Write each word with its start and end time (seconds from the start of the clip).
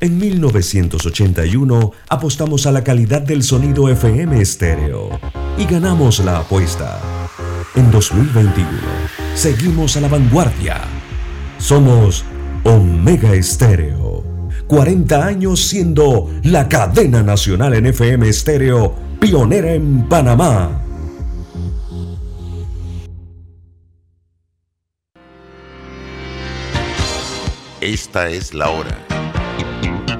En 0.00 0.16
1981 0.16 1.92
apostamos 2.08 2.66
a 2.66 2.72
la 2.72 2.84
calidad 2.84 3.20
del 3.20 3.42
sonido 3.42 3.88
FM 3.88 4.40
estéreo 4.40 5.18
y 5.56 5.64
ganamos 5.64 6.20
la 6.20 6.38
apuesta. 6.38 7.00
En 7.74 7.90
2021 7.90 8.68
seguimos 9.34 9.96
a 9.96 10.00
la 10.00 10.06
vanguardia. 10.06 10.82
Somos 11.58 12.24
Omega 12.62 13.34
Estéreo. 13.34 14.22
40 14.68 15.26
años 15.26 15.66
siendo 15.66 16.30
la 16.44 16.68
cadena 16.68 17.24
nacional 17.24 17.74
en 17.74 17.86
FM 17.86 18.28
estéreo, 18.28 18.94
pionera 19.18 19.72
en 19.72 20.08
Panamá. 20.08 20.80
Esta 27.80 28.28
es 28.28 28.54
la 28.54 28.70
hora. 28.70 29.17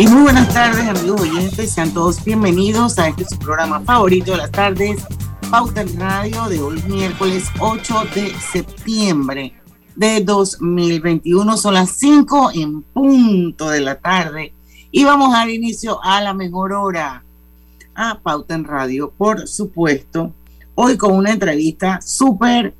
Y 0.00 0.06
muy 0.06 0.22
buenas 0.22 0.48
tardes, 0.54 0.88
amigos 0.88 1.20
oyentes. 1.20 1.72
Sean 1.72 1.92
todos 1.92 2.24
bienvenidos 2.24 2.98
a 2.98 3.08
este 3.08 3.26
su 3.26 3.38
programa 3.38 3.80
favorito 3.80 4.30
de 4.30 4.38
las 4.38 4.50
tardes, 4.50 5.04
Pauta 5.50 5.82
en 5.82 6.00
Radio, 6.00 6.48
de 6.48 6.58
hoy, 6.58 6.82
miércoles 6.88 7.44
8 7.60 8.04
de 8.14 8.32
septiembre 8.50 9.52
de 9.96 10.22
2021. 10.22 11.54
Son 11.58 11.74
las 11.74 11.90
5 11.98 12.52
en 12.54 12.80
punto 12.80 13.68
de 13.68 13.82
la 13.82 13.96
tarde. 13.96 14.54
Y 14.90 15.04
vamos 15.04 15.34
a 15.34 15.40
dar 15.40 15.50
inicio 15.50 16.02
a 16.02 16.22
la 16.22 16.32
mejor 16.32 16.72
hora 16.72 17.22
a 17.94 18.20
Pauta 18.20 18.54
en 18.54 18.64
Radio, 18.64 19.12
por 19.18 19.46
supuesto. 19.46 20.32
Hoy 20.76 20.96
con 20.96 21.12
una 21.12 21.32
entrevista 21.32 22.00
súper 22.00 22.72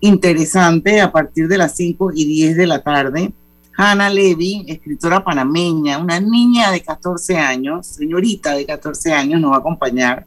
interesante 0.00 1.00
a 1.00 1.12
partir 1.12 1.46
de 1.46 1.58
las 1.58 1.76
5 1.76 2.10
y 2.16 2.24
10 2.24 2.56
de 2.56 2.66
la 2.66 2.82
tarde 2.82 3.32
Hannah 3.80 4.10
Levy, 4.10 4.64
escritora 4.66 5.22
panameña, 5.22 5.98
una 5.98 6.18
niña 6.18 6.72
de 6.72 6.80
14 6.80 7.36
años, 7.36 7.86
señorita 7.86 8.56
de 8.56 8.66
14 8.66 9.12
años, 9.12 9.40
nos 9.40 9.52
va 9.52 9.56
a 9.56 9.58
acompañar 9.60 10.26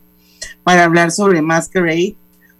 para 0.63 0.85
hablar 0.85 1.11
sobre 1.11 1.41
Masquerade, 1.41 2.15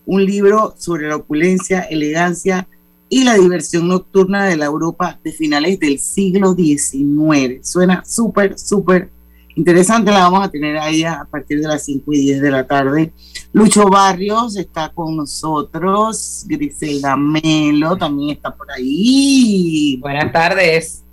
un 0.05 0.25
libro 0.25 0.75
sobre 0.77 1.07
la 1.07 1.15
opulencia, 1.15 1.79
elegancia 1.83 2.67
y 3.07 3.23
la 3.23 3.35
diversión 3.35 3.87
nocturna 3.87 4.43
de 4.43 4.57
la 4.57 4.65
Europa 4.65 5.17
de 5.23 5.31
finales 5.31 5.79
del 5.79 5.97
siglo 5.97 6.55
XIX. 6.55 7.65
Suena 7.65 8.03
súper, 8.05 8.59
súper 8.59 9.09
interesante. 9.55 10.11
La 10.11 10.19
vamos 10.19 10.45
a 10.45 10.49
tener 10.49 10.77
ahí 10.77 11.03
a 11.03 11.25
partir 11.29 11.61
de 11.61 11.67
las 11.67 11.83
5 11.85 12.13
y 12.13 12.19
10 12.21 12.41
de 12.41 12.51
la 12.51 12.65
tarde. 12.65 13.11
Lucho 13.53 13.87
Barrios 13.87 14.55
está 14.55 14.89
con 14.89 15.17
nosotros, 15.17 16.45
Griselda 16.47 17.17
Melo 17.17 17.97
también 17.97 18.37
está 18.37 18.55
por 18.55 18.71
ahí. 18.71 19.97
Buenas 19.99 20.31
tardes. 20.31 21.03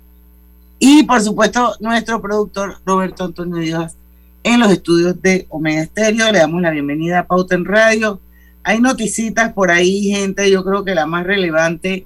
Y 0.79 1.03
por 1.03 1.19
supuesto, 1.21 1.75
nuestro 1.81 2.21
productor 2.21 2.77
Roberto 2.85 3.25
Antonio 3.25 3.57
Díaz 3.57 3.97
en 4.43 4.59
los 4.59 4.71
estudios 4.71 5.21
de 5.21 5.45
Omega 5.49 5.81
Estéreo. 5.81 6.31
Le 6.31 6.39
damos 6.39 6.61
la 6.61 6.71
bienvenida 6.71 7.19
a 7.19 7.27
Pauta 7.27 7.55
en 7.55 7.65
Radio. 7.65 8.21
Hay 8.63 8.79
noticitas 8.79 9.51
por 9.53 9.71
ahí, 9.71 10.11
gente. 10.11 10.49
Yo 10.49 10.63
creo 10.63 10.85
que 10.85 10.95
la 10.95 11.05
más 11.05 11.25
relevante 11.25 12.05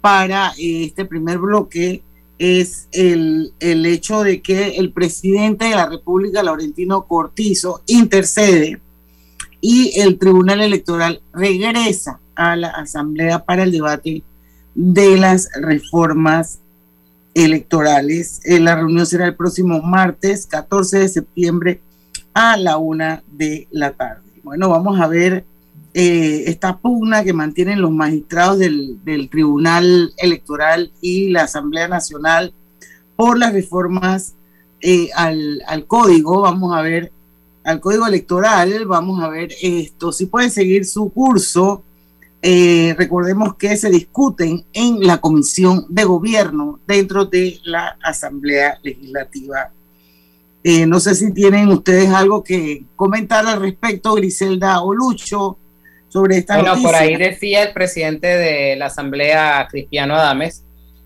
para 0.00 0.52
eh, 0.58 0.84
este 0.84 1.04
primer 1.04 1.38
bloque 1.38 2.02
es 2.40 2.88
el, 2.92 3.52
el 3.60 3.84
hecho 3.84 4.22
de 4.22 4.40
que 4.40 4.78
el 4.78 4.92
presidente 4.92 5.66
de 5.66 5.74
la 5.74 5.86
República, 5.86 6.42
Laurentino 6.42 7.06
Cortizo, 7.06 7.82
intercede 7.86 8.80
y 9.60 10.00
el 10.00 10.18
Tribunal 10.18 10.62
Electoral 10.62 11.20
regresa 11.34 12.18
a 12.34 12.56
la 12.56 12.68
Asamblea 12.68 13.44
para 13.44 13.64
el 13.64 13.72
debate 13.72 14.22
de 14.74 15.18
las 15.18 15.50
reformas 15.60 16.60
electorales. 17.34 18.40
Eh, 18.44 18.58
la 18.58 18.74
reunión 18.74 19.04
será 19.04 19.26
el 19.26 19.36
próximo 19.36 19.82
martes 19.82 20.46
14 20.46 21.00
de 21.00 21.08
septiembre 21.10 21.82
a 22.32 22.56
la 22.56 22.78
una 22.78 23.22
de 23.30 23.68
la 23.70 23.92
tarde. 23.92 24.22
Bueno, 24.42 24.70
vamos 24.70 24.98
a 24.98 25.06
ver 25.06 25.44
eh, 25.92 26.44
esta 26.46 26.78
pugna 26.78 27.24
que 27.24 27.32
mantienen 27.32 27.80
los 27.80 27.90
magistrados 27.90 28.58
del, 28.58 29.28
Tribunal 29.30 30.12
Electoral 30.16 30.92
y 31.00 31.30
la 31.30 31.42
Asamblea 31.42 31.88
Nacional 31.88 32.52
por 33.16 33.38
las 33.38 33.52
reformas 33.52 34.34
eh, 34.80 35.10
al, 35.14 35.84
código. 35.86 36.42
Vamos 36.42 36.76
a 36.76 36.82
ver 36.82 37.10
al 37.64 37.80
código 37.80 38.06
electoral, 38.06 38.86
vamos 38.86 39.22
a 39.22 39.28
ver 39.28 39.50
esto, 39.60 40.12
si 40.12 40.26
puede 40.26 40.50
seguir 40.50 40.84
su 40.84 41.10
curso. 41.12 41.82
Eh, 42.42 42.94
recordemos 42.96 43.56
que 43.56 43.76
se 43.76 43.90
discuten 43.90 44.64
en 44.72 45.06
la 45.06 45.20
comisión 45.20 45.84
de 45.90 46.04
gobierno 46.04 46.80
dentro 46.86 47.26
de 47.26 47.58
la 47.64 47.98
Asamblea 48.02 48.78
Legislativa. 48.82 49.72
Eh, 50.62 50.86
no 50.86 51.00
sé 51.00 51.14
si 51.14 51.32
tienen 51.32 51.68
ustedes 51.68 52.10
algo 52.10 52.44
que 52.44 52.84
comentar 52.96 53.46
al 53.46 53.60
respecto, 53.60 54.14
Griselda 54.14 54.82
o 54.82 54.94
Lucho, 54.94 55.58
sobre 56.10 56.38
esta 56.38 56.56
bueno, 56.56 56.74
por 56.82 56.94
ahí 56.94 57.16
decía 57.16 57.62
el 57.62 57.72
presidente 57.72 58.26
de 58.26 58.76
la 58.76 58.86
Asamblea, 58.86 59.66
Cristiano 59.70 60.16
Adames, 60.16 60.64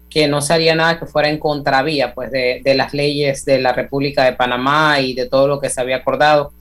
que 0.08 0.26
no 0.26 0.40
se 0.40 0.54
haría 0.54 0.74
nada 0.74 0.98
que 0.98 1.06
fuera 1.06 1.28
en 1.28 1.38
contravía 1.38 2.14
pues, 2.14 2.30
de, 2.30 2.62
las 2.74 2.94
leyes 2.94 3.44
de 3.44 3.60
la 3.60 3.72
República 3.72 4.24
de 4.24 4.32
Panamá 4.32 5.00
y 5.00 5.12
de 5.12 5.26
todo 5.26 5.46
lo 5.46 5.60
que 5.60 5.68
se 5.68 5.80
había 5.80 5.96
acordado. 5.96 6.52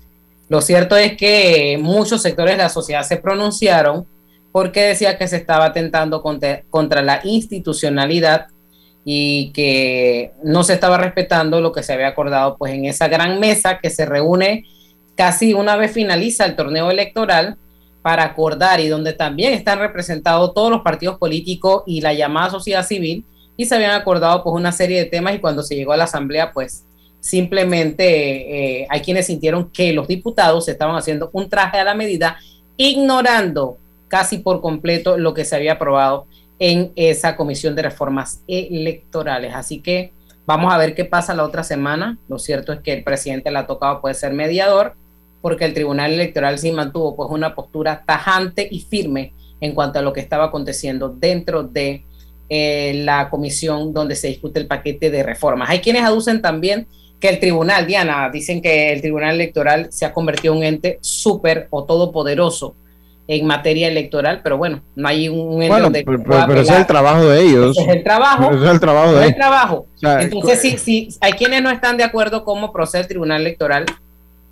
Lo 0.50 0.60
cierto 0.62 0.98
es 0.98 1.16
que 1.16 1.80
muchos 1.82 2.22
sectores 2.22 2.58
de 2.58 2.64
la 2.64 2.70
sociedad 2.70 3.04
se 3.04 3.18
pronunciaron 3.18 4.06
porque 4.52 4.82
decía 4.82 5.18
que 5.18 5.28
se 5.28 5.38
estaba 5.38 5.66
atentando 5.66 6.22
contra, 6.22 6.64
contra 6.70 7.02
la 7.02 7.22
institucionalidad 7.24 8.48
y 9.06 9.52
que 9.52 10.32
no 10.44 10.64
se 10.64 10.74
estaba 10.74 10.98
respetando 10.98 11.62
lo 11.62 11.72
que 11.72 11.84
se 11.84 11.94
había 11.94 12.08
acordado 12.08 12.58
pues 12.58 12.74
en 12.74 12.86
esa 12.86 13.08
gran 13.08 13.40
mesa 13.40 13.80
que 13.80 13.90
se 13.90 14.06
reúne 14.06 14.66
casi 15.16 15.54
una 15.54 15.76
vez 15.76 15.92
finaliza 15.92 16.46
el 16.46 16.56
torneo 16.56 16.90
electoral 16.90 17.58
para 18.04 18.26
acordar 18.26 18.82
y 18.82 18.90
donde 18.90 19.14
también 19.14 19.54
están 19.54 19.80
representados 19.80 20.54
todos 20.54 20.70
los 20.70 20.82
partidos 20.82 21.18
políticos 21.18 21.84
y 21.88 22.02
la 22.02 22.14
llamada 22.14 22.52
sociedad 22.52 22.86
civil 22.86 23.26
y 23.56 23.66
se 23.66 23.76
habían 23.76 23.92
acordado 23.92 24.44
pues 24.44 24.54
una 24.54 24.74
serie 24.74 25.00
de 25.00 25.06
temas 25.06 25.34
y 25.34 25.40
cuando 25.40 25.64
se 25.64 25.76
llegó 25.76 25.94
a 25.94 25.98
la 25.98 26.04
asamblea 26.04 26.52
pues 26.52 26.86
simplemente 27.22 28.82
eh, 28.82 28.88
hay 28.90 29.02
quienes 29.02 29.28
sintieron 29.28 29.70
que 29.72 29.94
los 29.94 30.08
diputados 30.08 30.68
estaban 30.68 30.98
haciendo 30.98 31.30
un 31.32 31.50
traje 31.50 31.80
a 31.80 31.86
la 31.86 31.96
medida 31.96 32.38
ignorando 32.76 33.78
casi 34.10 34.40
por 34.40 34.60
completo 34.60 35.18
lo 35.18 35.34
que 35.34 35.46
se 35.46 35.56
había 35.56 35.74
aprobado 35.74 36.28
en 36.60 36.92
esa 36.96 37.36
comisión 37.36 37.76
de 37.76 37.84
reformas 37.84 38.44
electorales. 38.48 39.54
Así 39.56 39.80
que 39.80 40.12
vamos 40.46 40.74
a 40.74 40.78
ver 40.78 40.94
qué 40.94 41.06
pasa 41.06 41.34
la 41.34 41.44
otra 41.46 41.64
semana. 41.64 42.18
Lo 42.28 42.38
cierto 42.38 42.74
es 42.74 42.82
que 42.82 42.94
el 42.94 43.04
presidente 43.04 43.50
le 43.50 43.60
ha 43.60 43.68
tocado 43.68 44.02
puede 44.02 44.16
ser 44.16 44.34
mediador 44.34 44.96
porque 45.44 45.66
el 45.66 45.74
Tribunal 45.74 46.14
Electoral 46.14 46.58
sí 46.58 46.72
mantuvo 46.72 47.18
pues 47.18 47.28
una 47.30 47.54
postura 47.54 48.02
tajante 48.08 48.66
y 48.72 48.80
firme 48.80 49.34
en 49.60 49.74
cuanto 49.74 50.00
a 50.00 50.02
lo 50.02 50.14
que 50.14 50.22
estaba 50.22 50.46
aconteciendo 50.46 51.10
dentro 51.10 51.64
de 51.64 52.06
eh, 52.48 53.02
la 53.04 53.30
comisión 53.30 53.94
donde 53.94 54.16
se 54.16 54.30
discute 54.30 54.62
el 54.62 54.68
paquete 54.68 55.12
de 55.12 55.22
reformas. 55.22 55.70
Hay 55.70 55.80
quienes 55.80 56.04
aducen 56.04 56.42
también 56.42 56.88
que 57.20 57.28
el 57.28 57.42
tribunal, 57.42 57.86
Diana, 57.86 58.30
dicen 58.32 58.62
que 58.62 58.94
el 58.94 59.02
tribunal 59.02 59.36
electoral 59.36 59.88
se 59.92 60.06
ha 60.06 60.14
convertido 60.14 60.54
en 60.54 60.60
un 60.60 60.66
ente 60.66 60.98
súper 61.02 61.68
o 61.72 61.84
todopoderoso 61.84 62.78
en 63.28 63.46
materia 63.46 63.90
electoral, 63.90 64.40
pero 64.46 64.58
bueno, 64.58 64.82
no 64.96 65.08
hay 65.10 65.28
un 65.28 65.62
ente 65.62 65.82
donde 65.82 66.04
pero, 66.06 66.24
pero, 66.24 66.62
ese 66.62 66.72
es 66.72 66.80
el 66.80 66.88
trabajo 66.88 67.26
de 67.26 67.42
ellos. 67.42 67.78
es 67.78 67.88
el 67.90 68.02
trabajo. 68.02 68.50
es 68.50 68.70
el 68.70 68.80
trabajo 68.80 69.12
de 69.12 69.24
ellos. 69.26 69.36
trabajo. 69.36 69.88
Entonces, 70.02 70.62
si, 70.62 70.78
si 70.78 71.10
hay 71.20 71.34
quienes 71.34 71.62
no 71.62 71.70
están 71.70 71.98
de 71.98 72.06
acuerdo 72.06 72.46
cómo 72.46 72.72
procede 72.72 73.02
el 73.02 73.08
tribunal 73.10 73.42
electoral, 73.42 73.86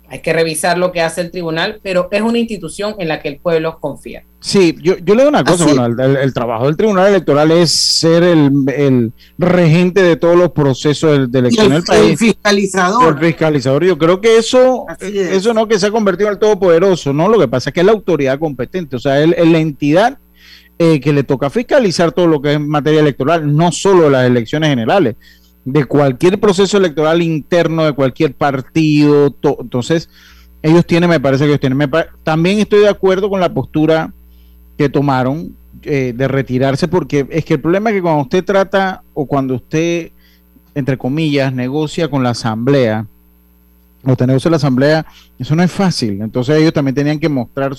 hay 0.08 0.20
que 0.20 0.32
revisar 0.32 0.76
lo 0.76 0.92
que 0.92 1.00
hace 1.00 1.22
el 1.22 1.30
tribunal, 1.30 1.80
pero 1.82 2.08
es 2.10 2.20
una 2.20 2.38
institución 2.38 2.94
en 2.98 3.08
la 3.08 3.20
que 3.20 3.28
el 3.28 3.38
pueblo 3.38 3.78
confía. 3.80 4.24
Sí, 4.40 4.76
yo, 4.82 4.98
yo 4.98 5.14
le 5.14 5.22
doy 5.22 5.28
una 5.28 5.44
cosa, 5.44 5.64
bueno, 5.64 5.86
el, 5.86 6.34
trabajo 6.34 6.66
del 6.66 6.76
tribunal 6.76 7.08
electoral 7.08 7.50
es 7.52 7.70
ser 7.70 8.22
el, 8.24 9.12
regente 9.38 10.02
de 10.02 10.16
todos 10.16 10.36
los 10.36 10.50
procesos 10.50 11.30
de, 11.30 11.38
elección 11.38 11.70
del 11.70 11.84
país. 11.84 12.10
El 12.10 12.18
fiscalizador. 12.18 13.14
El 13.14 13.24
fiscalizador, 13.24 13.84
yo 13.84 13.96
creo 13.96 14.20
que 14.20 14.36
eso, 14.36 14.86
eso 15.00 15.54
no 15.54 15.68
que 15.68 15.78
se 15.78 15.86
ha 15.86 15.90
convertido 15.90 16.28
en 16.28 16.34
el 16.34 16.40
todopoderoso, 16.40 17.12
¿no? 17.12 17.28
Lo 17.28 17.38
que 17.38 17.48
pasa 17.48 17.70
es 17.70 17.74
que 17.74 17.80
es 17.80 17.86
la 17.86 17.92
autoridad 17.92 18.38
competente, 18.38 18.96
o 18.96 18.98
sea, 18.98 19.22
es 19.22 19.48
la 19.48 19.58
entidad 19.58 20.18
eh, 20.78 21.00
que 21.00 21.12
le 21.12 21.22
toca 21.22 21.48
fiscalizar 21.48 22.10
todo 22.10 22.26
lo 22.26 22.42
que 22.42 22.54
es 22.54 22.60
materia 22.60 22.98
electoral, 22.98 23.54
no 23.54 23.70
solo 23.70 24.10
las 24.10 24.26
elecciones 24.26 24.70
generales, 24.70 25.14
de 25.64 25.84
cualquier 25.84 26.40
proceso 26.40 26.76
electoral 26.76 27.22
interno, 27.22 27.84
de 27.84 27.92
cualquier 27.92 28.34
partido. 28.34 29.34
Entonces, 29.60 30.08
ellos 30.62 30.86
tienen, 30.86 31.10
me 31.10 31.20
parece 31.20 31.44
que 31.44 31.50
ellos 31.50 31.60
tienen. 31.60 31.90
también 32.22 32.58
estoy 32.58 32.80
de 32.80 32.88
acuerdo 32.88 33.28
con 33.28 33.40
la 33.40 33.52
postura 33.52 34.12
que 34.76 34.88
tomaron 34.88 35.54
eh, 35.82 36.12
de 36.16 36.28
retirarse, 36.28 36.88
porque 36.88 37.26
es 37.30 37.44
que 37.44 37.54
el 37.54 37.60
problema 37.60 37.90
es 37.90 37.96
que 37.96 38.02
cuando 38.02 38.22
usted 38.22 38.44
trata 38.44 39.02
o 39.14 39.26
cuando 39.26 39.56
usted, 39.56 40.10
entre 40.74 40.96
comillas, 40.96 41.52
negocia 41.52 42.08
con 42.08 42.22
la 42.22 42.30
asamblea, 42.30 43.06
o 44.04 44.16
te 44.16 44.26
la 44.26 44.56
asamblea, 44.56 45.06
eso 45.38 45.54
no 45.54 45.62
es 45.62 45.70
fácil. 45.70 46.20
Entonces 46.22 46.58
ellos 46.58 46.72
también 46.72 46.94
tenían 46.94 47.18
que 47.18 47.28
mostrar 47.28 47.76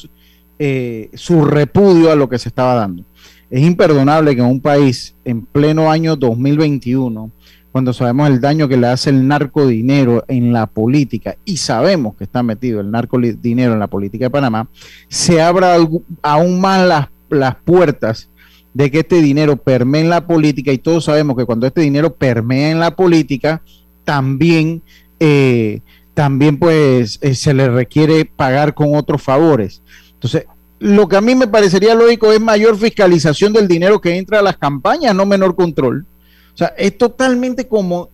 eh, 0.60 1.10
su 1.14 1.44
repudio 1.46 2.12
a 2.12 2.16
lo 2.16 2.30
que 2.30 2.40
se 2.40 2.50
estaba 2.50 2.76
dando. 2.76 3.04
Es 3.50 3.62
imperdonable 3.62 4.36
que 4.36 4.42
en 4.42 4.48
un 4.48 4.62
país 4.62 5.16
en 5.26 5.46
pleno 5.46 5.92
año 5.92 6.16
2021, 6.16 7.30
cuando 7.74 7.92
sabemos 7.92 8.30
el 8.30 8.40
daño 8.40 8.68
que 8.68 8.78
le 8.78 8.86
hace 8.86 9.10
el 9.10 9.28
narcodinero 9.28 10.24
en 10.28 10.54
la 10.54 10.68
política 10.68 11.38
y 11.44 11.58
sabemos 11.58 12.16
que 12.16 12.24
está 12.24 12.44
metido 12.44 12.80
el 12.80 12.92
narcodinero 12.92 13.74
en 13.74 13.80
la 13.80 13.88
política 13.88 14.26
de 14.26 14.30
Panamá, 14.30 14.70
se 15.08 15.42
abra 15.42 15.76
aún 16.22 16.62
más 16.62 16.88
las, 16.88 17.08
las 17.32 17.56
puertas 17.56 18.30
de 18.76 18.92
que 18.92 19.00
este 19.00 19.24
dinero 19.24 19.58
permee 19.58 20.02
en 20.02 20.12
la 20.12 20.28
política 20.28 20.72
y 20.72 20.78
todos 20.78 21.06
sabemos 21.06 21.36
que 21.36 21.46
cuando 21.46 21.66
este 21.66 21.82
dinero 21.82 22.14
permea 22.14 22.70
en 22.70 22.80
la 22.80 22.96
política, 22.96 23.64
también, 24.04 24.84
eh, 25.20 25.82
también 26.14 26.60
pues 26.60 27.18
eh, 27.24 27.34
se 27.34 27.56
le 27.56 27.70
requiere 27.70 28.26
pagar 28.26 28.76
con 28.76 28.96
otros 28.96 29.24
favores. 29.24 29.82
Entonces, 30.14 30.46
lo 30.78 31.08
que 31.08 31.16
a 31.16 31.22
mí 31.22 31.34
me 31.34 31.48
parecería 31.48 31.96
lógico 31.96 32.32
es 32.32 32.40
mayor 32.40 32.78
fiscalización 32.78 33.52
del 33.52 33.68
dinero 33.68 34.00
que 34.00 34.16
entra 34.16 34.40
a 34.40 34.44
las 34.44 34.58
campañas, 34.58 35.16
no 35.16 35.26
menor 35.26 35.56
control. 35.56 36.06
O 36.54 36.58
sea, 36.58 36.74
es 36.78 36.98
totalmente 36.98 37.68
como... 37.68 38.10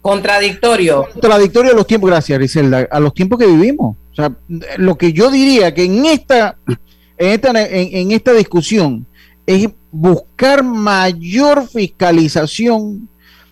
Contradictorio. 0.00 1.06
Contradictorio 1.12 1.72
a 1.72 1.74
los 1.74 1.86
tiempos, 1.86 2.10
gracias 2.10 2.38
Griselda, 2.38 2.88
a 2.90 3.00
los 3.00 3.12
tiempos 3.12 3.38
que 3.38 3.46
vivimos. 3.46 3.96
O 4.12 4.14
sea, 4.14 4.32
lo 4.78 4.96
que 4.96 5.12
yo 5.12 5.30
diría 5.30 5.74
que 5.74 5.84
en 5.84 6.06
esta, 6.06 6.56
en 7.18 7.30
esta, 7.30 7.66
en, 7.66 8.12
esta 8.12 8.32
discusión 8.32 9.04
es 9.46 9.68
buscar 9.90 10.64
mayor 10.64 11.68
fiscalización 11.68 13.08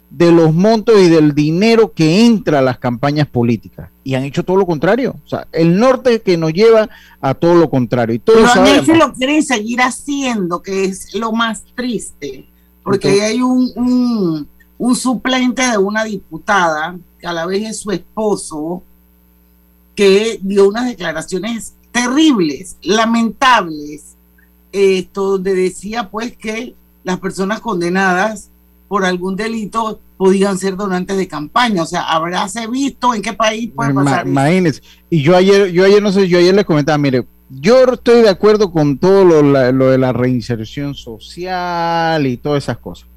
de 0.09 0.31
los 0.31 0.55
montos 0.55 0.95
y 1.01 1.09
del 1.09 1.35
dinero 1.35 1.93
que 1.93 2.25
entra 2.25 2.61
a 2.61 2.63
las 2.63 2.79
campañas 2.79 3.27
políticas. 3.27 3.91
Y 4.05 4.15
han 4.15 4.23
hecho 4.23 4.45
todo 4.45 4.57
lo 4.57 4.65
contrario. 4.65 5.17
O 5.25 5.29
sea, 5.29 5.49
el 5.53 5.77
norte 5.77 6.23
que 6.23 6.37
nos 6.37 6.53
lleva 6.53 6.89
a 7.21 7.35
todo 7.35 7.57
lo 7.57 7.69
contrario. 7.69 8.15
Y 8.15 8.21
todos 8.21 8.49
Pero 8.55 8.97
lo 8.97 9.13
quieren 9.13 9.43
seguir 9.43 9.81
haciendo, 9.81 10.63
que 10.63 10.85
es 10.85 11.15
lo 11.15 11.33
más 11.33 11.65
triste 11.75 12.47
porque 12.85 13.09
ahí 13.09 13.21
hay 13.21 13.43
un, 13.43 14.47
suplente 14.95 15.63
de 15.63 15.79
una 15.79 16.05
diputada, 16.05 16.97
que 17.19 17.27
a 17.27 17.33
la 17.33 17.47
vez 17.47 17.71
es 17.71 17.79
su 17.79 17.91
esposo, 17.91 18.83
que 19.97 20.39
dio 20.43 20.69
unas 20.69 20.87
declaraciones 20.87 21.75
terribles, 21.91 22.77
lamentables, 22.83 24.15
esto 24.71 25.31
donde 25.31 25.55
decía 25.55 26.11
pues 26.11 26.37
que 26.37 26.75
las 27.05 27.19
personas 27.21 27.61
condenadas 27.61 28.51
por 28.89 29.05
algún 29.05 29.37
delito 29.37 30.01
podían 30.17 30.59
ser 30.59 30.77
donantes 30.77 31.17
de 31.17 31.27
campaña. 31.27 31.83
O 31.83 31.87
sea, 31.87 32.03
habráse 32.03 32.67
visto 32.67 33.15
en 33.15 33.23
qué 33.23 33.33
país 33.33 33.71
puede 33.75 33.95
pasar. 33.95 34.27
Imagínense. 34.27 34.83
Y 35.09 35.23
yo 35.23 35.37
ayer, 35.37 35.71
yo 35.71 35.85
ayer 35.85 36.03
no 36.03 36.13
sé, 36.13 36.29
yo 36.29 36.39
ayer 36.39 36.55
les 36.55 36.65
comentaba, 36.65 36.99
mire, 36.99 37.25
yo 37.61 37.85
estoy 37.85 38.23
de 38.23 38.29
acuerdo 38.29 38.71
con 38.71 38.99
todo 38.99 39.25
lo, 39.25 39.43
lo, 39.73 39.91
de 39.91 39.99
la 39.99 40.13
reinserción 40.13 40.95
social 40.95 42.27
y 42.27 42.37
todas 42.37 42.65
esas 42.65 42.79
cosas, 42.79 43.09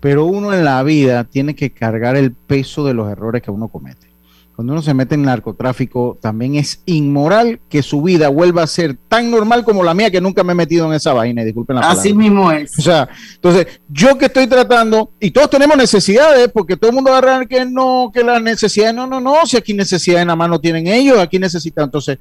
pero 0.00 0.26
uno 0.26 0.52
en 0.52 0.64
la 0.64 0.82
vida 0.82 1.24
tiene 1.24 1.54
que 1.54 1.72
cargar 1.72 2.16
el 2.16 2.32
peso 2.32 2.84
de 2.84 2.94
los 2.94 3.10
errores 3.10 3.42
que 3.42 3.50
uno 3.50 3.68
comete. 3.68 4.14
Cuando 4.54 4.72
uno 4.72 4.82
se 4.82 4.94
mete 4.94 5.16
en 5.16 5.22
narcotráfico, 5.22 6.16
también 6.20 6.54
es 6.54 6.80
inmoral 6.86 7.58
que 7.68 7.82
su 7.82 8.02
vida 8.02 8.28
vuelva 8.28 8.62
a 8.62 8.68
ser 8.68 8.96
tan 9.08 9.28
normal 9.28 9.64
como 9.64 9.82
la 9.82 9.94
mía, 9.94 10.12
que 10.12 10.20
nunca 10.20 10.44
me 10.44 10.52
he 10.52 10.54
metido 10.54 10.86
en 10.86 10.92
esa 10.92 11.12
vaina. 11.12 11.42
Disculpen 11.42 11.74
la 11.74 11.82
palabra. 11.82 12.00
Así 12.00 12.14
mismo 12.14 12.52
es. 12.52 12.78
O 12.78 12.82
sea, 12.82 13.08
entonces, 13.34 13.80
yo 13.88 14.16
que 14.16 14.26
estoy 14.26 14.46
tratando, 14.46 15.10
y 15.18 15.32
todos 15.32 15.50
tenemos 15.50 15.76
necesidades, 15.76 16.50
porque 16.52 16.76
todo 16.76 16.90
el 16.90 16.94
mundo 16.94 17.12
agarra 17.12 17.44
que 17.46 17.64
no, 17.64 18.12
que 18.14 18.22
las 18.22 18.40
necesidades, 18.40 18.94
no, 18.94 19.08
no, 19.08 19.20
no, 19.20 19.44
si 19.44 19.56
aquí 19.56 19.74
necesidades 19.74 20.24
nada 20.24 20.36
más 20.36 20.48
no 20.48 20.60
tienen 20.60 20.86
ellos, 20.86 21.18
aquí 21.18 21.40
necesitan. 21.40 21.86
Entonces, 21.86 22.18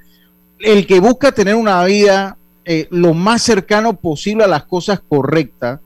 el 0.64 0.88
que 0.88 1.00
busca 1.00 1.34
tener 1.34 1.56
una 1.56 1.84
vida 1.84 2.38
eh, 2.64 2.88
lo 2.90 3.14
más 3.14 3.44
cercano 3.44 4.00
posible 4.00 4.46
a 4.46 4.48
las 4.48 4.64
cosas 4.64 5.02
correctas, 5.06 5.82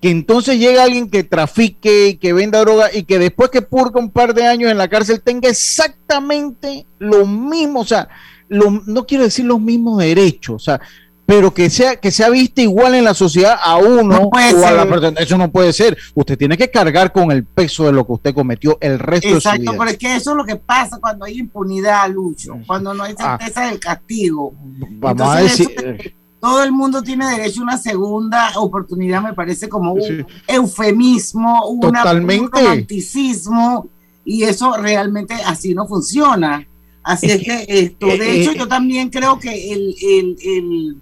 que 0.00 0.10
entonces 0.10 0.58
llega 0.58 0.84
alguien 0.84 1.10
que 1.10 1.24
trafique, 1.24 2.18
que 2.20 2.32
venda 2.32 2.60
droga 2.60 2.94
y 2.94 3.02
que 3.02 3.18
después 3.18 3.50
que 3.50 3.62
purga 3.62 3.98
un 3.98 4.10
par 4.10 4.32
de 4.32 4.46
años 4.46 4.70
en 4.70 4.78
la 4.78 4.88
cárcel 4.88 5.20
tenga 5.20 5.48
exactamente 5.48 6.86
lo 6.98 7.26
mismo, 7.26 7.80
o 7.80 7.84
sea, 7.84 8.08
no 8.48 9.06
quiero 9.06 9.24
decir 9.24 9.46
los 9.46 9.60
mismos 9.60 9.98
derechos, 9.98 10.54
o 10.54 10.58
sea, 10.64 10.80
pero 11.26 11.54
que 11.54 11.70
sea 11.70 11.96
que 11.96 12.10
sea 12.10 12.28
vista 12.28 12.60
igual 12.60 12.94
en 12.94 13.04
la 13.04 13.14
sociedad 13.14 13.56
a 13.62 13.76
uno 13.76 14.30
o 14.32 14.36
a 14.36 14.72
la 14.72 14.86
persona. 14.86 15.20
Eso 15.20 15.38
no 15.38 15.50
puede 15.50 15.72
ser. 15.72 15.96
Usted 16.14 16.36
tiene 16.36 16.58
que 16.58 16.70
cargar 16.70 17.12
con 17.12 17.30
el 17.30 17.44
peso 17.44 17.84
de 17.84 17.92
lo 17.92 18.06
que 18.06 18.12
usted 18.12 18.34
cometió 18.34 18.76
el 18.80 18.98
resto 18.98 19.28
de 19.28 19.40
su 19.40 19.48
vida. 19.48 19.56
Exacto, 19.56 19.78
pero 19.78 19.90
es 19.90 19.98
que 19.98 20.16
eso 20.16 20.30
es 20.32 20.36
lo 20.36 20.44
que 20.44 20.56
pasa 20.56 20.98
cuando 21.00 21.24
hay 21.24 21.38
impunidad, 21.38 22.10
Lucho, 22.10 22.58
cuando 22.66 22.92
no 22.92 23.04
hay 23.04 23.14
ah. 23.18 23.38
certeza 23.38 23.66
del 23.66 23.80
castigo. 23.80 24.54
Vamos 24.54 25.28
a 25.28 25.40
decir. 25.40 26.14
todo 26.40 26.62
el 26.62 26.72
mundo 26.72 27.00
tiene 27.00 27.26
derecho 27.26 27.60
a 27.60 27.64
una 27.64 27.78
segunda 27.78 28.52
oportunidad, 28.56 29.22
me 29.22 29.32
parece 29.32 29.66
como 29.66 29.94
un 29.94 30.26
eufemismo, 30.46 31.68
un 31.70 31.90
romanticismo, 31.90 33.88
y 34.26 34.42
eso 34.42 34.76
realmente 34.76 35.34
así 35.46 35.74
no 35.74 35.86
funciona. 35.86 36.66
Así 37.02 37.30
es, 37.30 37.42
que, 37.42 37.64
esto, 37.68 38.06
de 38.06 38.14
eh, 38.14 38.40
hecho, 38.40 38.52
eh, 38.52 38.56
yo 38.58 38.68
también 38.68 39.10
creo 39.10 39.38
que 39.38 39.72
el, 39.72 39.94
el 40.02 40.36
el 40.42 40.96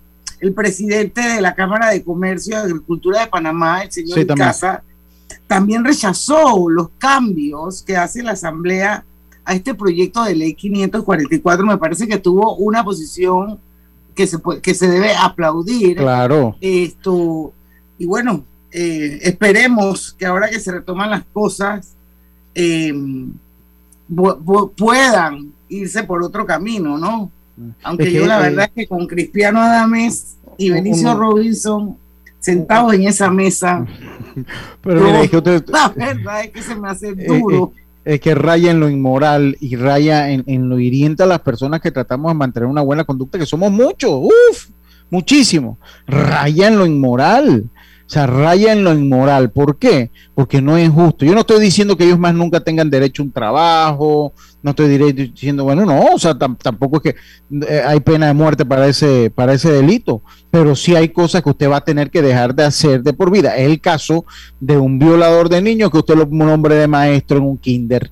presidente 0.53 1.21
de 1.21 1.41
la 1.41 1.55
Cámara 1.55 1.91
de 1.91 2.03
Comercio 2.03 2.55
y 2.55 2.57
Agricultura 2.57 3.21
de 3.21 3.27
Panamá, 3.29 3.83
el 3.83 3.93
señor 3.93 4.27
Casa, 4.37 4.83
también 5.47 5.85
rechazó 5.85 6.69
los 6.69 6.89
cambios 6.99 7.83
que 7.83 7.97
hace 7.97 8.25
la 8.25 8.33
Asamblea 8.33 9.05
a 9.45 9.55
este 9.55 9.75
proyecto 9.75 10.25
de 10.25 10.35
ley 10.35 10.55
544. 10.55 11.65
Me 11.65 11.79
parece 11.79 12.09
que 12.09 12.19
tuvo 12.19 12.57
una 12.57 12.83
posición 12.83 13.61
que 14.15 14.27
se, 14.27 14.39
que 14.61 14.75
se 14.75 14.89
debe 14.89 15.15
aplaudir. 15.15 15.99
Claro. 15.99 16.57
Esto, 16.61 17.53
y 17.99 18.07
bueno, 18.07 18.45
eh, 18.71 19.21
esperemos 19.23 20.15
que 20.19 20.27
ahora 20.27 20.49
que 20.49 20.59
se 20.59 20.73
retoman 20.73 21.11
las 21.11 21.25
cosas, 21.33 21.95
em, 22.55 23.33
puedan 24.77 25.53
irse 25.69 26.03
por 26.05 26.23
otro 26.23 26.45
camino, 26.45 26.99
¿no? 26.99 27.31
Aunque 27.83 28.13
yo 28.13 28.27
la 28.27 28.39
eh, 28.39 28.51
verdad 28.51 28.65
es 28.67 28.73
que 28.75 28.87
con 28.87 29.07
Cristiano 29.07 29.61
Adames 29.61 30.37
y 30.57 30.71
Benicio 30.71 31.15
Robinson 31.15 31.97
sentados 32.43 32.95
en 32.95 33.05
esa 33.05 33.31
mesa. 33.31 33.87
Pero 34.83 35.01
la 35.05 35.89
verdad 35.89 36.45
es 36.45 36.51
que 36.51 36.63
se 36.63 36.75
me 36.75 36.89
hace 36.89 37.09
eh, 37.19 37.27
duro. 37.27 37.73
Eh, 37.77 38.15
es 38.15 38.21
que 38.21 38.35
raya 38.35 38.73
en 38.73 38.81
lo 38.81 38.89
inmoral 38.89 39.57
y 39.61 39.77
raya 39.77 40.29
en, 40.31 40.69
lo 40.69 40.81
hiriente 40.81 41.23
a 41.23 41.27
las 41.27 41.41
personas 41.41 41.81
que 41.81 41.93
tratamos 41.93 42.33
de 42.33 42.35
mantener 42.35 42.69
una 42.69 42.83
buena 42.83 43.05
conducta, 43.05 43.39
que 43.39 43.47
somos 43.47 43.71
muchos, 43.71 44.11
uff, 44.11 44.71
muchísimo. 45.09 45.79
Raya 46.09 46.67
en 46.67 46.79
lo 46.79 46.85
inmoral 46.85 47.71
sea, 48.13 48.27
raya 48.27 48.73
en 48.73 48.85
lo 48.85 48.93
inmoral. 48.93 49.51
¿Por 49.51 49.79
qué? 49.79 50.11
Porque 50.35 50.61
no 50.61 50.77
es 50.77 50.91
justo. 50.91 51.25
Yo 51.25 51.33
no 51.33 51.41
estoy 51.41 51.61
diciendo 51.61 51.97
que 51.97 52.05
ellos 52.05 52.19
más 52.19 52.35
nunca 52.35 52.61
tengan 52.61 52.91
derecho 52.91 53.23
a 53.23 53.25
un 53.25 53.33
trabajo, 53.33 54.35
no 54.63 54.71
estoy 54.71 55.13
diciendo, 55.13 55.65
bueno, 55.65 55.87
no, 55.87 55.99
o 56.15 56.19
sea, 56.19 56.37
tampoco 56.37 56.99
es 56.99 57.03
que 57.03 57.17
eh, 57.67 57.83
hay 57.85 58.01
pena 58.01 58.27
de 58.27 58.35
muerte 58.35 58.65
para 58.65 58.87
ese, 58.87 59.31
para 59.35 59.55
ese 59.55 59.73
delito, 59.73 60.23
pero 60.51 60.77
sí 60.77 60.95
hay 60.95 61.09
cosas 61.09 61.43
que 61.43 61.51
usted 61.51 61.71
va 61.71 61.79
a 61.79 61.85
tener 61.85 62.11
que 62.11 62.23
dejar 62.23 62.55
de 62.55 62.65
hacer 62.65 63.03
de 63.03 63.13
por 63.15 63.31
vida. 63.31 63.57
Es 63.57 63.67
el 63.67 63.81
caso 63.81 64.27
de 64.61 64.77
un 64.77 64.99
violador 64.99 65.49
de 65.49 65.63
niños 65.63 65.91
que 65.91 65.99
usted 65.99 66.15
lo 66.15 66.27
nombre 66.27 66.75
de 66.75 66.87
maestro 66.87 67.39
en 67.39 67.45
un 67.45 67.57
kinder. 67.57 68.11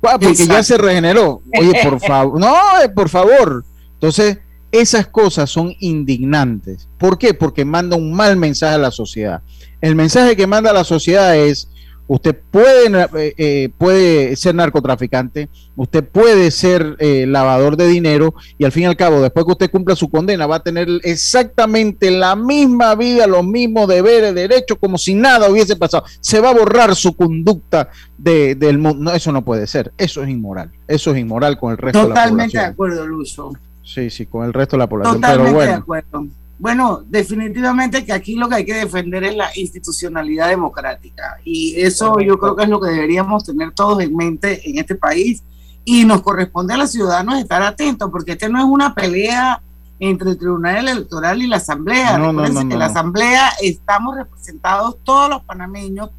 Porque 0.00 0.46
ya 0.46 0.62
se 0.62 0.78
regeneró. 0.78 1.42
Oye, 1.58 1.72
por 1.82 2.00
favor, 2.06 2.40
no, 2.40 2.54
eh, 2.82 2.88
por 2.88 3.08
favor. 3.08 3.64
Entonces, 3.94 4.38
esas 4.80 5.06
cosas 5.06 5.50
son 5.50 5.74
indignantes. 5.80 6.88
¿Por 6.98 7.18
qué? 7.18 7.34
Porque 7.34 7.64
manda 7.64 7.96
un 7.96 8.12
mal 8.12 8.36
mensaje 8.36 8.74
a 8.74 8.78
la 8.78 8.90
sociedad. 8.90 9.42
El 9.80 9.94
mensaje 9.94 10.36
que 10.36 10.46
manda 10.46 10.70
a 10.70 10.74
la 10.74 10.84
sociedad 10.84 11.36
es, 11.36 11.68
usted 12.08 12.38
puede, 12.50 12.86
eh, 13.16 13.34
eh, 13.36 13.68
puede 13.76 14.36
ser 14.36 14.54
narcotraficante, 14.54 15.48
usted 15.74 16.04
puede 16.04 16.50
ser 16.50 16.96
eh, 16.98 17.26
lavador 17.26 17.76
de 17.76 17.88
dinero 17.88 18.34
y 18.58 18.64
al 18.64 18.72
fin 18.72 18.84
y 18.84 18.86
al 18.86 18.96
cabo, 18.96 19.20
después 19.20 19.44
que 19.44 19.52
usted 19.52 19.70
cumpla 19.70 19.96
su 19.96 20.08
condena, 20.08 20.46
va 20.46 20.56
a 20.56 20.62
tener 20.62 20.88
exactamente 21.02 22.10
la 22.10 22.36
misma 22.36 22.94
vida, 22.94 23.26
los 23.26 23.44
mismos 23.44 23.88
deberes, 23.88 24.34
derechos, 24.34 24.78
como 24.80 24.98
si 24.98 25.14
nada 25.14 25.50
hubiese 25.50 25.76
pasado. 25.76 26.04
Se 26.20 26.40
va 26.40 26.50
a 26.50 26.54
borrar 26.54 26.94
su 26.94 27.14
conducta 27.14 27.90
del 28.16 28.78
mundo. 28.78 29.04
No, 29.04 29.12
eso 29.12 29.32
no 29.32 29.44
puede 29.44 29.66
ser. 29.66 29.92
Eso 29.98 30.22
es 30.22 30.30
inmoral. 30.30 30.70
Eso 30.88 31.12
es 31.12 31.18
inmoral 31.18 31.58
con 31.58 31.72
el 31.72 31.78
resto 31.78 32.02
de 32.02 32.08
la. 32.08 32.14
Totalmente 32.14 32.58
de 32.58 32.64
acuerdo, 32.64 33.06
Lucho. 33.06 33.52
Sí, 33.86 34.10
sí, 34.10 34.26
con 34.26 34.44
el 34.44 34.52
resto 34.52 34.76
de 34.76 34.80
la 34.80 34.88
población. 34.88 35.20
pero 35.20 35.52
bueno. 35.52 36.28
Bueno, 36.58 37.02
definitivamente 37.06 38.04
que 38.04 38.12
aquí 38.12 38.34
lo 38.34 38.48
que 38.48 38.54
hay 38.56 38.64
que 38.64 38.74
defender 38.74 39.24
es 39.24 39.36
la 39.36 39.50
institucionalidad 39.56 40.48
democrática 40.48 41.36
y 41.44 41.78
eso 41.78 42.18
yo 42.20 42.38
creo 42.38 42.56
que 42.56 42.62
es 42.62 42.68
lo 42.70 42.80
que 42.80 42.88
deberíamos 42.88 43.44
tener 43.44 43.72
todos 43.72 44.02
en 44.02 44.16
mente 44.16 44.68
en 44.68 44.78
este 44.78 44.94
país 44.94 45.42
y 45.84 46.06
nos 46.06 46.22
corresponde 46.22 46.72
a 46.72 46.78
los 46.78 46.90
ciudadanos 46.90 47.38
estar 47.38 47.62
atentos 47.62 48.10
porque 48.10 48.32
este 48.32 48.48
no 48.48 48.58
es 48.58 48.64
una 48.64 48.94
pelea 48.94 49.60
entre 50.00 50.30
el 50.30 50.38
Tribunal 50.38 50.88
Electoral 50.88 51.42
y 51.42 51.46
la 51.46 51.56
Asamblea. 51.56 52.18
No, 52.18 52.32
no, 52.32 52.48
no, 52.48 52.68
que 52.68 52.76
la 52.76 52.86
Asamblea 52.86 53.50
estamos 53.62 54.16
representados 54.16 54.96
todos 55.04 55.28
los 55.30 55.42
panameños, 55.42 56.10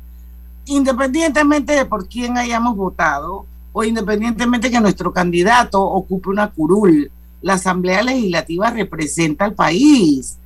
independientemente 0.66 1.74
de 1.74 1.86
por 1.86 2.08
quién 2.08 2.38
hayamos 2.38 2.76
votado 2.76 3.46
o 3.74 3.84
independientemente 3.84 4.72
que 4.72 4.80
nuestro 4.80 5.12
candidato 5.12 5.82
ocupe 5.82 6.30
una 6.30 6.50
curul. 6.50 7.12
La 7.42 7.54
Asamblea 7.54 8.04
Legislativa 8.04 8.70
representa 8.70 9.46
al 9.46 9.54
país. 9.54 10.38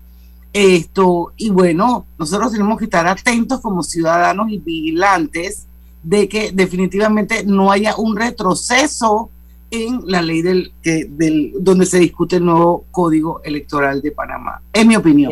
Esto, 0.54 1.32
y 1.38 1.50
bueno, 1.50 2.06
nosotros 2.18 2.52
tenemos 2.52 2.78
que 2.78 2.86
estar 2.86 3.08
atentos 3.08 3.62
como 3.62 3.84
ciudadanos 3.84 4.52
y 4.52 4.60
vigilantes 4.60 5.68
de 6.04 6.28
que 6.28 6.52
definitivamente 6.52 7.46
no 7.46 7.72
haya 7.72 7.96
un 7.96 8.18
retroceso 8.18 9.30
en 9.70 10.02
la 10.06 10.22
ley 10.22 10.42
del, 10.42 10.74
del 10.84 11.54
donde 11.60 11.86
se 11.86 12.00
discute 12.00 12.36
el 12.36 12.46
nuevo 12.46 12.86
código 12.92 13.42
electoral 13.44 14.02
de 14.02 14.12
Panamá. 14.12 14.62
Es 14.74 14.86
mi 14.86 14.98
opinión. 14.98 15.32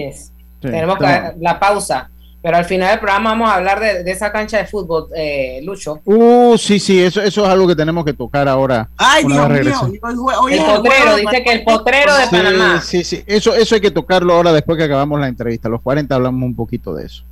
Tenemos 0.62 0.98
que 0.98 1.34
la 1.40 1.60
pausa. 1.60 2.10
Pero 2.42 2.56
al 2.56 2.66
final 2.66 2.92
del 2.92 3.00
programa 3.00 3.32
vamos 3.32 3.50
a 3.50 3.56
hablar 3.56 3.80
de, 3.80 4.10
esa 4.10 4.32
cancha 4.32 4.58
de 4.58 4.66
fútbol, 4.66 5.08
eh, 5.16 5.60
Lucho. 5.64 6.00
Uh, 6.06 6.58
sí, 6.58 6.80
sí, 6.80 7.02
eso, 7.02 7.22
eso 7.22 7.44
es 7.44 7.50
algo 7.50 7.68
que 7.68 7.76
tenemos 7.76 8.06
que 8.06 8.14
tocar 8.14 8.48
ahora. 8.48 8.90
Ay, 8.96 9.26
Dios 9.26 9.50
mío. 9.50 9.92
el 9.92 10.00
potrero, 10.00 11.16
dice 11.18 11.44
que 11.44 11.52
el 11.52 11.64
potrero 11.64 12.16
de 12.16 12.28
Panamá. 12.28 12.82
Sí, 12.82 13.04
sí, 13.04 13.22
eso, 13.26 13.54
eso 13.54 13.76
hay 13.76 13.82
que 13.82 13.92
tocarlo 13.92 14.34
ahora 14.34 14.54
después 14.54 14.78
que 14.78 14.86
acabamos 14.86 15.20
la 15.20 15.28
entrevista. 15.28 15.68
los 15.68 15.82
40 15.82 16.16
hablamos 16.16 16.44
un 16.44 16.56
poquito 16.56 16.94
de 16.94 17.06
eso. 17.06 17.24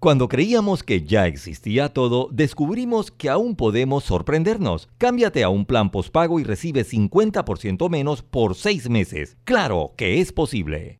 Cuando 0.00 0.28
creíamos 0.28 0.82
que 0.82 1.02
ya 1.02 1.26
existía 1.26 1.90
todo, 1.90 2.30
descubrimos 2.32 3.10
que 3.10 3.28
aún 3.28 3.54
podemos 3.54 4.04
sorprendernos. 4.04 4.88
Cámbiate 4.96 5.44
a 5.44 5.50
un 5.50 5.66
plan 5.66 5.90
postpago 5.90 6.40
y 6.40 6.44
recibe 6.44 6.86
50% 6.86 7.90
menos 7.90 8.22
por 8.22 8.54
seis 8.54 8.88
meses. 8.88 9.36
Claro 9.44 9.92
que 9.98 10.22
es 10.22 10.32
posible. 10.32 10.99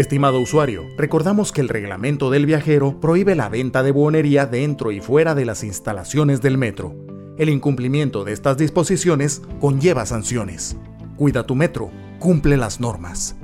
Estimado 0.00 0.40
usuario, 0.40 0.86
recordamos 0.96 1.52
que 1.52 1.60
el 1.60 1.68
reglamento 1.68 2.30
del 2.30 2.46
viajero 2.46 2.98
prohíbe 3.02 3.34
la 3.34 3.50
venta 3.50 3.82
de 3.82 3.90
buonería 3.90 4.46
dentro 4.46 4.92
y 4.92 5.00
fuera 5.02 5.34
de 5.34 5.44
las 5.44 5.62
instalaciones 5.62 6.40
del 6.40 6.56
metro. 6.56 6.94
El 7.36 7.50
incumplimiento 7.50 8.24
de 8.24 8.32
estas 8.32 8.56
disposiciones 8.56 9.42
conlleva 9.60 10.06
sanciones. 10.06 10.74
Cuida 11.16 11.44
tu 11.44 11.54
metro, 11.54 11.90
cumple 12.18 12.56
las 12.56 12.80
normas. 12.80 13.36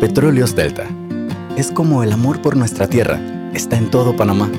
Petróleos 0.00 0.56
Delta. 0.56 0.86
Es 1.58 1.70
como 1.70 2.02
el 2.02 2.10
amor 2.10 2.40
por 2.40 2.56
nuestra 2.56 2.88
tierra. 2.88 3.20
Está 3.52 3.76
en 3.76 3.90
todo 3.90 4.16
Panamá. 4.16 4.50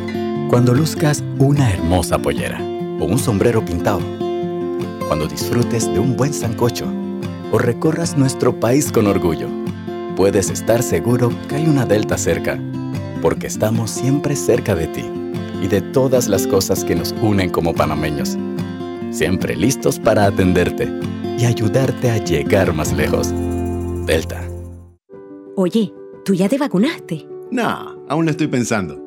Cuando 0.51 0.75
luzcas 0.75 1.23
una 1.39 1.73
hermosa 1.73 2.19
pollera 2.19 2.61
o 2.61 3.05
un 3.05 3.17
sombrero 3.17 3.65
pintado. 3.65 4.01
Cuando 5.07 5.25
disfrutes 5.25 5.91
de 5.91 5.97
un 5.97 6.15
buen 6.15 6.31
sancocho 6.31 6.85
o 7.51 7.57
recorras 7.57 8.15
nuestro 8.15 8.59
país 8.59 8.91
con 8.91 9.07
orgullo. 9.07 9.66
Puedes 10.17 10.49
estar 10.49 10.81
seguro 10.81 11.29
que 11.47 11.57
hay 11.57 11.67
una 11.67 11.85
Delta 11.85 12.17
cerca, 12.17 12.59
porque 13.21 13.45
estamos 13.45 13.91
siempre 13.91 14.35
cerca 14.35 14.73
de 14.73 14.87
ti 14.87 15.05
y 15.61 15.67
de 15.67 15.79
todas 15.79 16.27
las 16.27 16.47
cosas 16.47 16.83
que 16.83 16.95
nos 16.95 17.13
unen 17.21 17.51
como 17.51 17.75
panameños. 17.75 18.35
Siempre 19.11 19.55
listos 19.55 19.99
para 19.99 20.25
atenderte 20.25 20.91
y 21.37 21.45
ayudarte 21.45 22.09
a 22.09 22.17
llegar 22.17 22.73
más 22.73 22.93
lejos. 22.93 23.31
Delta. 24.07 24.41
Oye, 25.55 25.93
¿tú 26.25 26.33
ya 26.33 26.49
te 26.49 26.57
vacunaste? 26.57 27.27
No, 27.51 28.03
aún 28.09 28.25
lo 28.25 28.31
estoy 28.31 28.47
pensando. 28.47 29.06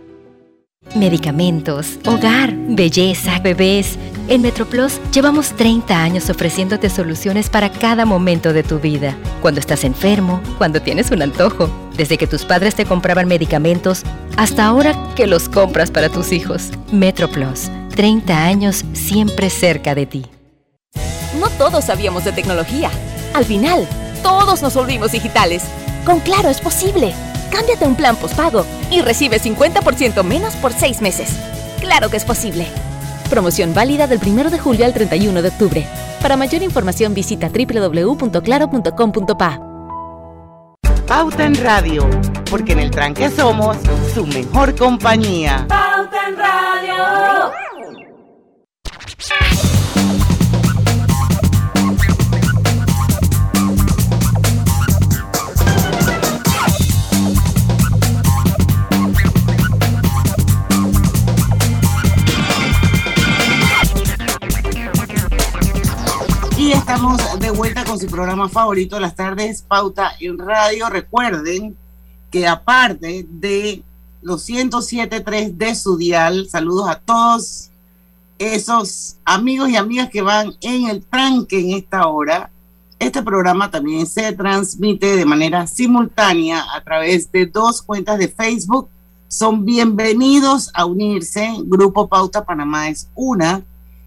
Medicamentos, 0.95 1.99
hogar, 2.05 2.53
belleza, 2.53 3.39
bebés. 3.39 3.97
En 4.27 4.41
MetroPlus 4.41 4.99
llevamos 5.13 5.55
30 5.55 5.95
años 5.95 6.29
ofreciéndote 6.29 6.89
soluciones 6.89 7.49
para 7.49 7.71
cada 7.71 8.05
momento 8.05 8.51
de 8.51 8.63
tu 8.63 8.79
vida. 8.79 9.15
Cuando 9.41 9.59
estás 9.59 9.83
enfermo, 9.83 10.41
cuando 10.57 10.81
tienes 10.81 11.11
un 11.11 11.21
antojo, 11.21 11.69
desde 11.95 12.17
que 12.17 12.27
tus 12.27 12.43
padres 12.43 12.75
te 12.75 12.85
compraban 12.85 13.27
medicamentos 13.27 14.03
hasta 14.37 14.65
ahora 14.65 14.95
que 15.15 15.27
los 15.27 15.47
compras 15.47 15.91
para 15.91 16.09
tus 16.09 16.31
hijos. 16.33 16.71
MetroPlus 16.91 17.69
30 17.95 18.43
años 18.43 18.83
siempre 18.93 19.49
cerca 19.49 19.95
de 19.95 20.05
ti. 20.07 20.25
No 21.39 21.47
todos 21.57 21.85
sabíamos 21.85 22.25
de 22.25 22.33
tecnología. 22.33 22.89
Al 23.33 23.45
final, 23.45 23.87
todos 24.23 24.61
nos 24.61 24.73
volvimos 24.73 25.11
digitales. 25.13 25.63
Con 26.05 26.19
Claro 26.19 26.49
es 26.49 26.59
posible. 26.59 27.13
Cámbiate 27.51 27.85
a 27.85 27.87
un 27.87 27.95
plan 27.95 28.15
postpago 28.15 28.65
y 28.89 29.01
recibe 29.01 29.39
50% 29.39 30.23
menos 30.23 30.55
por 30.55 30.73
6 30.73 31.01
meses. 31.01 31.35
Claro 31.79 32.09
que 32.09 32.17
es 32.17 32.25
posible. 32.25 32.65
Promoción 33.29 33.73
válida 33.73 34.07
del 34.07 34.19
1 34.25 34.49
de 34.49 34.59
julio 34.59 34.85
al 34.85 34.93
31 34.93 35.41
de 35.41 35.49
octubre. 35.49 35.85
Para 36.21 36.37
mayor 36.37 36.63
información 36.63 37.13
visita 37.13 37.49
www.claro.com.pa. 37.49 39.59
Pauta 41.07 41.43
en 41.43 41.55
Radio, 41.55 42.09
porque 42.49 42.71
en 42.71 42.79
el 42.79 42.91
tranque 42.91 43.29
somos 43.29 43.75
su 44.13 44.25
mejor 44.25 44.73
compañía. 44.77 45.65
Pauta 45.67 46.29
en 46.29 46.37
Radio. 46.37 47.51
De 67.39 67.51
vuelta 67.51 67.83
con 67.83 67.99
su 67.99 68.07
programa 68.07 68.47
favorito 68.47 68.97
las 68.97 69.13
tardes, 69.13 69.61
Pauta 69.61 70.13
en 70.21 70.37
Radio. 70.37 70.87
Recuerden 70.89 71.75
que 72.31 72.47
aparte 72.47 73.25
de 73.29 73.83
los 74.21 74.47
107.3 74.47 75.57
de 75.57 75.75
su 75.75 75.97
dial, 75.97 76.47
saludos 76.49 76.87
a 76.87 76.95
todos 76.95 77.71
esos 78.39 79.17
amigos 79.25 79.69
y 79.69 79.75
amigas 79.75 80.09
que 80.09 80.21
van 80.21 80.53
en 80.61 80.87
el 80.87 81.03
tranque 81.03 81.59
en 81.59 81.71
esta 81.71 82.07
hora. 82.07 82.49
Este 82.99 83.21
programa 83.21 83.69
también 83.69 84.07
se 84.07 84.31
transmite 84.31 85.17
de 85.17 85.25
manera 85.25 85.67
simultánea 85.67 86.63
a 86.73 86.81
través 86.81 87.29
de 87.33 87.47
dos 87.47 87.81
cuentas 87.81 88.17
de 88.17 88.29
Facebook. 88.29 88.87
Son 89.27 89.65
bienvenidos 89.65 90.71
a 90.73 90.85
unirse. 90.85 91.53
Grupo 91.65 92.07
Pauta 92.07 92.45
Panamá 92.45 92.87
es 92.87 93.09
una 93.13 93.61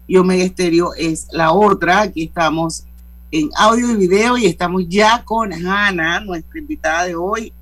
y 0.07 0.17
Omega 0.17 0.43
Estéreo 0.43 0.93
es 0.95 1.27
la 1.31 1.51
otra. 1.51 2.01
Aquí 2.01 2.23
estamos 2.23 2.85
en 3.31 3.49
audio 3.57 3.91
y 3.91 3.95
video 3.95 4.37
y 4.37 4.45
estamos 4.45 4.83
ya 4.87 5.23
con 5.25 5.51
Hanna, 5.51 6.19
nuestra 6.19 6.59
invitada 6.59 7.05
de 7.05 7.15
hoy, 7.15 7.53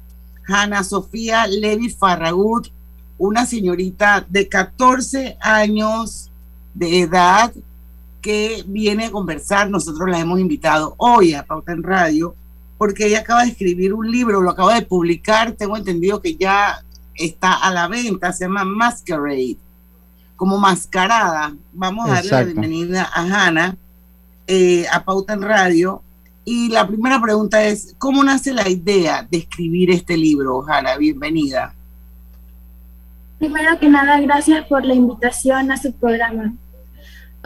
Hanna 0.48 0.84
Sofía 0.84 1.48
Levi 1.48 1.90
Farragut, 1.90 2.68
una 3.18 3.46
señorita 3.46 4.26
de 4.30 4.48
14 4.48 5.38
años 5.42 6.32
de 6.74 7.02
edad 7.02 7.54
que 8.22 8.64
viene 8.68 9.06
a 9.06 9.12
conversar. 9.12 9.70
Nosotros 9.70 10.10
la 10.10 10.20
hemos 10.20 10.40
invitado 10.40 10.96
hoy 10.98 11.34
a 11.34 11.44
Pauta 11.44 11.72
en 11.72 11.84
Radio 11.84 12.36
porque 12.78 13.08
ella 13.08 13.20
acaba 13.20 13.44
de 13.44 13.52
escribir 13.52 13.94
un 13.94 14.12
libro, 14.12 14.42
lo 14.42 14.50
acaba 14.50 14.76
de 14.76 14.82
publicar, 14.82 15.54
tengo 15.54 15.78
entendido 15.78 16.22
que 16.22 16.36
ya 16.36 16.84
está 17.16 17.54
a 17.54 17.72
la 17.72 17.88
venta, 17.88 18.34
se 18.34 18.46
llama 18.46 18.66
Masquerade, 18.66 19.58
como 20.44 20.58
mascarada. 20.58 21.56
Vamos 21.72 22.10
a 22.10 22.16
darle 22.16 22.30
la 22.30 22.44
bienvenida 22.44 23.10
a 23.14 23.22
Hanna, 23.22 23.78
eh, 24.46 24.86
a 24.92 25.02
Pauta 25.06 25.36
en 25.36 25.42
Radio. 25.42 26.02
Y 26.44 26.68
la 26.68 26.86
primera 26.86 27.22
pregunta 27.22 27.64
es, 27.64 27.96
¿cómo 27.98 28.22
nace 28.26 28.54
la 28.54 28.68
idea 28.68 29.26
de 29.32 29.38
escribir 29.38 29.90
este 29.90 30.18
libro, 30.18 30.62
Hanna? 30.68 30.98
Bienvenida. 30.98 31.74
Primero 33.40 33.80
que 33.80 33.88
nada, 33.88 34.20
gracias 34.20 34.68
por 34.68 34.84
la 34.84 34.94
invitación 34.94 35.72
a 35.72 35.78
su 35.78 35.94
programa. 35.94 36.54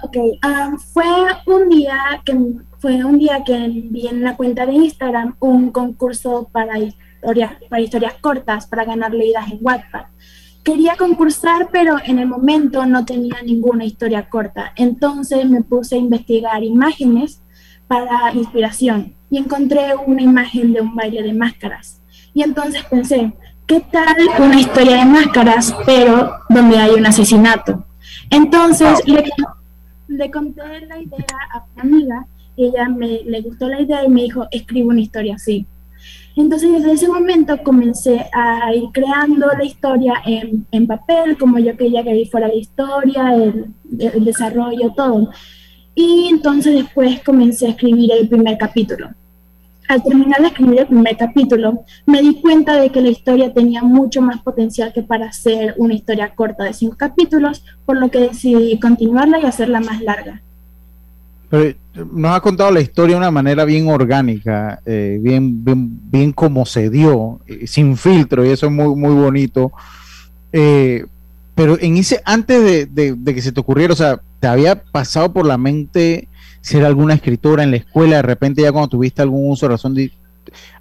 Ok, 0.01 0.18
um, 0.18 0.80
fue 0.80 1.06
un 1.46 1.70
día 1.70 2.00
que 2.25 2.36
fue 2.80 3.06
un 3.06 3.20
día 3.20 3.44
que 3.46 3.68
vi 3.92 4.08
en 4.08 4.24
la 4.24 4.36
cuenta 4.36 4.66
de 4.66 4.74
Instagram 4.74 5.36
un 5.39 5.70
concurso 5.70 6.50
para 6.51 6.80
historias, 6.80 7.51
para 7.70 7.80
historias 7.80 8.16
cortas 8.22 8.66
para 8.66 8.86
ganar 8.86 9.13
leídas 9.13 9.51
en 9.51 9.60
Wattpad. 9.62 10.06
Quería 10.68 10.98
concursar, 10.98 11.70
pero 11.72 11.96
en 12.04 12.20
el 12.20 12.28
momento 12.28 12.86
no 12.86 13.06
tenía 13.06 13.42
ninguna 13.42 13.86
historia 13.86 14.28
corta. 14.28 14.74
Entonces 14.76 15.50
me 15.50 15.62
puse 15.62 15.96
a 15.96 15.98
investigar 15.98 16.62
imágenes 16.62 17.42
para 17.88 18.34
inspiración 18.34 19.16
y 19.30 19.38
encontré 19.38 19.96
una 19.96 20.22
imagen 20.22 20.74
de 20.74 20.82
un 20.82 20.94
baile 20.94 21.24
de 21.24 21.34
máscaras. 21.34 22.02
Y 22.34 22.44
entonces 22.44 22.84
pensé, 22.84 23.32
¿qué 23.66 23.80
tal 23.80 24.18
una 24.40 24.60
historia 24.60 24.98
de 24.98 25.06
máscaras, 25.06 25.74
pero 25.86 26.34
donde 26.50 26.78
hay 26.78 26.96
un 26.96 27.06
asesinato? 27.06 27.86
Entonces 28.30 29.00
le, 29.06 29.24
le 30.10 30.32
conté 30.32 30.64
la 30.86 31.00
idea 31.00 31.38
a 31.54 31.64
una 31.76 31.82
amiga, 31.82 32.28
ella 32.58 32.90
me, 32.90 33.22
le 33.24 33.40
gustó 33.40 33.70
la 33.70 33.80
idea 33.80 34.04
y 34.04 34.10
me 34.10 34.24
dijo, 34.24 34.46
escribe 34.52 34.90
una 34.90 35.00
historia 35.00 35.36
así. 35.36 35.66
Entonces 36.38 36.72
desde 36.72 36.94
ese 36.94 37.08
momento 37.10 37.58
comencé 37.63 38.25
a 38.32 38.74
ir 38.74 38.86
creando 38.94 39.48
la 39.48 39.65
historia 39.65 40.13
en, 40.25 40.65
en 40.72 40.88
papel, 40.88 41.38
como 41.38 41.60
yo 41.60 41.75
quería 41.75 42.03
que 42.03 42.29
fuera 42.32 42.48
la 42.48 42.56
historia, 42.56 43.36
el, 43.36 43.65
el 44.00 44.24
desarrollo, 44.24 44.94
todo. 44.96 45.29
Y 45.96 46.29
entonces 46.29 46.75
después 46.75 47.22
comencé 47.24 47.67
a 47.67 47.70
escribir 47.72 48.12
el 48.12 48.29
primer 48.29 48.58
capítulo 48.58 49.10
al 49.88 50.03
terminar 50.03 50.41
de 50.41 50.48
escribir 50.48 50.79
el 50.79 50.88
primer 50.88 51.17
capítulo, 51.17 51.86
me 52.06 52.22
di 52.22 52.41
cuenta 52.41 52.79
de 52.79 52.90
que 52.90 53.01
la 53.01 53.09
historia 53.09 53.53
tenía 53.53 53.81
mucho 53.81 54.22
más 54.22 54.42
potencial 54.42 54.92
que 54.92 55.01
para 55.01 55.31
ser 55.31 55.75
una 55.77 55.94
historia 55.94 56.33
corta 56.35 56.66
de 56.66 56.74
cinco 56.74 56.98
capítulos, 56.98 57.64
por 57.85 57.98
lo 57.98 58.09
que 58.12 58.20
decidí 58.20 58.79
continuarla 58.79 59.40
y 59.40 59.46
hacerla 59.46 59.79
más 59.79 60.01
larga. 60.01 60.42
Pero 61.50 61.74
nos 62.14 62.36
ha 62.36 62.42
contado 62.42 62.72
la 62.72 62.81
historia 62.81 63.16
de 63.16 63.20
una 63.20 63.31
manera 63.31 63.66
bien 63.66 63.88
orgánica, 63.88 64.81
eh, 64.86 65.20
bien, 65.22 65.64
bien, 65.64 66.33
como 66.33 66.66
se 66.66 66.90
dio, 66.90 67.40
eh, 67.48 67.68
sin 67.68 67.96
filtro, 67.98 68.46
y 68.46 68.50
eso 68.50 68.66
es 68.68 68.72
muy, 68.72 68.96
muy 68.96 69.14
bonito. 69.14 69.72
Eh, 70.51 71.05
pero 71.55 71.77
en 71.79 71.98
ese, 71.98 72.22
antes 72.25 72.90
de, 72.92 73.16
de, 73.16 73.33
que 73.33 73.42
se 73.42 73.51
te 73.51 73.60
ocurriera, 73.60 73.94
o 73.94 73.96
sea, 73.96 74.22
¿te 74.40 74.48
había 74.48 74.83
pasado 74.83 75.33
por 75.33 75.46
la 75.46 75.57
mente 75.57 76.27
ser 76.62 76.86
alguna 76.86 77.14
escritora 77.14 77.64
en 77.64 77.72
la 77.72 77.77
escuela, 77.77 78.18
de 78.18 78.22
repente 78.24 78.62
ya 78.62 78.72
cuando 78.72 78.90
tuviste 78.90 79.22
algún 79.22 79.50
uso, 79.50 79.68
razón, 79.68 79.94
de, 79.94 80.12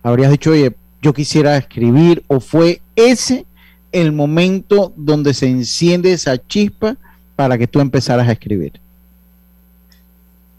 habrías 0.02 0.30
dicho, 0.30 0.50
oye, 0.50 0.74
yo 1.00 1.14
quisiera 1.14 1.56
escribir, 1.56 2.24
o 2.26 2.40
fue 2.40 2.82
ese 2.96 3.46
el 3.92 4.12
momento 4.12 4.92
donde 4.96 5.32
se 5.32 5.48
enciende 5.48 6.12
esa 6.12 6.36
chispa 6.44 6.96
para 7.36 7.56
que 7.56 7.66
tú 7.66 7.80
empezaras 7.80 8.28
a 8.28 8.32
escribir? 8.32 8.80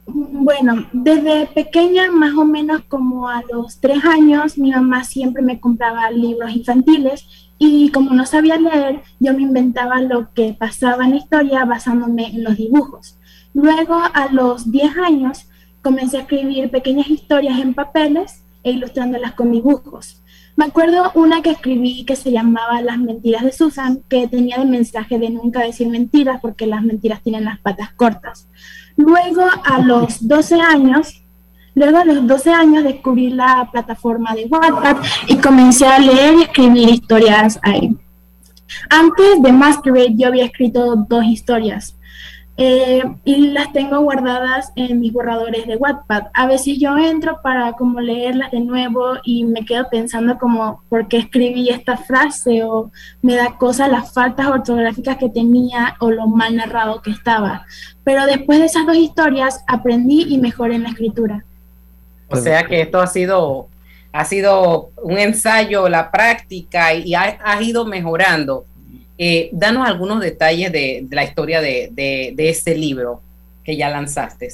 Bueno, 0.10 0.88
desde 0.94 1.48
pequeña, 1.48 2.10
más 2.10 2.34
o 2.36 2.46
menos 2.46 2.82
como 2.88 3.28
a 3.28 3.44
los 3.52 3.82
tres 3.82 4.06
años, 4.06 4.58
mi 4.58 4.72
mamá 4.72 5.04
siempre 5.04 5.44
me 5.44 5.60
compraba 5.60 6.10
libros 6.12 6.56
infantiles 6.56 7.52
y 7.58 7.90
como 7.92 8.14
no 8.14 8.26
sabía 8.26 8.58
leer, 8.58 9.02
yo 9.20 9.34
me 9.34 9.42
inventaba 9.42 10.02
lo 10.02 10.34
que 10.34 10.54
pasaba 10.54 11.04
en 11.04 11.12
la 11.12 11.18
historia 11.18 11.66
basándome 11.66 12.28
en 12.28 12.46
los 12.46 12.56
dibujos. 12.56 13.20
Luego, 13.54 13.96
a 13.96 14.32
los 14.32 14.72
10 14.72 14.98
años, 14.98 15.50
comencé 15.82 16.18
a 16.18 16.22
escribir 16.22 16.70
pequeñas 16.70 17.10
historias 17.10 17.60
en 17.60 17.74
papeles 17.74 18.44
e 18.64 18.72
ilustrándolas 18.72 19.34
con 19.34 19.52
dibujos. 19.52 20.24
Me 20.56 20.66
acuerdo 20.66 21.12
una 21.16 21.42
que 21.42 21.52
escribí 21.52 22.04
que 22.06 22.16
se 22.16 22.32
llamaba 22.32 22.82
Las 22.82 22.98
mentiras 22.98 23.44
de 23.44 23.52
Susan, 23.52 24.04
que 24.10 24.28
tenía 24.28 24.56
el 24.56 24.68
mensaje 24.68 25.20
de 25.20 25.30
nunca 25.30 25.62
decir 25.62 25.88
mentiras 25.88 26.40
porque 26.42 26.66
las 26.66 26.84
mentiras 26.84 27.22
tienen 27.22 27.46
las 27.46 27.60
patas 27.60 27.92
cortas. 27.94 28.48
Luego, 28.98 29.44
a 29.64 29.80
los 29.80 30.28
12 30.28 30.60
años, 30.60 31.24
luego 31.76 32.00
a 32.00 32.06
los 32.06 32.28
12 32.28 32.52
años 32.52 32.84
descubrí 32.84 33.30
la 33.30 33.70
plataforma 33.72 34.36
de 34.36 34.46
Wattpad 34.46 34.98
y 35.28 35.38
comencé 35.38 35.86
a 35.88 36.00
leer 36.00 36.36
y 36.36 36.42
escribir 36.44 36.90
historias 36.90 37.60
ahí. 37.62 37.96
Antes 38.90 39.42
de 39.42 39.52
Masquerade 39.52 40.16
yo 40.16 40.28
había 40.28 40.46
escrito 40.46 40.96
dos 40.96 41.24
historias. 41.26 41.97
Eh, 42.60 43.04
y 43.24 43.52
las 43.52 43.72
tengo 43.72 44.00
guardadas 44.02 44.72
en 44.76 45.00
mis 45.00 45.14
borradores 45.14 45.68
de 45.68 45.76
Wattpad. 45.76 46.24
A 46.34 46.48
veces 46.48 46.80
yo 46.80 46.98
entro 46.98 47.40
para 47.44 47.74
como 47.74 48.02
leerlas 48.02 48.50
de 48.50 48.62
nuevo 48.62 49.14
y 49.24 49.44
me 49.44 49.64
quedo 49.64 49.88
pensando 49.92 50.40
como 50.40 50.82
por 50.90 51.08
qué 51.08 51.18
escribí 51.18 51.70
esta 51.70 51.98
frase 51.98 52.64
o 52.64 52.90
me 53.22 53.36
da 53.36 53.58
cosa 53.60 53.88
las 53.88 54.12
faltas 54.12 54.48
ortográficas 54.48 55.18
que 55.18 55.30
tenía 55.30 55.96
o 56.00 56.10
lo 56.10 56.26
mal 56.26 56.56
narrado 56.56 57.04
que 57.04 57.12
estaba. 57.12 57.64
Pero 58.04 58.26
después 58.26 58.58
de 58.58 58.66
esas 58.66 58.88
dos 58.88 58.98
historias 58.98 59.64
aprendí 59.68 60.26
y 60.28 60.40
mejoré 60.40 60.76
en 60.76 60.84
la 60.84 60.90
escritura. 60.90 61.46
O 62.30 62.38
sea 62.38 62.66
que 62.66 62.82
esto 62.82 63.00
ha 63.00 63.08
sido 63.08 63.70
ha 64.12 64.26
sido 64.26 64.90
un 65.04 65.20
ensayo, 65.20 65.88
la 65.90 66.10
práctica 66.10 66.92
y 66.96 67.14
has 67.14 67.62
ido 67.62 67.86
mejorando. 67.86 68.66
Eh, 69.18 69.50
danos 69.52 69.88
algunos 69.88 70.20
detalles 70.20 70.72
de, 70.72 71.08
la 71.10 71.24
historia 71.24 71.60
de, 71.60 71.90
de, 71.92 72.50
este 72.50 72.76
libro 72.76 73.22
que 73.64 73.76
ya 73.76 73.90
lanzaste. 73.90 74.50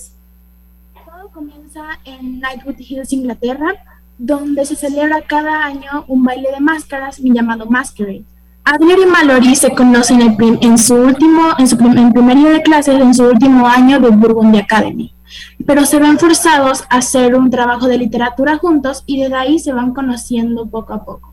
Todo 1.06 1.30
comienza 1.32 1.99
en 2.06 2.39
Nightwood 2.39 2.80
Hills, 2.80 3.12
Inglaterra, 3.12 3.73
donde 4.17 4.65
se 4.65 4.76
celebra 4.76 5.21
cada 5.21 5.65
año 5.65 6.06
un 6.08 6.23
baile 6.23 6.49
de 6.52 6.60
máscaras 6.60 7.17
llamado 7.17 7.65
Masquerade. 7.65 8.23
Adler 8.65 8.99
y 8.99 9.06
Mallory 9.06 9.56
se 9.56 9.71
conocen 9.71 10.21
en, 10.21 10.78
su 10.78 10.95
último, 10.95 11.49
en 11.58 11.67
su 11.67 11.78
primer 11.78 12.38
año 12.38 12.49
de 12.49 12.62
clases 12.62 13.02
en 13.02 13.13
su 13.13 13.26
último 13.26 13.67
año 13.67 13.99
de 13.99 14.10
Burgundy 14.10 14.60
Academy, 14.60 15.13
pero 15.65 15.86
se 15.86 15.99
ven 15.99 16.17
forzados 16.17 16.84
a 16.89 16.97
hacer 16.97 17.36
un 17.36 17.49
trabajo 17.49 17.88
de 17.88 17.97
literatura 17.97 18.58
juntos 18.58 19.04
y 19.06 19.21
desde 19.21 19.36
ahí 19.36 19.60
se 19.60 19.73
van 19.73 19.93
conociendo 19.93 20.65
poco 20.65 20.93
a 20.93 21.04
poco. 21.04 21.33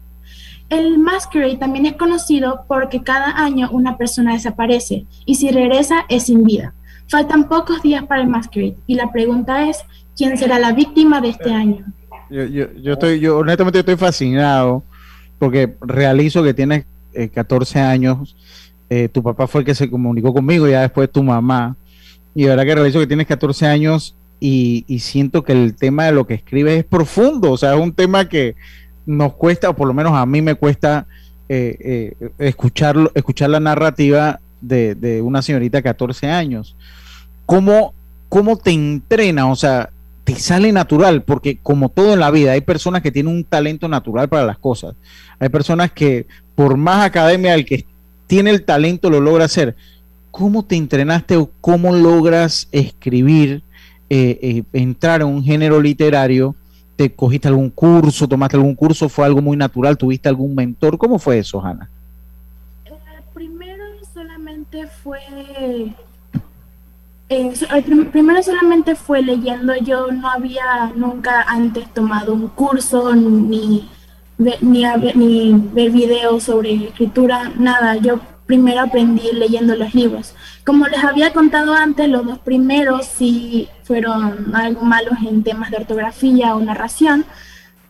El 0.71 0.99
Masquerade 0.99 1.57
también 1.57 1.85
es 1.85 1.95
conocido 1.95 2.65
porque 2.69 3.03
cada 3.03 3.45
año 3.45 3.69
una 3.73 3.99
persona 3.99 4.35
desaparece 4.35 5.05
y 5.27 5.35
si 5.35 5.51
regresa 5.51 6.07
es 6.09 6.25
sin 6.25 6.45
vida. 6.45 6.75
Faltan 7.09 7.49
pocos 7.49 7.83
días 7.83 8.05
para 8.05 8.23
el 8.23 8.29
Masquerade 8.29 8.77
y 8.87 8.95
la 8.95 9.11
pregunta 9.11 9.69
es, 9.69 9.85
¿quién 10.17 10.39
será 10.39 10.61
la 10.61 10.73
víctima 10.73 11.21
de 11.21 11.31
este 11.31 11.53
año? 11.53 11.85
Yo, 12.31 12.45
yo, 12.45 12.93
estoy, 12.93 13.19
yo 13.19 13.39
honestamente 13.39 13.81
estoy 13.81 13.97
fascinado 13.97 14.85
porque 15.41 15.75
realizo 15.81 16.45
que 16.45 16.55
tienes 16.55 16.87
14 17.35 17.79
eh, 17.79 17.83
años, 17.83 18.37
eh, 18.89 19.09
tu 19.09 19.25
papá 19.25 19.49
fue 19.49 19.63
el 19.63 19.65
que 19.65 19.75
se 19.75 19.91
comunicó 19.91 20.33
conmigo, 20.33 20.69
ya 20.69 20.83
después 20.83 21.11
tu 21.11 21.25
mamá, 21.25 21.77
y 22.33 22.45
verdad 22.45 22.65
que 22.65 22.75
realizo 22.77 23.01
que 23.01 23.09
tienes 23.09 23.27
14 23.27 23.67
años 23.67 24.15
y, 24.39 24.85
y 24.87 25.01
siento 25.01 25.43
que 25.43 25.53
el 25.53 25.75
tema 25.75 26.05
de 26.05 26.13
lo 26.13 26.29
que 26.29 26.35
escribes 26.35 26.79
es 26.79 26.85
profundo, 26.85 27.51
o 27.51 27.57
sea, 27.57 27.75
es 27.75 27.81
un 27.81 27.93
tema 27.93 28.29
que 28.29 28.55
nos 29.07 29.35
cuesta, 29.35 29.71
o 29.71 29.77
por 29.77 29.89
lo 29.89 29.95
menos 29.95 30.13
a 30.13 30.27
mí 30.27 30.43
me 30.43 30.55
cuesta 30.55 31.07
eh, 31.49 32.15
eh, 32.19 32.31
escuchar, 32.39 32.97
la 32.97 33.61
narrativa 33.61 34.41
de, 34.61 35.21
una 35.23 35.43
señorita 35.43 35.79
de 35.79 35.83
14 35.83 36.29
años. 36.29 36.77
¿Cómo, 37.47 37.95
¿Cómo 38.29 38.57
te 38.57 38.71
entrena? 38.71 39.51
O 39.51 39.57
sea, 39.57 39.91
te 40.25 40.37
sale 40.37 40.71
natural, 40.73 41.23
porque 41.23 41.59
como 41.63 41.89
todo 41.89 42.13
en 42.13 42.21
la 42.21 42.31
vida, 42.31 42.53
hay 42.53 42.61
personas 42.61 43.03
que 43.03 43.11
tienen 43.11 43.35
un 43.35 43.45
talento 43.45 43.89
natural 43.89 44.29
para 44.29 44.47
las 44.47 44.59
cosas. 44.59 44.95
Hay 45.39 45.49
personas 45.49 45.91
que 45.93 46.27
por 46.55 46.77
más 46.77 47.05
academia 47.05 47.55
el 47.55 47.65
que 47.65 47.87
tiene 48.27 48.51
el 48.51 48.65
talento 48.65 49.11
lo 49.11 49.21
logra 49.21 49.47
hacer. 49.47 49.75
¿Cómo 50.31 50.65
te 50.65 50.77
entrenaste 50.77 51.37
o 51.37 51.51
cómo 51.61 51.93
logras 51.97 52.69
escribir, 52.71 53.65
eh, 54.09 54.39
eh, 54.41 54.63
entrar 54.73 55.23
en 55.23 55.27
un 55.27 55.43
género 55.43 55.81
literario? 55.81 56.55
¿Te 57.01 57.11
cogiste 57.11 57.49
algún 57.49 57.71
curso, 57.71 58.29
tomaste 58.29 58.59
algún 58.59 58.75
curso? 58.75 59.09
¿Fue 59.09 59.25
algo 59.25 59.41
muy 59.41 59.57
natural? 59.57 59.97
¿Tuviste 59.97 60.29
algún 60.29 60.55
mentor? 60.55 60.99
¿Cómo 60.99 61.19
fue 61.19 61.39
eso, 61.39 61.59
Hanna? 61.59 61.89
Eh, 62.85 62.93
primero 63.33 63.85
solamente 64.13 64.87
fue 64.87 65.19
eh, 67.31 67.53
primero 68.13 68.43
solamente 68.43 68.95
fue 68.97 69.23
leyendo, 69.23 69.75
yo 69.77 70.13
no 70.13 70.29
había 70.29 70.93
nunca 70.95 71.41
antes 71.49 71.89
tomado 71.95 72.35
un 72.35 72.49
curso 72.49 73.15
ni, 73.15 73.89
ni, 74.37 74.85
ni 75.15 75.55
ver 75.73 75.91
videos 75.93 76.43
sobre 76.43 76.85
escritura, 76.85 77.51
nada, 77.59 77.97
yo 77.97 78.21
primero 78.51 78.81
aprendí 78.81 79.31
leyendo 79.33 79.77
los 79.77 79.95
libros. 79.95 80.35
Como 80.67 80.89
les 80.89 81.05
había 81.05 81.33
contado 81.33 81.73
antes, 81.73 82.09
los 82.09 82.27
dos 82.27 82.41
primeros 82.41 83.07
sí 83.07 83.69
fueron 83.85 84.53
algo 84.57 84.83
malos 84.83 85.15
en 85.25 85.45
temas 85.45 85.71
de 85.71 85.77
ortografía 85.77 86.57
o 86.57 86.61
narración, 86.61 87.25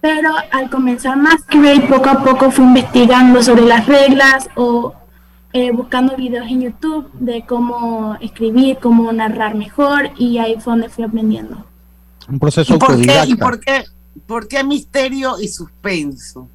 pero 0.02 0.34
al 0.52 0.68
comenzar 0.68 1.16
más 1.16 1.42
que 1.44 1.80
poco 1.88 2.10
a 2.10 2.22
poco 2.22 2.50
fui 2.50 2.66
investigando 2.66 3.42
sobre 3.42 3.62
las 3.62 3.86
reglas 3.86 4.50
o 4.54 4.92
eh, 5.54 5.70
buscando 5.70 6.14
videos 6.14 6.46
en 6.46 6.60
YouTube 6.60 7.10
de 7.14 7.46
cómo 7.46 8.18
escribir, 8.20 8.76
cómo 8.82 9.10
narrar 9.14 9.54
mejor 9.54 10.10
y 10.18 10.36
ahí 10.36 10.56
fue 10.60 10.74
donde 10.74 10.90
fui 10.90 11.04
aprendiendo. 11.04 11.64
Un 12.28 12.38
proceso 12.38 12.74
¿Y 12.74 12.78
por 12.78 13.00
qué, 13.00 13.22
¿y 13.26 13.34
por 13.34 13.60
qué, 13.60 13.84
por 14.26 14.46
qué 14.46 14.62
misterio 14.62 15.40
y 15.40 15.48
suspenso? 15.48 16.50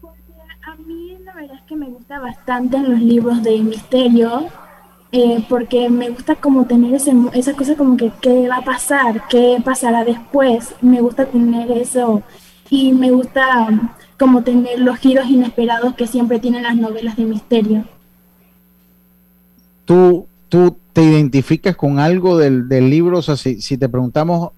Porque 0.00 0.34
a 0.66 0.74
mí 0.74 1.07
verdad 1.40 1.56
es 1.56 1.62
que 1.68 1.76
me 1.76 1.86
gusta 1.86 2.18
bastante 2.18 2.78
en 2.78 2.90
los 2.90 3.00
libros 3.00 3.44
de 3.44 3.60
misterio, 3.60 4.48
eh, 5.12 5.44
porque 5.48 5.88
me 5.88 6.10
gusta 6.10 6.34
como 6.34 6.66
tener 6.66 6.92
ese, 6.94 7.12
esa 7.32 7.52
cosa 7.52 7.76
como 7.76 7.96
que 7.96 8.10
qué 8.20 8.48
va 8.48 8.56
a 8.56 8.64
pasar, 8.64 9.22
qué 9.28 9.62
pasará 9.64 10.04
después, 10.04 10.74
me 10.80 11.00
gusta 11.00 11.26
tener 11.26 11.70
eso 11.70 12.24
y 12.70 12.92
me 12.92 13.12
gusta 13.12 13.68
como 14.18 14.42
tener 14.42 14.80
los 14.80 14.98
giros 14.98 15.28
inesperados 15.28 15.94
que 15.94 16.08
siempre 16.08 16.40
tienen 16.40 16.64
las 16.64 16.76
novelas 16.76 17.16
de 17.16 17.24
misterio. 17.24 17.84
¿Tú, 19.84 20.26
tú 20.48 20.76
te 20.92 21.04
identificas 21.04 21.76
con 21.76 22.00
algo 22.00 22.36
del, 22.36 22.68
libro? 22.68 23.18
O 23.18 23.22
sea, 23.22 23.36
si, 23.36 23.78
te 23.78 23.88
preguntamos 23.88 24.50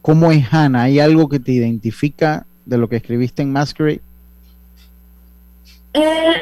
cómo 0.00 0.30
es 0.30 0.46
Hannah, 0.54 0.82
¿hay 0.82 1.00
algo 1.00 1.28
que 1.28 1.40
te 1.40 1.50
identifica 1.50 2.46
de 2.64 2.78
lo 2.78 2.88
que 2.88 2.96
escribiste 2.96 3.42
en 3.42 3.50
Masquerade? 3.50 4.02
Eh, 5.94 6.34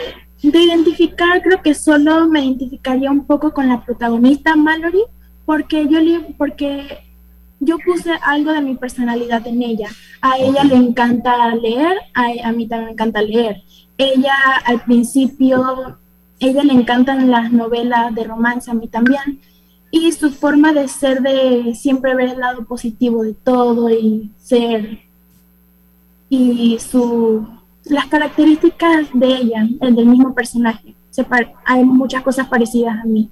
de 0.42 0.58
identificar, 0.58 1.42
creo 1.42 1.60
que 1.62 1.74
solo 1.74 2.26
me 2.26 2.44
identificaría 2.44 3.10
un 3.10 3.26
poco 3.26 3.52
con 3.52 3.68
la 3.68 3.84
protagonista 3.84 4.56
Mallory, 4.56 5.02
porque 5.44 5.86
yo 5.88 5.98
porque 6.38 6.98
yo 7.60 7.76
puse 7.78 8.10
algo 8.22 8.52
de 8.52 8.62
mi 8.62 8.74
personalidad 8.74 9.46
en 9.46 9.62
ella. 9.62 9.90
A 10.22 10.38
ella 10.38 10.64
le 10.64 10.76
encanta 10.76 11.54
leer, 11.54 11.98
a, 12.14 12.52
mí 12.52 12.66
también 12.66 12.86
me 12.86 12.92
encanta 12.92 13.20
leer. 13.20 13.62
Ella 13.98 14.34
al 14.64 14.82
principio, 14.82 15.98
ella 16.38 16.64
le 16.64 16.72
encantan 16.72 17.30
las 17.30 17.52
novelas 17.52 18.14
de 18.14 18.24
romance, 18.24 18.70
a 18.70 18.74
mí 18.74 18.88
también. 18.88 19.40
Y 19.90 20.10
su 20.12 20.30
forma 20.30 20.72
de 20.72 20.88
ser, 20.88 21.20
de 21.20 21.74
siempre 21.74 22.14
ver 22.14 22.30
el 22.30 22.40
lado 22.40 22.64
positivo 22.64 23.24
de 23.24 23.34
todo 23.34 23.90
y 23.90 24.30
ser. 24.38 25.00
Y 26.30 26.78
su, 26.78 27.46
las 27.84 28.06
características 28.06 29.08
de 29.14 29.26
ella, 29.26 29.68
el 29.80 29.96
del 29.96 30.06
mismo 30.06 30.34
personaje. 30.34 30.94
hay 31.64 31.84
muchas 31.84 32.22
cosas 32.22 32.48
parecidas 32.48 32.98
a 32.98 33.04
mí. 33.04 33.30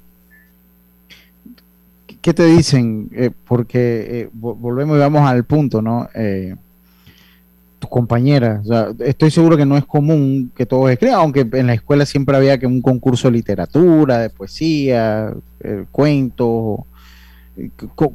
¿qué 2.21 2.35
te 2.35 2.45
dicen? 2.47 3.09
Eh, 3.13 3.31
porque 3.47 4.23
eh, 4.23 4.29
volvemos 4.33 4.97
y 4.97 5.01
vamos 5.01 5.23
al 5.23 5.45
punto, 5.45 5.83
¿no? 5.83 6.09
Eh, 6.15 6.55
tus 7.79 7.89
compañeras, 7.89 8.67
estoy 8.99 9.31
seguro 9.31 9.57
que 9.57 9.65
no 9.65 9.77
es 9.77 9.85
común 9.85 10.51
que 10.57 10.67
todos 10.67 10.91
escriban, 10.91 11.21
aunque 11.21 11.47
en 11.53 11.69
la 11.69 11.75
escuela 11.75 12.05
siempre 12.05 12.37
había 12.37 12.59
que 12.59 12.67
un 12.67 12.83
concurso 12.83 13.29
de 13.29 13.33
literatura, 13.35 14.19
de 14.19 14.31
poesía, 14.31 15.33
cuentos. 15.93 16.81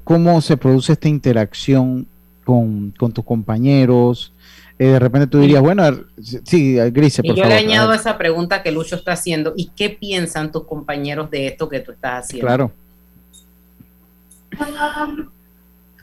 ¿Cómo 0.04 0.42
se 0.42 0.58
produce 0.58 0.92
esta 0.92 1.08
interacción 1.08 2.06
con, 2.44 2.92
tus 2.92 3.24
compañeros? 3.24 4.33
De 4.78 5.00
repente 5.00 5.28
tú 5.28 5.40
dirías, 5.40 5.62
bueno, 5.62 5.84
sí, 6.22 6.76
Grise, 6.92 7.24
por 7.24 7.36
y 7.36 7.40
yo 7.40 7.46
le 7.46 7.54
añado 7.54 7.94
esa 7.94 8.18
pregunta 8.18 8.64
que 8.64 8.72
Lucho 8.72 8.96
está 8.96 9.14
haciendo, 9.14 9.54
¿y 9.56 9.68
qué 9.76 9.90
piensan 9.90 10.52
tus 10.52 10.66
compañeros 10.66 11.30
de 11.30 11.48
esto 11.48 11.70
que 11.70 11.80
tú 11.80 11.92
estás 11.92 12.26
haciendo? 12.26 12.48
Claro. 12.48 12.72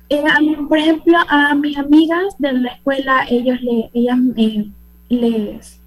Eh, 0.08 0.22
por 0.68 0.78
ejemplo, 0.78 1.18
a 1.28 1.54
mis 1.54 1.76
amigas 1.78 2.34
de 2.38 2.52
la 2.52 2.72
escuela, 2.72 3.26
ellos 3.28 3.60
le, 3.60 3.90
ellas 3.94 4.18
les 5.08 5.80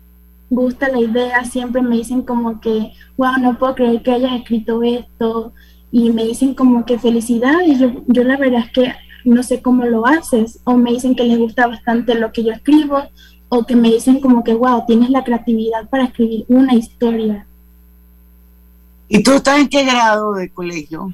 gusta 0.50 0.90
la 0.90 1.00
idea, 1.00 1.44
siempre 1.46 1.82
me 1.82 1.98
dicen 1.98 2.22
como 2.22 2.62
que, 2.62 2.94
wow, 3.18 3.38
no 3.40 3.58
puedo 3.58 3.76
creer 3.76 4.02
que 4.02 4.12
hayas 4.12 4.34
escrito 4.34 4.84
esto, 4.84 5.54
y 5.92 6.10
me 6.12 6.26
dicen 6.26 6.54
como 6.54 6.86
que 6.86 7.00
felicidades, 7.00 7.80
yo, 7.80 7.92
yo 8.08 8.24
la 8.24 8.38
verdad 8.38 8.62
es 8.66 8.72
que 8.72 8.94
no 9.26 9.44
sé 9.44 9.62
cómo 9.62 9.86
lo 9.86 10.06
haces, 10.06 10.60
o 10.64 10.76
me 10.76 10.92
dicen 10.92 11.16
que 11.16 11.24
les 11.24 11.38
gusta 11.38 11.68
bastante 11.68 12.16
lo 12.16 12.32
que 12.32 12.44
yo 12.44 12.52
escribo, 12.52 13.04
o 13.50 13.66
que 13.66 13.76
me 13.76 13.90
dicen 13.90 14.20
como 14.20 14.44
que, 14.44 14.54
wow, 14.54 14.84
tienes 14.88 15.10
la 15.10 15.24
creatividad 15.24 15.88
para 15.90 16.06
escribir 16.06 16.46
una 16.48 16.74
historia. 16.74 17.46
¿Y 19.08 19.22
tú 19.22 19.34
estás 19.34 19.60
en 19.60 19.70
qué 19.70 19.86
grado 19.86 20.34
de 20.34 20.50
colegio? 20.50 21.14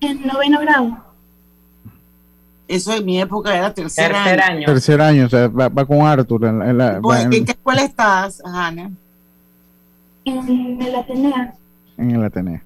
En 0.00 0.26
noveno 0.26 0.60
grado. 0.60 1.06
Eso 2.68 2.94
en 2.94 3.04
mi 3.04 3.20
época 3.20 3.56
era 3.56 3.72
tercer, 3.72 4.12
año. 4.14 4.66
Tercer 4.66 5.00
año, 5.00 5.26
o 5.26 5.28
sea, 5.28 5.48
va, 5.48 5.84
con 5.84 6.00
Arthur. 6.00 6.46
En, 6.46 6.78
la, 6.78 7.00
¿En, 7.20 7.44
qué 7.44 7.52
escuela 7.52 7.82
estás, 7.82 8.42
Hanna? 8.44 8.90
En 10.24 10.82
el 10.82 10.94
Atenea. 10.96 11.54
En 11.96 12.10
el 12.10 12.24
Atenea. 12.24 12.62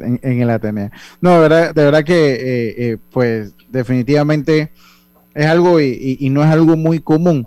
En, 0.00 0.42
el 0.42 0.50
Atenea. 0.50 0.90
No, 1.20 1.34
de 1.34 1.40
verdad, 1.40 1.74
de 1.74 1.84
verdad 1.84 2.04
que, 2.04 2.32
eh, 2.32 2.74
eh, 2.78 2.96
pues, 3.10 3.54
definitivamente 3.70 4.72
es 5.34 5.46
algo 5.46 5.80
y, 5.80 6.28
no 6.30 6.42
es 6.42 6.50
algo 6.50 6.76
muy 6.76 7.00
común. 7.00 7.46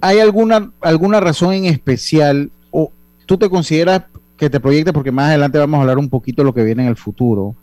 ¿Hay 0.00 0.18
alguna, 0.18 0.72
alguna 0.80 1.20
razón 1.20 1.54
en 1.54 1.64
especial 1.66 2.50
o 2.70 2.92
tú 3.26 3.38
te 3.38 3.48
consideras 3.48 4.02
que 4.36 4.50
te 4.50 4.60
proyectes, 4.60 4.92
porque 4.92 5.12
más 5.12 5.28
adelante 5.28 5.58
vamos 5.58 5.78
a 5.78 5.80
hablar 5.82 5.98
un 5.98 6.08
poquito 6.08 6.42
de 6.42 6.46
lo 6.46 6.54
que 6.54 6.64
viene 6.64 6.82
en 6.82 6.88
el 6.88 6.96
futuro, 6.96 7.54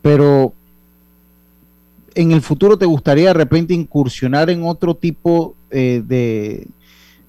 pero 0.00 0.54
en 2.14 2.30
el 2.30 2.40
futuro 2.40 2.78
te 2.78 2.86
gustaría 2.86 3.28
de 3.28 3.34
repente 3.34 3.74
incursionar 3.74 4.48
en 4.50 4.62
otro 4.62 4.94
tipo 4.94 5.56
eh, 5.70 6.02
de 6.06 6.68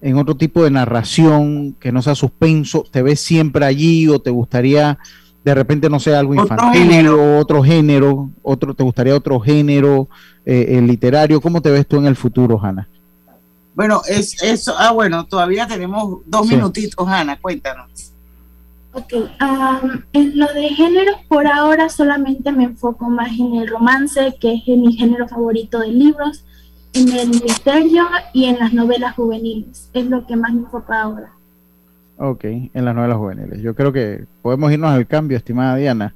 en 0.02 0.16
otro 0.18 0.36
tipo 0.36 0.62
de 0.62 0.70
narración 0.70 1.74
que 1.80 1.90
no 1.90 2.00
sea 2.02 2.14
suspenso, 2.14 2.84
te 2.88 3.02
ves 3.02 3.18
siempre 3.18 3.64
allí 3.64 4.06
o 4.08 4.20
te 4.20 4.30
gustaría 4.30 4.98
de 5.46 5.54
repente 5.54 5.88
no 5.88 6.00
sea 6.00 6.18
algo 6.18 6.34
infantil 6.34 7.06
o 7.06 7.38
otro 7.38 7.62
género, 7.62 8.30
otro 8.42 8.74
te 8.74 8.82
gustaría 8.82 9.14
otro 9.14 9.38
género 9.38 10.08
eh, 10.44 10.66
eh, 10.70 10.80
literario, 10.82 11.40
¿cómo 11.40 11.62
te 11.62 11.70
ves 11.70 11.86
tú 11.86 11.98
en 11.98 12.06
el 12.06 12.16
futuro, 12.16 12.60
Hanna? 12.60 12.88
Bueno, 13.72 14.02
es 14.08 14.42
eso, 14.42 14.74
ah 14.76 14.90
bueno, 14.90 15.24
todavía 15.24 15.68
tenemos 15.68 16.18
dos 16.26 16.48
minutitos, 16.48 17.06
Hanna, 17.06 17.38
cuéntanos. 17.40 18.12
Ok, 18.92 19.12
en 20.12 20.36
lo 20.36 20.52
de 20.52 20.68
género, 20.70 21.12
por 21.28 21.46
ahora 21.46 21.90
solamente 21.90 22.50
me 22.50 22.64
enfoco 22.64 23.08
más 23.08 23.30
en 23.38 23.54
el 23.54 23.68
romance, 23.68 24.34
que 24.40 24.54
es 24.54 24.66
mi 24.66 24.94
género 24.94 25.28
favorito 25.28 25.78
de 25.78 25.92
libros, 25.92 26.44
en 26.92 27.12
el 27.12 27.28
misterio 27.28 28.04
y 28.32 28.46
en 28.46 28.58
las 28.58 28.72
novelas 28.72 29.14
juveniles. 29.14 29.90
Es 29.92 30.06
lo 30.06 30.26
que 30.26 30.34
más 30.34 30.52
me 30.52 30.62
enfoco 30.62 30.92
ahora. 30.92 31.35
Ok, 32.18 32.44
en 32.44 32.84
las 32.84 32.94
novelas 32.94 33.18
juveniles. 33.18 33.60
Yo 33.60 33.74
creo 33.74 33.92
que 33.92 34.24
podemos 34.42 34.72
irnos 34.72 34.90
al 34.90 35.06
cambio, 35.06 35.36
estimada 35.36 35.76
Diana. 35.76 36.14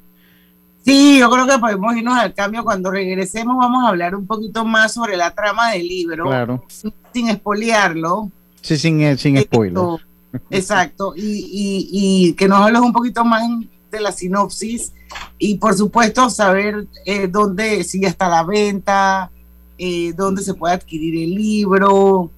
Sí, 0.84 1.18
yo 1.18 1.30
creo 1.30 1.46
que 1.46 1.58
podemos 1.58 1.94
irnos 1.94 2.18
al 2.18 2.32
cambio. 2.32 2.64
Cuando 2.64 2.90
regresemos 2.90 3.56
vamos 3.58 3.84
a 3.84 3.88
hablar 3.88 4.14
un 4.14 4.26
poquito 4.26 4.64
más 4.64 4.94
sobre 4.94 5.16
la 5.16 5.34
trama 5.34 5.72
del 5.72 5.86
libro. 5.86 6.24
Claro. 6.24 6.64
Sin, 6.68 6.92
sin 7.12 7.28
espolearlo. 7.28 8.30
Sí, 8.62 8.76
sin, 8.76 9.18
sin 9.18 9.38
spoilers. 9.40 10.02
Exacto, 10.50 11.12
y, 11.16 12.34
que 12.34 12.48
nos 12.48 12.60
hables 12.60 12.80
un 12.80 12.92
poquito 12.92 13.24
más 13.24 13.42
de 13.90 14.00
la 14.00 14.12
sinopsis 14.12 14.92
y 15.38 15.56
por 15.56 15.74
supuesto 15.74 16.30
saber 16.30 16.86
eh, 17.04 17.26
dónde 17.26 17.82
sigue 17.82 18.06
hasta 18.06 18.28
la 18.28 18.44
venta, 18.44 19.30
eh, 19.76 20.12
dónde 20.16 20.42
se 20.42 20.54
puede 20.54 20.74
adquirir 20.74 21.24
el 21.24 21.34
libro, 21.34 22.30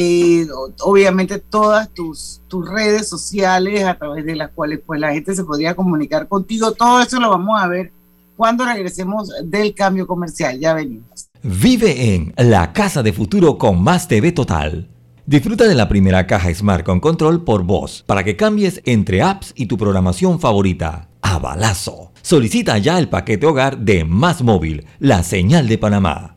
eh, 0.00 0.46
obviamente 0.82 1.40
todas 1.40 1.92
tus, 1.92 2.40
tus 2.46 2.68
redes 2.68 3.08
sociales 3.08 3.84
a 3.84 3.98
través 3.98 4.24
de 4.24 4.36
las 4.36 4.52
cuales 4.52 4.78
pues 4.86 5.00
la 5.00 5.12
gente 5.12 5.34
se 5.34 5.42
podría 5.42 5.74
comunicar 5.74 6.28
contigo, 6.28 6.70
todo 6.70 7.00
eso 7.00 7.18
lo 7.18 7.30
vamos 7.30 7.60
a 7.60 7.66
ver 7.66 7.90
cuando 8.36 8.64
regresemos 8.64 9.32
del 9.42 9.74
cambio 9.74 10.06
comercial. 10.06 10.60
Ya 10.60 10.72
venimos. 10.72 11.30
Vive 11.42 12.14
en 12.14 12.32
la 12.36 12.72
casa 12.72 13.02
de 13.02 13.12
futuro 13.12 13.58
con 13.58 13.82
más 13.82 14.06
TV 14.06 14.30
Total. 14.30 14.88
Disfruta 15.26 15.66
de 15.66 15.74
la 15.74 15.88
primera 15.88 16.28
caja 16.28 16.54
Smart 16.54 16.84
con 16.84 17.00
control 17.00 17.42
por 17.42 17.64
voz 17.64 18.04
para 18.06 18.22
que 18.22 18.36
cambies 18.36 18.80
entre 18.84 19.22
apps 19.22 19.52
y 19.56 19.66
tu 19.66 19.76
programación 19.76 20.38
favorita. 20.38 21.08
A 21.22 21.40
balazo. 21.40 22.12
Solicita 22.22 22.78
ya 22.78 23.00
el 23.00 23.08
paquete 23.08 23.46
hogar 23.46 23.78
de 23.78 24.04
Más 24.04 24.42
Móvil, 24.42 24.86
la 25.00 25.24
señal 25.24 25.66
de 25.66 25.76
Panamá. 25.76 26.36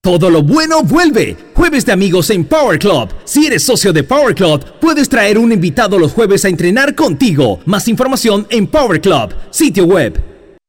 Todo 0.00 0.30
lo 0.30 0.44
bueno 0.44 0.84
vuelve. 0.84 1.36
Jueves 1.54 1.84
de 1.84 1.90
amigos 1.90 2.30
en 2.30 2.44
Power 2.44 2.78
Club. 2.78 3.08
Si 3.24 3.46
eres 3.46 3.64
socio 3.64 3.92
de 3.92 4.04
Power 4.04 4.32
Club, 4.32 4.64
puedes 4.80 5.08
traer 5.08 5.36
un 5.38 5.50
invitado 5.50 5.98
los 5.98 6.12
jueves 6.12 6.44
a 6.44 6.48
entrenar 6.48 6.94
contigo. 6.94 7.58
Más 7.66 7.88
información 7.88 8.46
en 8.48 8.68
Power 8.68 9.00
Club, 9.00 9.34
sitio 9.50 9.86
web. 9.86 10.37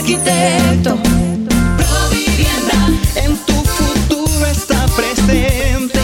arquitecto. 0.00 0.96
Provivienda, 1.76 2.78
en 3.16 3.36
tu 3.46 3.52
futuro 3.52 4.46
está 4.46 4.86
presente. 4.96 6.00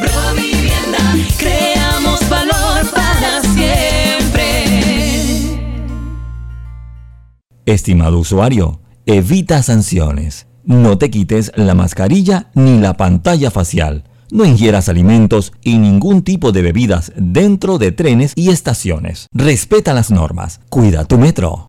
Provivienda, 0.00 0.98
creamos 1.38 2.26
valor 2.30 2.90
para 2.94 3.42
siempre. 3.54 4.42
Estimado 7.66 8.18
usuario, 8.18 8.80
evita 9.04 9.62
sanciones. 9.62 10.46
No 10.64 10.98
te 10.98 11.10
quites 11.10 11.52
la 11.56 11.74
mascarilla 11.74 12.50
ni 12.54 12.78
la 12.80 12.96
pantalla 12.96 13.50
facial. 13.50 14.04
No 14.32 14.44
ingieras 14.44 14.88
alimentos 14.88 15.52
y 15.62 15.78
ningún 15.78 16.22
tipo 16.22 16.50
de 16.50 16.62
bebidas 16.62 17.12
dentro 17.16 17.78
de 17.78 17.92
trenes 17.92 18.32
y 18.34 18.48
estaciones. 18.48 19.28
Respeta 19.32 19.92
las 19.94 20.10
normas. 20.10 20.60
Cuida 20.68 21.04
tu 21.04 21.18
metro. 21.18 21.68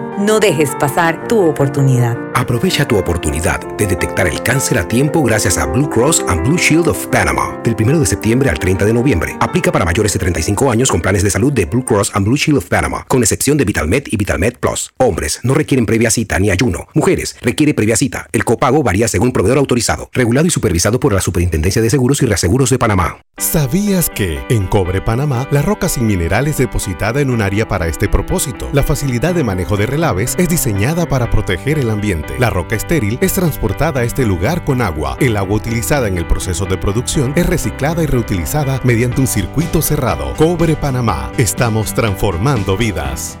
No 0.21 0.39
dejes 0.39 0.69
pasar 0.79 1.27
tu 1.27 1.39
oportunidad. 1.39 2.15
Aprovecha 2.35 2.87
tu 2.87 2.95
oportunidad 2.95 3.59
de 3.75 3.87
detectar 3.87 4.27
el 4.27 4.43
cáncer 4.43 4.77
a 4.77 4.87
tiempo 4.87 5.23
gracias 5.23 5.57
a 5.57 5.65
Blue 5.65 5.89
Cross 5.89 6.23
and 6.27 6.45
Blue 6.45 6.57
Shield 6.57 6.87
of 6.89 7.07
Panama. 7.07 7.59
Del 7.63 7.75
1 7.79 7.99
de 7.99 8.05
septiembre 8.05 8.49
al 8.51 8.59
30 8.59 8.85
de 8.85 8.93
noviembre. 8.93 9.35
Aplica 9.39 9.71
para 9.71 9.83
mayores 9.83 10.13
de 10.13 10.19
35 10.19 10.69
años 10.69 10.91
con 10.91 11.01
planes 11.01 11.23
de 11.23 11.31
salud 11.31 11.51
de 11.51 11.65
Blue 11.65 11.83
Cross 11.83 12.11
and 12.13 12.25
Blue 12.25 12.37
Shield 12.37 12.59
of 12.59 12.65
Panama, 12.67 13.03
con 13.07 13.23
excepción 13.23 13.57
de 13.57 13.65
VitalMed 13.65 14.03
y 14.11 14.17
VitalMed 14.17 14.57
Plus. 14.59 14.91
Hombres 14.97 15.39
no 15.41 15.55
requieren 15.55 15.87
previa 15.87 16.11
cita 16.11 16.37
ni 16.37 16.51
ayuno. 16.51 16.87
Mujeres 16.93 17.35
requiere 17.41 17.73
previa 17.73 17.95
cita. 17.95 18.27
El 18.31 18.45
copago 18.45 18.83
varía 18.83 19.07
según 19.07 19.31
proveedor 19.31 19.57
autorizado, 19.57 20.11
regulado 20.13 20.45
y 20.45 20.51
supervisado 20.51 20.99
por 20.99 21.13
la 21.13 21.21
Superintendencia 21.21 21.81
de 21.81 21.89
Seguros 21.89 22.21
y 22.21 22.27
Reaseguros 22.27 22.69
de 22.69 22.77
Panamá. 22.77 23.17
¿Sabías 23.37 24.07
que 24.09 24.39
en 24.49 24.67
Cobre 24.67 25.01
Panamá 25.01 25.47
la 25.49 25.63
roca 25.63 25.89
sin 25.89 26.05
mineral 26.05 26.47
es 26.47 26.57
depositada 26.57 27.21
en 27.21 27.31
un 27.31 27.41
área 27.41 27.67
para 27.67 27.87
este 27.87 28.07
propósito? 28.07 28.69
La 28.71 28.83
facilidad 28.83 29.33
de 29.33 29.43
manejo 29.43 29.77
de 29.77 29.87
es 30.19 30.49
diseñada 30.49 31.05
para 31.07 31.29
proteger 31.29 31.79
el 31.79 31.89
ambiente. 31.89 32.37
La 32.37 32.49
roca 32.49 32.75
estéril 32.75 33.17
es 33.21 33.33
transportada 33.33 34.01
a 34.01 34.03
este 34.03 34.25
lugar 34.25 34.63
con 34.65 34.81
agua. 34.81 35.17
El 35.19 35.37
agua 35.37 35.55
utilizada 35.55 36.07
en 36.07 36.17
el 36.17 36.27
proceso 36.27 36.65
de 36.65 36.77
producción 36.77 37.33
es 37.35 37.45
reciclada 37.45 38.03
y 38.03 38.05
reutilizada 38.05 38.79
mediante 38.83 39.21
un 39.21 39.27
circuito 39.27 39.81
cerrado. 39.81 40.33
Cobre 40.35 40.75
Panamá. 40.75 41.31
Estamos 41.37 41.93
transformando 41.93 42.77
vidas. 42.77 43.40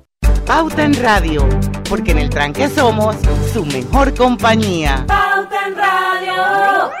Pauta 0.45 0.83
en 0.83 0.93
Radio, 0.95 1.47
porque 1.89 2.11
en 2.11 2.17
el 2.17 2.29
tranque 2.29 2.67
somos 2.67 3.15
su 3.53 3.65
mejor 3.65 4.13
compañía. 4.13 5.05
Pauta 5.07 5.67
en 5.67 5.75
Radio. 5.75 6.91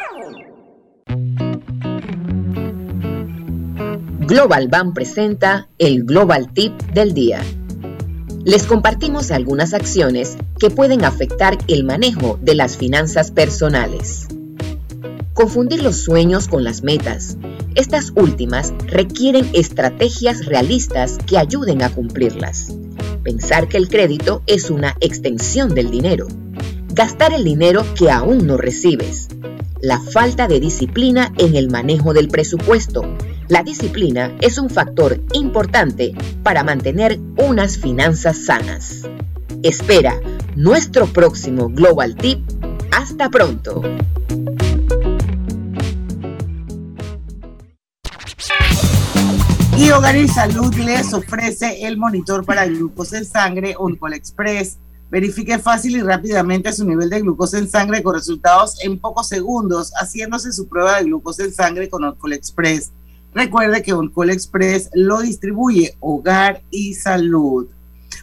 Global 4.19 4.67
Bank 4.69 4.93
presenta 4.93 5.67
el 5.77 6.05
Global 6.05 6.53
Tip 6.53 6.73
del 6.93 7.13
día. 7.13 7.41
Les 8.45 8.63
compartimos 8.63 9.31
algunas 9.31 9.73
acciones 9.73 10.37
que 10.57 10.69
pueden 10.69 11.03
afectar 11.03 11.57
el 11.67 11.83
manejo 11.83 12.39
de 12.41 12.55
las 12.55 12.77
finanzas 12.77 13.31
personales. 13.31 14.27
Confundir 15.33 15.83
los 15.83 15.97
sueños 15.97 16.47
con 16.47 16.63
las 16.63 16.83
metas. 16.83 17.37
Estas 17.75 18.11
últimas 18.15 18.73
requieren 18.87 19.49
estrategias 19.53 20.45
realistas 20.45 21.17
que 21.25 21.37
ayuden 21.37 21.83
a 21.83 21.89
cumplirlas. 21.89 22.67
Pensar 23.31 23.69
que 23.69 23.77
el 23.77 23.87
crédito 23.87 24.43
es 24.45 24.69
una 24.69 24.97
extensión 24.99 25.73
del 25.73 25.89
dinero. 25.89 26.27
Gastar 26.89 27.31
el 27.31 27.45
dinero 27.45 27.85
que 27.97 28.11
aún 28.11 28.45
no 28.45 28.57
recibes. 28.57 29.29
La 29.79 30.01
falta 30.01 30.49
de 30.49 30.59
disciplina 30.59 31.31
en 31.37 31.55
el 31.55 31.69
manejo 31.69 32.13
del 32.13 32.27
presupuesto. 32.27 33.05
La 33.47 33.63
disciplina 33.63 34.35
es 34.41 34.57
un 34.57 34.69
factor 34.69 35.21
importante 35.31 36.13
para 36.43 36.65
mantener 36.65 37.21
unas 37.37 37.77
finanzas 37.77 38.37
sanas. 38.37 39.03
Espera 39.63 40.19
nuestro 40.57 41.07
próximo 41.07 41.69
Global 41.69 42.17
Tip. 42.17 42.41
Hasta 42.91 43.29
pronto. 43.29 43.81
Y 49.81 49.89
Hogar 49.89 50.15
y 50.15 50.27
Salud 50.27 50.71
les 50.75 51.11
ofrece 51.11 51.87
el 51.87 51.97
monitor 51.97 52.45
para 52.45 52.67
glucosa 52.67 53.17
en 53.17 53.25
sangre 53.25 53.73
Oncol 53.79 54.13
Express. 54.13 54.77
Verifique 55.09 55.57
fácil 55.57 55.95
y 55.95 56.03
rápidamente 56.03 56.71
su 56.71 56.85
nivel 56.85 57.09
de 57.09 57.21
glucosa 57.21 57.57
en 57.57 57.67
sangre 57.67 58.03
con 58.03 58.13
resultados 58.13 58.77
en 58.83 58.99
pocos 58.99 59.27
segundos, 59.27 59.91
haciéndose 59.99 60.53
su 60.53 60.67
prueba 60.67 60.97
de 60.97 61.05
glucosa 61.05 61.45
en 61.45 61.51
sangre 61.51 61.89
con 61.89 62.03
Oncol 62.03 62.33
Express. 62.33 62.91
Recuerde 63.33 63.81
que 63.81 63.93
Oncol 63.93 64.29
Express 64.29 64.91
lo 64.93 65.19
distribuye 65.21 65.95
Hogar 65.99 66.61
y 66.69 66.93
Salud. 66.93 67.65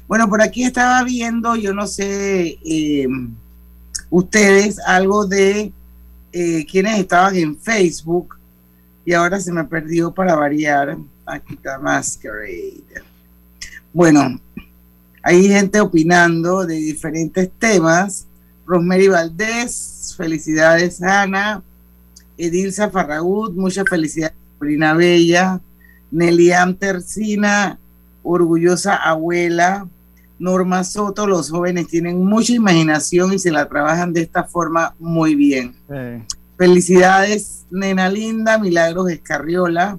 Bueno, 0.06 0.28
por 0.28 0.40
aquí 0.40 0.62
estaba 0.62 1.02
viendo, 1.02 1.56
yo 1.56 1.74
no 1.74 1.88
sé, 1.88 2.56
eh, 2.64 3.08
ustedes 4.10 4.78
algo 4.78 5.26
de 5.26 5.72
eh, 6.30 6.66
quienes 6.70 7.00
estaban 7.00 7.34
en 7.34 7.58
Facebook 7.58 8.36
y 9.04 9.12
ahora 9.12 9.40
se 9.40 9.50
me 9.50 9.64
perdió 9.64 10.14
para 10.14 10.36
variar. 10.36 10.96
Aquí 11.28 11.54
está 11.54 11.78
Masquerade. 11.78 13.02
Bueno, 13.92 14.40
hay 15.22 15.46
gente 15.46 15.78
opinando 15.78 16.64
de 16.64 16.76
diferentes 16.76 17.50
temas. 17.58 18.26
Rosemary 18.64 19.08
Valdés, 19.08 20.14
felicidades 20.16 21.02
Ana. 21.02 21.62
Edilza 22.38 22.88
Farragut, 22.88 23.54
muchas 23.54 23.84
felicidades, 23.90 24.36
Sabrina 24.54 24.94
Bella. 24.94 25.60
Neliam 26.10 26.74
Tercina, 26.74 27.78
orgullosa 28.22 28.96
abuela. 28.96 29.86
Norma 30.38 30.82
Soto, 30.82 31.26
los 31.26 31.50
jóvenes 31.50 31.88
tienen 31.88 32.24
mucha 32.24 32.54
imaginación 32.54 33.34
y 33.34 33.38
se 33.38 33.50
la 33.50 33.68
trabajan 33.68 34.14
de 34.14 34.22
esta 34.22 34.44
forma 34.44 34.94
muy 34.98 35.34
bien. 35.34 35.74
Felicidades, 36.56 37.66
nena 37.70 38.08
linda, 38.08 38.58
Milagros 38.58 39.10
Escarriola, 39.10 39.98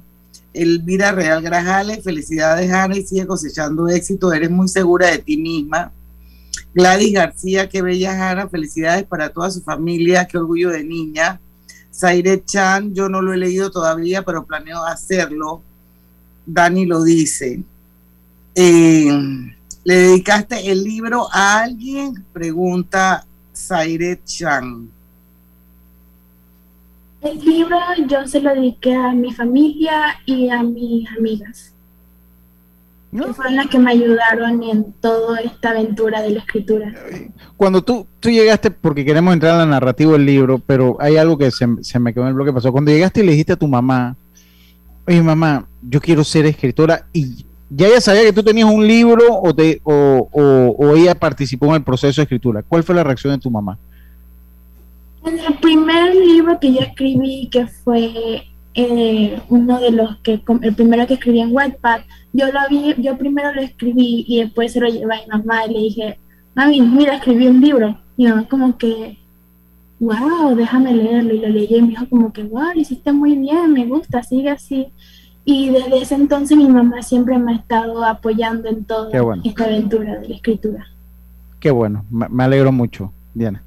Elvira 0.54 1.12
Real 1.12 1.42
Grajales, 1.42 2.04
felicidades, 2.04 2.72
Ana, 2.72 2.98
y 2.98 3.04
sigue 3.04 3.28
cosechando 3.28 3.88
éxito, 3.88 4.34
eres 4.34 4.50
muy 4.50 4.68
segura 4.68 5.12
de 5.12 5.20
ti 5.20 5.38
misma. 5.38 5.92
Gladys 6.74 7.14
García, 7.14 7.70
qué 7.70 7.82
bella 7.82 8.30
Ana, 8.30 8.48
felicidades 8.48 9.04
para 9.04 9.30
toda 9.30 9.52
su 9.52 9.62
familia, 9.62 10.28
qué 10.28 10.38
orgullo 10.38 10.70
de 10.70 10.84
niña. 10.84 11.40
Zaire 11.94 12.44
Chan, 12.46 12.94
yo 12.94 13.10
no 13.10 13.22
lo 13.22 13.34
he 13.34 13.38
leído 13.38 13.72
todavía, 13.72 14.24
pero 14.24 14.46
planeo 14.46 14.84
hacerlo. 14.86 15.62
Dani 16.46 16.86
lo 16.86 17.04
dice. 17.04 17.62
Eh, 18.56 19.12
¿Le 19.84 19.96
dedicaste 19.96 20.72
el 20.72 20.84
libro 20.84 21.28
a 21.32 21.62
alguien? 21.62 22.24
Pregunta 22.32 23.26
Zaire 23.56 24.22
Chan. 24.24 24.90
El 27.22 27.40
libro 27.40 27.78
yo 28.08 28.28
se 28.28 28.42
lo 28.42 28.54
dediqué 28.54 28.96
a 28.96 29.12
mi 29.14 29.34
familia 29.34 30.20
y 30.26 30.50
a 30.50 30.64
mis 30.64 31.08
amigas. 31.18 31.74
Que 33.12 33.34
fueron 33.34 33.56
las 33.56 33.68
que 33.68 33.80
me 33.80 33.92
ayudaron 33.92 34.62
en 34.62 34.94
toda 35.02 35.40
esta 35.40 35.72
aventura 35.72 36.22
de 36.22 36.30
la 36.30 36.40
escritura. 36.40 36.94
Cuando 37.58 37.82
tú, 37.82 38.06
tú 38.20 38.30
llegaste, 38.30 38.70
porque 38.70 39.04
queremos 39.04 39.34
entrar 39.34 39.56
a 39.56 39.60
la 39.60 39.66
narrativa 39.66 40.12
del 40.14 40.26
libro, 40.26 40.60
pero 40.60 40.96
hay 41.00 41.18
algo 41.18 41.38
que 41.38 41.50
se, 41.50 41.68
se 41.82 42.00
me 42.00 42.14
quedó 42.14 42.24
en 42.24 42.30
el 42.30 42.36
bloque 42.36 42.54
pasó. 42.54 42.72
Cuando 42.72 42.92
llegaste 42.92 43.22
y 43.22 43.26
le 43.26 43.32
dijiste 43.32 43.54
a 43.54 43.58
tu 43.58 43.68
mamá, 43.68 44.16
oye 45.08 45.22
mamá, 45.24 45.68
yo 45.82 46.00
quiero 46.00 46.24
ser 46.24 46.46
escritora 46.46 47.08
y 47.12 47.46
¿Ya 47.70 47.88
ella 47.88 48.02
sabía 48.02 48.24
que 48.24 48.34
tú 48.34 48.42
tenías 48.42 48.68
un 48.68 48.86
libro 48.86 49.40
o, 49.42 49.54
te, 49.54 49.80
o, 49.84 50.96
ella 50.96 51.14
participó 51.14 51.68
en 51.68 51.76
el 51.76 51.84
proceso 51.84 52.20
de 52.20 52.24
escritura? 52.24 52.64
¿Cuál 52.64 52.84
fue 52.84 52.96
la 52.96 53.04
reacción 53.04 53.34
de 53.34 53.40
tu 53.40 53.52
mamá? 53.52 53.78
El 55.34 55.54
primer 55.60 56.16
libro 56.16 56.60
que 56.60 56.74
yo 56.74 56.80
escribí, 56.80 57.48
que 57.52 57.68
fue 57.68 58.44
eh, 58.74 59.42
uno 59.50 59.80
de 59.80 59.92
los 59.92 60.18
que, 60.18 60.42
el 60.62 60.76
primero 60.76 61.08
que 61.08 61.16
escribí 61.16 61.40
en 61.42 61.54
Wattpad, 61.54 62.02
yo 62.34 62.48
lo 62.48 62.60
vi, 62.70 62.96
yo 62.98 63.18
primero 63.18 63.54
lo 63.54 63.62
escribí 63.62 64.26
y 64.28 64.42
después 64.42 64.74
se 64.74 64.80
lo 64.80 64.88
llevé 64.88 65.16
a 65.16 65.22
mi 65.22 65.44
mamá 65.44 65.66
y 65.66 65.74
le 65.74 65.80
dije, 65.80 66.20
mami, 66.56 66.82
mira, 66.82 67.16
escribí 67.16 67.48
un 67.48 67.62
libro. 67.62 67.98
Y 68.18 68.28
mamá 68.28 68.48
como 68.48 68.78
que, 68.78 69.18
wow, 70.00 70.56
déjame 70.56 70.94
leerlo. 70.94 71.34
Y 71.34 71.40
lo 71.40 71.50
leí 71.50 71.68
y 71.70 71.82
me 71.82 71.90
dijo 71.90 72.08
como 72.10 72.32
que, 72.32 72.44
wow, 72.44 72.74
lo 72.74 72.80
hiciste 72.80 73.12
muy 73.12 73.36
bien, 73.36 73.74
me 73.74 73.86
gusta, 73.86 74.24
sigue 74.24 74.50
así. 74.50 74.88
Y 75.46 75.70
desde 75.70 76.02
ese 76.02 76.16
entonces 76.16 76.56
mi 76.56 76.68
mamá 76.68 77.02
siempre 77.02 77.38
me 77.40 77.54
ha 77.54 77.56
estado 77.56 78.04
apoyando 78.06 78.70
en 78.70 78.86
toda 78.86 79.10
esta 79.44 79.66
aventura 79.66 80.20
de 80.20 80.30
la 80.30 80.36
escritura. 80.36 80.88
Qué 81.60 81.72
bueno, 81.72 82.06
me 82.10 82.44
alegro 82.44 82.72
mucho, 82.72 83.12
Diana. 83.34 83.64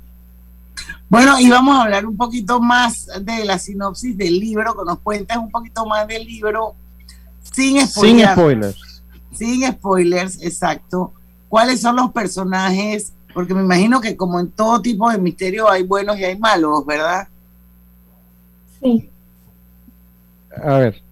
Bueno, 1.13 1.39
y 1.39 1.51
vamos 1.51 1.77
a 1.77 1.83
hablar 1.83 2.07
un 2.07 2.17
poquito 2.17 2.59
más 2.59 3.07
de 3.21 3.45
la 3.45 3.59
sinopsis 3.59 4.17
del 4.17 4.41
libro, 4.41 4.75
que 4.75 4.83
nos 4.87 4.99
cuentas 5.01 5.37
un 5.37 5.51
poquito 5.51 5.85
más 5.85 6.09
del 6.09 6.25
libro, 6.25 6.75
sin 7.43 7.87
spoilers. 7.87 8.31
Sin 8.31 8.33
spoilers. 8.33 9.03
Sin 9.31 9.73
spoilers, 9.73 10.43
exacto. 10.43 11.13
¿Cuáles 11.51 11.83
son 11.83 11.97
los 11.97 12.11
personajes? 12.13 13.13
Porque 13.35 13.53
me 13.53 13.61
imagino 13.61 14.01
que 14.01 14.17
como 14.17 14.41
en 14.41 14.53
todo 14.53 14.81
tipo 14.81 15.11
de 15.11 15.19
misterio 15.19 15.69
hay 15.69 15.83
buenos 15.83 16.19
y 16.19 16.25
hay 16.25 16.39
malos, 16.39 16.87
¿verdad? 16.87 17.29
Sí. 18.81 19.11
A 20.65 20.79
ver. 20.79 21.03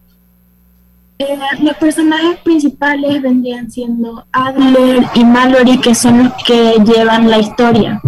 Eh, 1.18 1.38
los 1.60 1.76
personajes 1.76 2.38
principales 2.38 3.20
vendrían 3.20 3.70
siendo 3.70 4.24
Adler 4.32 5.06
y 5.12 5.26
Mallory, 5.26 5.78
que 5.78 5.94
son 5.94 6.24
los 6.24 6.32
que 6.46 6.76
llevan 6.86 7.28
la 7.28 7.38
historia. 7.38 8.00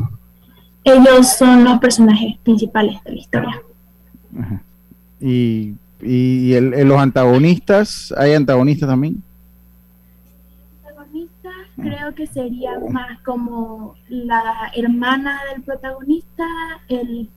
Ellos 0.85 1.37
son 1.37 1.64
los 1.64 1.79
personajes 1.79 2.37
principales 2.42 3.03
de 3.05 3.12
la 3.12 3.16
historia. 3.18 3.62
¿Y, 5.21 5.75
y 6.01 6.61
los 6.61 6.99
antagonistas? 6.99 8.12
¿Hay 8.16 8.35
antagonistas 8.35 8.88
también? 8.88 9.23
Antagonistas 10.85 11.53
creo 11.77 12.14
que 12.14 12.27
sería 12.27 12.73
más 12.90 13.21
como 13.21 13.95
la 14.09 14.73
hermana 14.75 15.40
del 15.53 15.62
protagonista, 15.62 16.45
el, 16.88 17.29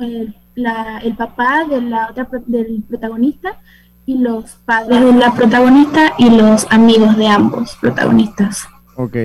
el, 0.00 0.34
el 0.56 1.16
papá 1.16 1.64
de 1.64 1.80
la 1.82 2.08
otra, 2.10 2.28
del 2.46 2.82
protagonista 2.88 3.60
y 4.06 4.18
los 4.18 4.56
padres 4.64 5.00
de 5.00 5.12
la 5.12 5.32
protagonista 5.32 6.14
y 6.18 6.30
los 6.30 6.66
amigos 6.70 7.16
de 7.16 7.28
ambos 7.28 7.76
protagonistas. 7.80 8.66
Ok. 8.96 9.16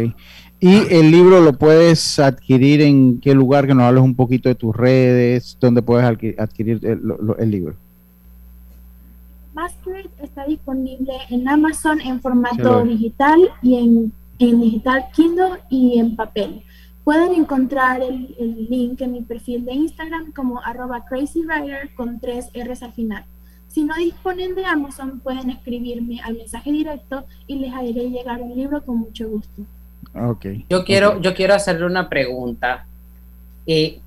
¿Y 0.59 0.93
el 0.93 1.11
libro 1.11 1.41
lo 1.41 1.53
puedes 1.53 2.17
adquirir 2.17 2.81
en 2.81 3.19
qué 3.19 3.33
lugar? 3.33 3.67
Que 3.67 3.75
nos 3.75 3.83
hables 3.83 4.03
un 4.03 4.15
poquito 4.15 4.49
de 4.49 4.55
tus 4.55 4.75
redes, 4.75 5.57
¿dónde 5.59 5.81
puedes 5.81 6.05
adquirir 6.37 6.79
el, 6.85 7.51
libro? 7.51 7.75
Masquerade 9.53 10.09
está 10.21 10.45
disponible 10.45 11.13
en 11.29 11.47
Amazon 11.47 11.99
en 12.01 12.21
formato 12.21 12.83
digital 12.83 13.39
y 13.61 13.75
en, 13.75 14.13
en, 14.39 14.61
digital 14.61 15.05
Kindle 15.13 15.59
y 15.69 15.99
en 15.99 16.15
papel. 16.15 16.63
Pueden 17.03 17.33
encontrar 17.33 18.01
el, 18.01 18.33
el 18.39 18.67
link 18.69 19.01
en 19.01 19.11
mi 19.11 19.21
perfil 19.21 19.65
de 19.65 19.73
Instagram 19.73 20.31
como 20.31 20.61
arroba 20.61 21.05
crazywriter 21.05 21.93
con 21.95 22.19
tres 22.19 22.49
R's 22.53 22.81
al 22.81 22.93
final. 22.93 23.25
Si 23.67 23.83
no 23.83 23.93
disponen 23.95 24.55
de 24.55 24.65
Amazon, 24.65 25.19
pueden 25.19 25.49
escribirme 25.49 26.21
al 26.21 26.37
mensaje 26.37 26.71
directo 26.71 27.25
y 27.45 27.57
les 27.57 27.73
haré 27.73 27.91
llegar 27.91 28.41
un 28.41 28.55
libro 28.55 28.83
con 28.83 28.99
mucho 28.99 29.29
gusto. 29.29 29.63
Okay. 30.15 30.65
Yo 30.69 30.85
quiero, 30.85 31.19
yo 31.19 31.33
quiero 31.33 31.53
hacerle 31.53 31.85
una 31.85 32.07
pregunta. 32.07 32.85
Eh, 33.67 33.99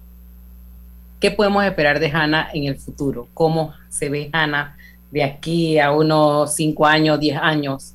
¿Qué 1.21 1.31
podemos 1.31 1.65
esperar 1.65 1.99
de 2.01 2.11
Hannah 2.11 2.49
en 2.55 2.65
el 2.65 2.77
futuro? 2.77 3.29
¿Cómo 3.35 3.75
se 3.89 4.09
ve 4.09 4.31
Hannah 4.33 4.77
de 5.11 5.25
aquí 5.25 5.79
a 5.79 5.93
unos 5.93 6.55
5 6.55 6.87
años, 6.87 7.21
10 7.21 7.39
años? 7.39 7.95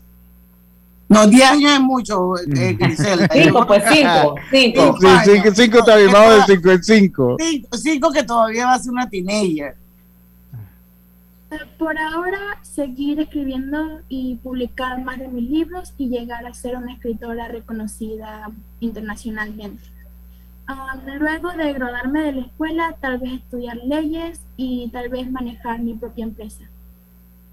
No, 1.08 1.28
10 1.28 1.44
años 1.44 1.72
es 1.74 1.80
mucho, 1.80 2.38
eh, 2.38 2.76
Grisel. 2.78 3.28
5, 3.32 3.66
pues 3.68 3.84
5. 3.92 4.36
5 4.52 5.00
5 5.54 5.78
está 5.80 5.96
bien, 5.96 6.12
vamos 6.12 6.48
de 6.48 6.56
5 6.56 6.72
en 6.72 6.84
5. 6.84 7.38
5 7.72 8.12
que 8.12 8.24
todavía 8.24 8.66
va 8.66 8.74
a 8.74 8.80
ser 8.80 8.92
una 8.92 9.10
teenager. 9.10 9.76
Por 11.78 11.98
ahora, 11.98 12.40
seguir 12.62 13.20
escribiendo 13.20 14.02
y 14.10 14.36
publicar 14.36 15.04
más 15.04 15.20
de 15.20 15.28
mis 15.28 15.50
libros 15.50 15.94
y 15.98 16.10
llegar 16.10 16.46
a 16.46 16.54
ser 16.54 16.76
una 16.76 16.94
escritora 16.94 17.48
reconocida 17.48 18.52
internacionalmente. 18.80 19.84
Luego 21.20 21.52
de 21.52 21.74
graduarme 21.74 22.22
de 22.22 22.32
la 22.34 22.42
escuela, 22.42 22.96
tal 23.02 23.20
vez 23.20 23.34
estudiar 23.34 23.78
leyes 23.78 24.40
y 24.56 24.90
tal 24.92 25.10
vez 25.10 25.30
manejar 25.30 25.80
mi 25.80 25.94
propia 25.94 26.24
empresa. 26.24 26.64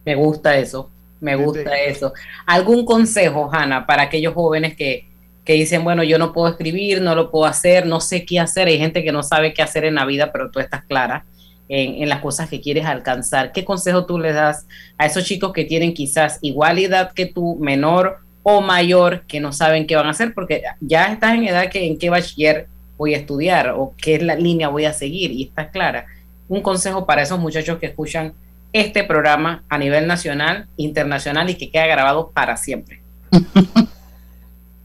Me 0.05 0.15
gusta 0.15 0.57
eso, 0.57 0.89
me 1.21 1.35
gusta 1.35 1.77
eso. 1.77 2.13
¿Algún 2.47 2.85
consejo, 2.85 3.51
Hanna, 3.53 3.87
para 3.87 4.05
aquellos 4.05 4.33
jóvenes 4.35 4.77
que, 4.77 5.07
que 5.45 5.55
dicen, 5.55 5.83
bueno, 5.83 6.05
yo 6.05 6.19
no 6.19 6.33
puedo 6.33 6.49
escribir, 6.49 7.03
no 7.03 7.15
lo 7.15 7.31
puedo 7.31 7.47
hacer, 7.47 7.85
no 7.87 8.01
sé 8.01 8.25
qué 8.25 8.39
hacer? 8.39 8.69
Hay 8.69 8.79
gente 8.79 9.03
que 9.03 9.13
no 9.13 9.23
sabe 9.23 9.53
qué 9.53 9.63
hacer 9.63 9.85
en 9.85 9.97
la 9.97 10.07
vida, 10.07 10.31
pero 10.33 10.51
tú 10.51 10.61
estás 10.61 10.85
clara 10.85 11.25
en, 11.71 12.09
las 12.09 12.21
cosas 12.21 12.49
que 12.51 12.61
quieres 12.61 12.85
alcanzar. 12.85 13.53
¿Qué 13.53 13.65
consejo 13.65 14.05
tú 14.05 14.19
les 14.19 14.35
das 14.35 14.67
a 14.99 15.07
esos 15.07 15.25
chicos 15.25 15.53
que 15.53 15.65
tienen 15.65 15.95
quizás 15.95 16.39
igual 16.43 16.79
edad 16.79 17.13
que 17.13 17.27
tú, 17.27 17.57
menor 17.61 18.19
o 18.43 18.61
mayor, 18.61 19.23
que 19.23 19.41
no 19.41 19.53
saben 19.53 19.87
qué 19.87 19.95
van 19.95 20.07
a 20.07 20.11
hacer? 20.11 20.35
Porque 20.35 20.63
ya 20.81 21.13
estás 21.13 21.35
en 21.35 21.45
edad 21.45 21.71
que 21.71 21.87
en 21.87 21.97
qué 21.97 22.11
bachiller 22.11 22.67
voy 22.99 23.15
a 23.15 23.19
estudiar 23.19 23.71
o 23.71 23.95
qué 23.97 24.17
es 24.17 24.23
la 24.23 24.35
línea 24.35 24.69
voy 24.69 24.85
a 24.85 24.93
seguir 24.93 25.31
y 25.31 25.45
estás 25.45 25.69
clara. 25.69 26.07
Un 26.49 26.61
consejo 26.61 27.07
para 27.07 27.23
esos 27.23 27.39
muchachos 27.39 27.79
que 27.79 27.87
escuchan 27.87 28.35
este 28.73 29.05
programa 29.05 29.63
a 29.69 29.79
nivel 29.79 30.07
nacional, 30.07 30.67
internacional 30.77 31.49
y 31.51 31.55
que 31.55 31.71
queda 31.71 31.87
grabado 31.87 32.31
para 32.35 32.57
siempre. 32.57 33.01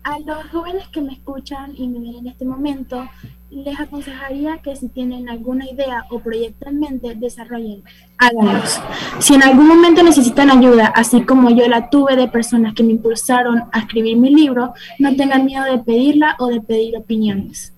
a 0.06 0.20
los 0.20 0.46
jóvenes 0.52 0.88
que 0.90 1.02
me 1.02 1.14
escuchan 1.14 1.74
y 1.76 1.88
me 1.88 2.00
ven 2.00 2.18
en 2.20 2.28
este 2.28 2.46
momento, 2.46 3.10
les 3.50 3.80
aconsejaría 3.80 4.60
que 4.60 4.76
si 4.76 4.88
tienen 4.88 5.28
alguna 5.30 5.66
idea 5.66 6.06
o 6.12 6.20
proyecto 6.20 6.70
en 6.70 6.80
mente, 6.80 7.16
desarrollen, 7.16 7.84
háganlos. 8.20 8.80
Si 9.18 9.34
en 9.34 9.42
algún 9.42 9.68
momento 9.68 10.04
necesitan 10.04 10.52
ayuda, 10.52 10.94
así 10.96 11.22
como 11.22 11.50
yo 11.50 11.68
la 11.68 11.90
tuve 11.90 12.16
de 12.16 12.28
personas 12.28 12.76
que 12.76 12.84
me 12.84 12.92
impulsaron 12.92 13.64
a 13.72 13.80
escribir 13.80 14.18
mi 14.18 14.30
libro, 14.30 14.76
no 15.00 15.16
tengan 15.16 15.44
miedo 15.44 15.64
de 15.64 15.80
pedirla 15.80 16.36
o 16.38 16.50
de 16.50 16.62
pedir 16.62 16.96
opiniones. 16.96 17.74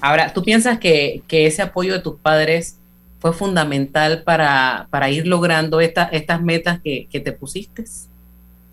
Ahora, 0.00 0.32
¿tú 0.32 0.42
piensas 0.42 0.78
que, 0.78 1.22
ese 1.28 1.60
apoyo 1.60 1.92
de 1.92 2.00
tus 2.00 2.16
padres 2.16 2.78
fue 3.18 3.34
fundamental 3.34 4.22
para, 4.22 5.10
ir 5.10 5.26
logrando 5.26 5.82
estas 5.82 6.40
metas 6.40 6.80
que, 6.80 7.08
que, 7.10 7.20
te 7.20 7.32
pusiste? 7.32 7.84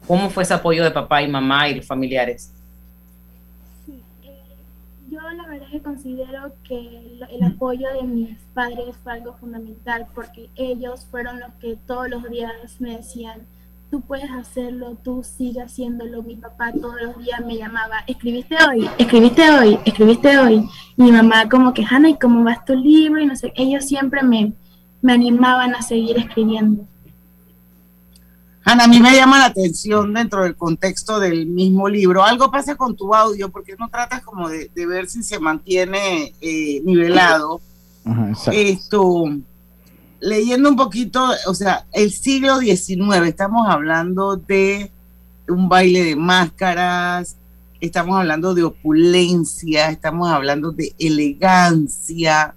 ¿Cómo 0.08 0.30
fue 0.30 0.44
ese 0.44 0.54
apoyo 0.54 0.82
de 0.82 0.92
papá 0.92 1.22
y 1.22 1.28
mamá 1.28 1.68
y 1.68 1.76
los 1.76 1.86
familiares? 1.86 2.54
Yo 5.10 5.20
la 5.22 5.48
verdad 5.48 5.68
es 5.68 5.72
que 5.72 5.82
considero 5.82 6.54
que 6.64 7.18
el, 7.32 7.44
apoyo 7.44 7.88
de 7.94 8.04
mis 8.04 8.38
padres 8.54 8.96
fue 9.04 9.14
algo 9.14 9.34
fundamental 9.40 10.06
porque 10.14 10.50
ellos 10.56 11.08
fueron 11.10 11.40
los 11.40 11.52
que 11.60 11.78
todos 11.88 12.10
los 12.10 12.30
días 12.30 12.52
me 12.80 12.98
decían, 12.98 13.48
tú 13.90 14.02
puedes 14.02 14.30
hacerlo, 14.30 14.98
tú 15.04 15.24
sigue 15.24 15.62
haciéndolo. 15.62 16.22
Mi 16.22 16.36
papá 16.36 16.72
todos 16.74 17.02
los 17.02 17.18
días 17.18 17.44
me 17.44 17.58
llamaba, 17.58 18.04
escribiste 18.06 18.56
hoy, 18.64 18.88
escribiste 19.00 19.50
hoy, 19.50 19.80
escribiste 19.84 20.38
hoy. 20.38 20.70
Y 20.96 21.04
mi 21.04 21.12
mamá 21.12 21.50
como 21.50 21.74
que, 21.74 21.84
Hanna, 21.90 22.10
¿y 22.10 22.18
cómo 22.20 22.44
vas 22.44 22.64
tu 22.64 22.76
libro? 22.76 23.20
Y 23.20 23.26
no 23.26 23.36
sé, 23.36 23.52
ellos 23.56 23.86
siempre 23.86 24.22
me, 24.22 24.54
me 25.02 25.14
animaban 25.14 25.74
a 25.74 25.82
seguir 25.82 26.18
escribiendo. 26.18 26.86
Ana, 28.66 28.84
a 28.84 28.88
mí 28.88 29.00
me 29.00 29.16
llama 29.16 29.40
la 29.40 29.46
atención 29.46 30.14
dentro 30.14 30.44
del 30.44 30.56
contexto 30.56 31.20
del 31.20 31.48
mismo 31.48 31.88
libro. 31.88 32.24
Algo 32.24 32.52
pasa 32.52 32.76
con 32.76 32.96
tu 32.96 33.16
audio 33.16 33.50
porque 33.50 33.76
no 33.80 33.90
tratas 33.90 34.22
como 34.22 34.50
de, 34.50 34.70
ver 34.76 35.10
si 35.10 35.24
se 35.24 35.40
mantiene 35.40 36.34
eh, 36.42 36.82
nivelado. 36.84 37.62
Esto, 38.52 39.26
leyendo 40.20 40.70
un 40.70 40.76
poquito, 40.76 41.30
o 41.48 41.54
sea, 41.54 41.86
el 41.92 42.12
siglo 42.12 42.60
XIX, 42.60 43.28
estamos 43.28 43.68
hablando 43.68 44.36
de 44.36 44.92
un 45.48 45.70
baile 45.70 46.04
de 46.04 46.16
máscaras, 46.16 47.38
estamos 47.80 48.18
hablando 48.18 48.54
de 48.54 48.64
opulencia, 48.64 49.90
estamos 49.90 50.30
hablando 50.30 50.72
de 50.72 50.94
elegancia. 51.00 52.56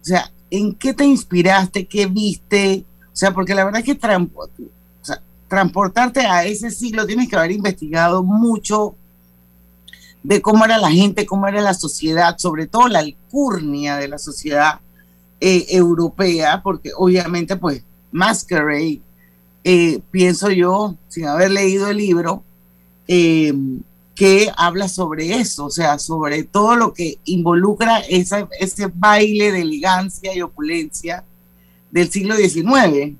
O 0.00 0.04
sea, 0.04 0.30
¿en 0.50 0.74
qué 0.74 0.94
te 0.94 1.04
inspiraste? 1.04 1.86
¿Qué 1.86 2.06
viste? 2.06 2.84
O 3.12 3.16
sea, 3.16 3.32
porque 3.32 3.54
la 3.54 3.64
verdad 3.64 3.80
es 3.80 3.86
que 3.86 3.94
transportarte 5.48 6.20
a 6.20 6.44
ese 6.44 6.70
siglo 6.70 7.06
tienes 7.06 7.28
que 7.28 7.36
haber 7.36 7.52
investigado 7.52 8.22
mucho 8.22 8.94
de 10.22 10.42
cómo 10.42 10.64
era 10.64 10.78
la 10.78 10.90
gente, 10.90 11.26
cómo 11.26 11.48
era 11.48 11.60
la 11.60 11.74
sociedad, 11.74 12.36
sobre 12.38 12.66
todo 12.66 12.88
la 12.88 12.98
alcurnia 12.98 13.96
de 13.96 14.08
la 14.08 14.18
sociedad 14.18 14.80
eh, 15.40 15.66
europea, 15.70 16.62
porque 16.62 16.90
obviamente 16.96 17.56
pues 17.56 17.82
Masquerade, 18.10 19.00
eh, 19.64 20.00
pienso 20.10 20.50
yo, 20.50 20.96
sin 21.08 21.26
haber 21.26 21.50
leído 21.50 21.88
el 21.88 21.96
libro, 21.96 22.42
eh, 23.06 23.52
que 24.14 24.50
habla 24.56 24.88
sobre 24.88 25.36
eso, 25.36 25.66
o 25.66 25.70
sea, 25.70 25.98
sobre 25.98 26.42
todo 26.42 26.74
lo 26.74 26.92
que 26.92 27.18
involucra 27.24 28.00
ese 28.00 28.46
baile 28.92 29.52
de 29.52 29.62
elegancia 29.62 30.34
y 30.34 30.42
opulencia 30.42 31.24
del 31.90 32.10
siglo 32.10 32.34
XIX. 32.34 33.16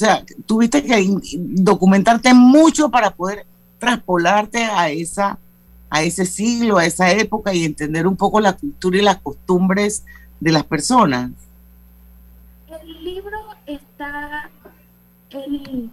O 0.00 0.04
sea, 0.04 0.24
tuviste 0.46 0.82
que 0.82 1.14
documentarte 1.36 2.32
mucho 2.32 2.90
para 2.90 3.10
poder 3.10 3.46
traspolarte 3.78 4.64
a 4.64 4.88
esa 4.90 5.38
a 5.92 6.02
ese 6.02 6.24
siglo, 6.24 6.78
a 6.78 6.86
esa 6.86 7.10
época 7.10 7.52
y 7.52 7.64
entender 7.64 8.06
un 8.06 8.16
poco 8.16 8.40
la 8.40 8.52
cultura 8.52 8.96
y 8.98 9.02
las 9.02 9.16
costumbres 9.16 10.04
de 10.38 10.52
las 10.52 10.62
personas 10.62 11.32
libro 13.02 13.38
está. 13.66 14.50
El, 15.30 15.90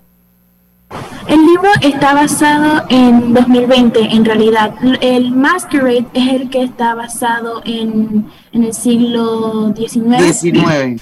el 1.27 1.45
libro 1.45 1.69
está 1.81 2.13
basado 2.13 2.85
en 2.89 3.33
2020, 3.33 3.99
en 3.99 4.25
realidad. 4.25 4.75
El 5.01 5.31
Masquerade 5.31 6.07
es 6.13 6.27
el 6.29 6.49
que 6.49 6.63
está 6.63 6.95
basado 6.95 7.61
en, 7.65 8.25
en 8.51 8.63
el 8.63 8.73
siglo 8.73 9.73
XIX. 9.75 11.01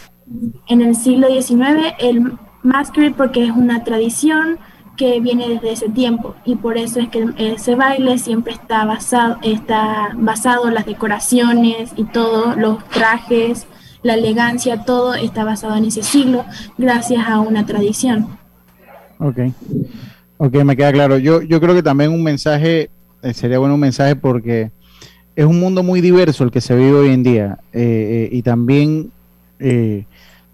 En 0.67 0.81
el 0.81 0.95
siglo 0.95 1.27
XIX, 1.27 1.93
el 1.99 2.37
Masquerade 2.65 3.13
porque 3.15 3.45
es 3.45 3.51
una 3.51 3.83
tradición 3.83 4.57
que 4.97 5.19
viene 5.19 5.49
desde 5.49 5.71
ese 5.71 5.89
tiempo 5.89 6.35
y 6.45 6.55
por 6.55 6.77
eso 6.77 6.99
es 6.99 7.09
que 7.09 7.25
ese 7.37 7.75
baile 7.75 8.17
siempre 8.17 8.53
está 8.53 8.85
basado 8.85 9.37
está 9.41 10.11
basado 10.15 10.67
en 10.69 10.73
las 10.73 10.85
decoraciones 10.85 11.91
y 11.97 12.05
todo 12.05 12.55
los 12.55 12.83
trajes 12.89 13.67
la 14.05 14.13
elegancia, 14.13 14.83
todo 14.85 15.15
está 15.15 15.43
basado 15.43 15.75
en 15.75 15.85
ese 15.85 16.03
siglo 16.03 16.45
gracias 16.77 17.27
a 17.27 17.39
una 17.39 17.65
tradición. 17.65 18.27
Ok, 19.17 19.39
ok, 20.37 20.53
me 20.63 20.77
queda 20.77 20.91
claro. 20.93 21.17
Yo, 21.17 21.41
yo 21.41 21.59
creo 21.59 21.73
que 21.73 21.81
también 21.81 22.11
un 22.11 22.23
mensaje, 22.23 22.91
eh, 23.23 23.33
sería 23.33 23.57
bueno 23.57 23.73
un 23.73 23.79
mensaje 23.79 24.15
porque 24.15 24.69
es 25.35 25.45
un 25.45 25.59
mundo 25.59 25.81
muy 25.81 26.01
diverso 26.01 26.43
el 26.43 26.51
que 26.51 26.61
se 26.61 26.75
vive 26.75 26.91
hoy 26.91 27.09
en 27.09 27.23
día 27.23 27.57
eh, 27.73 28.29
eh, 28.29 28.29
y 28.31 28.43
también 28.43 29.11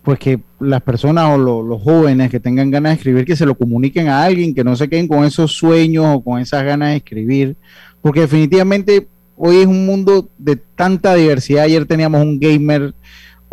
pues 0.04 0.20
que 0.20 0.39
las 0.60 0.82
personas 0.82 1.30
o 1.30 1.38
los 1.38 1.82
jóvenes 1.82 2.30
que 2.32 2.39
tengan 2.39 2.72
ganas 2.72 2.91
de 2.91 2.95
escribir 2.95 3.26
que 3.26 3.36
se 3.36 3.45
lo 3.45 3.56
comuniquen 3.56 4.08
a 4.08 4.24
alguien, 4.24 4.56
que 4.56 4.64
no 4.64 4.76
se 4.76 4.89
queden 4.89 5.08
con 5.08 5.24
esos 5.26 5.52
sueños 5.52 6.06
o 6.08 6.24
con 6.24 6.39
esas 6.39 6.64
ganas 6.64 6.89
de 6.89 6.97
escribir, 6.97 7.56
porque 8.02 8.22
definitivamente 8.22 9.08
hoy 9.36 9.58
es 9.58 9.68
un 9.68 9.86
mundo 9.86 10.30
de 10.38 10.56
tanta 10.56 11.14
diversidad. 11.16 11.64
Ayer 11.64 11.86
teníamos 11.86 12.22
un 12.22 12.39
gamer 12.39 12.93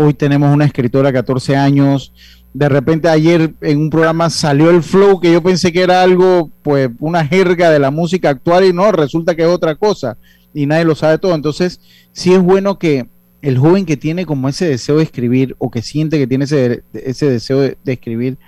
hoy 0.01 0.15
tenemos 0.15 0.55
una 0.55 0.65
escritora 0.65 1.09
de 1.09 1.15
14 1.15 1.57
años. 1.57 2.13
De 2.55 2.69
repente 2.69 3.09
ayer 3.09 3.53
en 3.61 3.79
un 3.79 3.91
programa 3.91 4.31
salió 4.31 4.71
el 4.71 4.85
flow 4.85 5.19
que 5.19 5.33
yo 5.33 5.43
pensé 5.43 5.73
que 5.73 5.83
era 5.83 6.03
algo, 6.03 6.51
pues 6.63 6.89
una 7.01 7.27
jerga 7.27 7.69
de 7.71 7.81
la 7.81 7.91
música 7.91 8.31
actual 8.31 8.65
y 8.65 8.73
no, 8.73 8.93
resulta 8.93 9.35
que 9.35 9.43
es 9.43 9.49
otra 9.49 9.75
cosa 9.75 10.17
y 10.55 10.67
nadie 10.67 10.85
lo 10.85 10.95
sabe 10.95 11.19
todo. 11.19 11.35
Entonces, 11.35 11.81
sí 12.13 12.33
es 12.33 12.41
bueno 12.41 12.79
que 12.79 13.09
el 13.43 13.59
joven 13.59 13.87
que 13.87 13.97
tiene 13.97 14.27
como 14.27 14.49
ese 14.49 14.67
deseo 14.67 14.97
de 14.97 15.05
escribir 15.05 15.55
o 15.59 15.71
que 15.71 15.83
siente 15.83 16.19
que 16.19 16.27
tiene 16.27 16.45
ese, 16.45 16.83
ese 16.93 17.31
deseo 17.31 17.61
de, 17.61 17.79
de 17.85 17.93
escribir, 17.93 18.39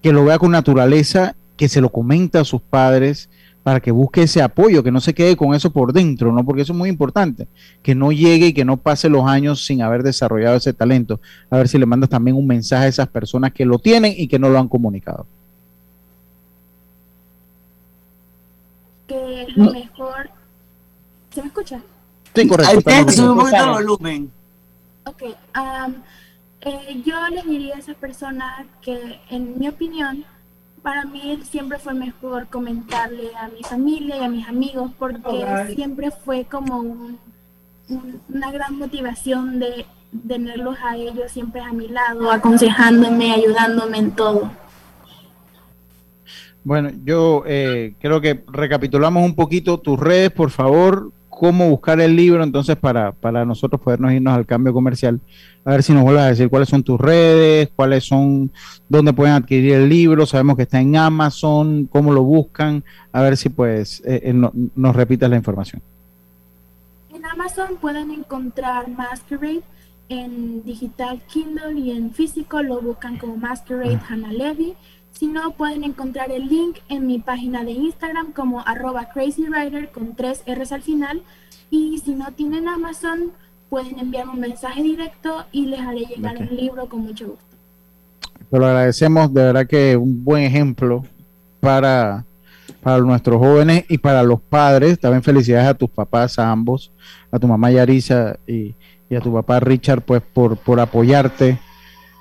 que 0.00 0.12
lo 0.12 0.24
vea 0.24 0.38
con 0.38 0.50
naturaleza, 0.50 1.36
que 1.56 1.68
se 1.68 1.80
lo 1.80 1.90
comenta 1.90 2.40
a 2.40 2.44
sus 2.44 2.60
padres, 2.60 3.28
para 3.62 3.80
que 3.80 3.90
busque 3.92 4.22
ese 4.22 4.42
apoyo, 4.42 4.82
que 4.82 4.90
no 4.90 5.00
se 5.00 5.14
quede 5.14 5.36
con 5.36 5.54
eso 5.54 5.72
por 5.72 5.92
dentro, 5.92 6.32
¿no? 6.32 6.44
Porque 6.44 6.62
eso 6.62 6.72
es 6.72 6.78
muy 6.78 6.88
importante, 6.88 7.46
que 7.82 7.94
no 7.94 8.10
llegue 8.10 8.48
y 8.48 8.52
que 8.52 8.64
no 8.64 8.76
pase 8.76 9.08
los 9.08 9.26
años 9.26 9.64
sin 9.64 9.82
haber 9.82 10.02
desarrollado 10.02 10.56
ese 10.56 10.72
talento. 10.72 11.20
A 11.48 11.58
ver 11.58 11.68
si 11.68 11.78
le 11.78 11.86
mandas 11.86 12.10
también 12.10 12.36
un 12.36 12.46
mensaje 12.46 12.86
a 12.86 12.88
esas 12.88 13.08
personas 13.08 13.52
que 13.52 13.64
lo 13.64 13.78
tienen 13.78 14.14
y 14.16 14.26
que 14.26 14.38
no 14.38 14.48
lo 14.48 14.58
han 14.58 14.68
comunicado. 14.68 15.26
Que 19.06 19.46
lo 19.54 19.72
mejor... 19.72 20.30
¿Se 21.30 21.40
me 21.40 21.46
escucha? 21.46 21.80
Sí, 22.34 22.48
correcto. 22.48 23.32
un 23.32 23.38
poquito 23.38 23.64
el 23.64 23.70
volumen. 23.70 24.32
Ok, 25.04 25.22
eh, 26.64 27.02
yo 27.04 27.28
les 27.28 27.44
diría 27.44 27.74
a 27.74 27.78
esas 27.78 27.96
personas 27.96 28.66
que, 28.80 29.20
en 29.30 29.58
mi 29.58 29.68
opinión, 29.68 30.24
para 30.82 31.04
mí 31.04 31.40
siempre 31.42 31.78
fue 31.78 31.94
mejor 31.94 32.48
comentarle 32.48 33.30
a 33.34 33.48
mi 33.48 33.62
familia 33.62 34.18
y 34.18 34.24
a 34.24 34.28
mis 34.28 34.48
amigos 34.48 34.92
porque 34.98 35.44
siempre 35.74 36.10
fue 36.10 36.44
como 36.44 36.78
una 38.28 38.50
gran 38.52 38.78
motivación 38.78 39.58
de 39.58 39.86
tenerlos 40.26 40.76
a 40.82 40.96
ellos 40.96 41.30
siempre 41.30 41.60
a 41.60 41.72
mi 41.72 41.88
lado, 41.88 42.30
aconsejándome, 42.30 43.32
ayudándome 43.32 43.98
en 43.98 44.10
todo. 44.12 44.50
Bueno, 46.64 46.90
yo 47.04 47.42
eh, 47.46 47.94
creo 48.00 48.20
que 48.20 48.44
recapitulamos 48.46 49.24
un 49.24 49.34
poquito 49.34 49.78
tus 49.78 49.98
redes, 49.98 50.30
por 50.30 50.50
favor, 50.50 51.10
cómo 51.42 51.68
buscar 51.68 52.00
el 52.00 52.14
libro, 52.14 52.44
entonces 52.44 52.76
para, 52.76 53.10
para 53.10 53.44
nosotros 53.44 53.80
podernos 53.80 54.12
irnos 54.12 54.32
al 54.32 54.46
cambio 54.46 54.72
comercial. 54.72 55.18
A 55.64 55.72
ver 55.72 55.82
si 55.82 55.92
nos 55.92 56.04
vuelves 56.04 56.22
a 56.22 56.28
decir 56.28 56.48
cuáles 56.48 56.68
son 56.68 56.84
tus 56.84 57.00
redes, 57.00 57.68
cuáles 57.74 58.04
son, 58.04 58.52
dónde 58.88 59.12
pueden 59.12 59.34
adquirir 59.34 59.72
el 59.72 59.88
libro, 59.88 60.24
sabemos 60.24 60.54
que 60.54 60.62
está 60.62 60.80
en 60.80 60.94
Amazon, 60.94 61.88
cómo 61.90 62.12
lo 62.12 62.22
buscan, 62.22 62.84
a 63.10 63.22
ver 63.22 63.36
si 63.36 63.48
pues 63.48 64.04
eh, 64.06 64.20
eh, 64.22 64.32
nos 64.32 64.94
repitas 64.94 65.28
la 65.28 65.34
información. 65.34 65.82
En 67.12 67.26
Amazon 67.26 67.70
pueden 67.80 68.12
encontrar 68.12 68.88
Masquerade 68.88 69.62
en 70.10 70.62
digital 70.62 71.22
Kindle 71.26 71.76
y 71.76 71.90
en 71.90 72.12
físico 72.12 72.62
lo 72.62 72.80
buscan 72.80 73.16
como 73.16 73.36
Masquerade 73.36 73.98
ah. 74.00 74.06
Hannah 74.08 74.32
Levy. 74.32 74.74
Si 75.12 75.26
no, 75.26 75.52
pueden 75.52 75.84
encontrar 75.84 76.32
el 76.32 76.48
link 76.48 76.78
en 76.88 77.06
mi 77.06 77.18
página 77.18 77.64
de 77.64 77.72
Instagram 77.72 78.32
como 78.32 78.60
arroba 78.66 79.10
crazywriter 79.12 79.90
con 79.90 80.16
tres 80.16 80.42
R's 80.46 80.72
al 80.72 80.82
final. 80.82 81.22
Y 81.70 81.98
si 81.98 82.14
no 82.14 82.32
tienen 82.32 82.66
Amazon, 82.66 83.32
pueden 83.68 83.98
enviarme 83.98 84.32
un 84.32 84.40
mensaje 84.40 84.82
directo 84.82 85.44
y 85.52 85.66
les 85.66 85.80
haré 85.80 86.00
llegar 86.00 86.36
el 86.36 86.56
libro 86.56 86.88
con 86.88 87.00
mucho 87.00 87.28
gusto. 87.28 87.44
Te 88.50 88.58
lo 88.58 88.66
agradecemos, 88.66 89.32
de 89.32 89.42
verdad 89.42 89.66
que 89.66 89.96
un 89.96 90.24
buen 90.24 90.42
ejemplo 90.42 91.04
para, 91.60 92.24
para 92.82 92.98
nuestros 92.98 93.38
jóvenes 93.38 93.84
y 93.88 93.98
para 93.98 94.22
los 94.22 94.40
padres. 94.40 94.98
También 94.98 95.22
felicidades 95.22 95.68
a 95.68 95.74
tus 95.74 95.88
papás, 95.88 96.38
a 96.38 96.50
ambos, 96.50 96.90
a 97.30 97.38
tu 97.38 97.46
mamá 97.46 97.70
Yarisa 97.70 98.38
y, 98.46 98.74
y 99.08 99.14
a 99.14 99.20
tu 99.20 99.32
papá 99.32 99.60
Richard, 99.60 100.02
pues 100.02 100.20
por, 100.20 100.56
por 100.56 100.80
apoyarte 100.80 101.58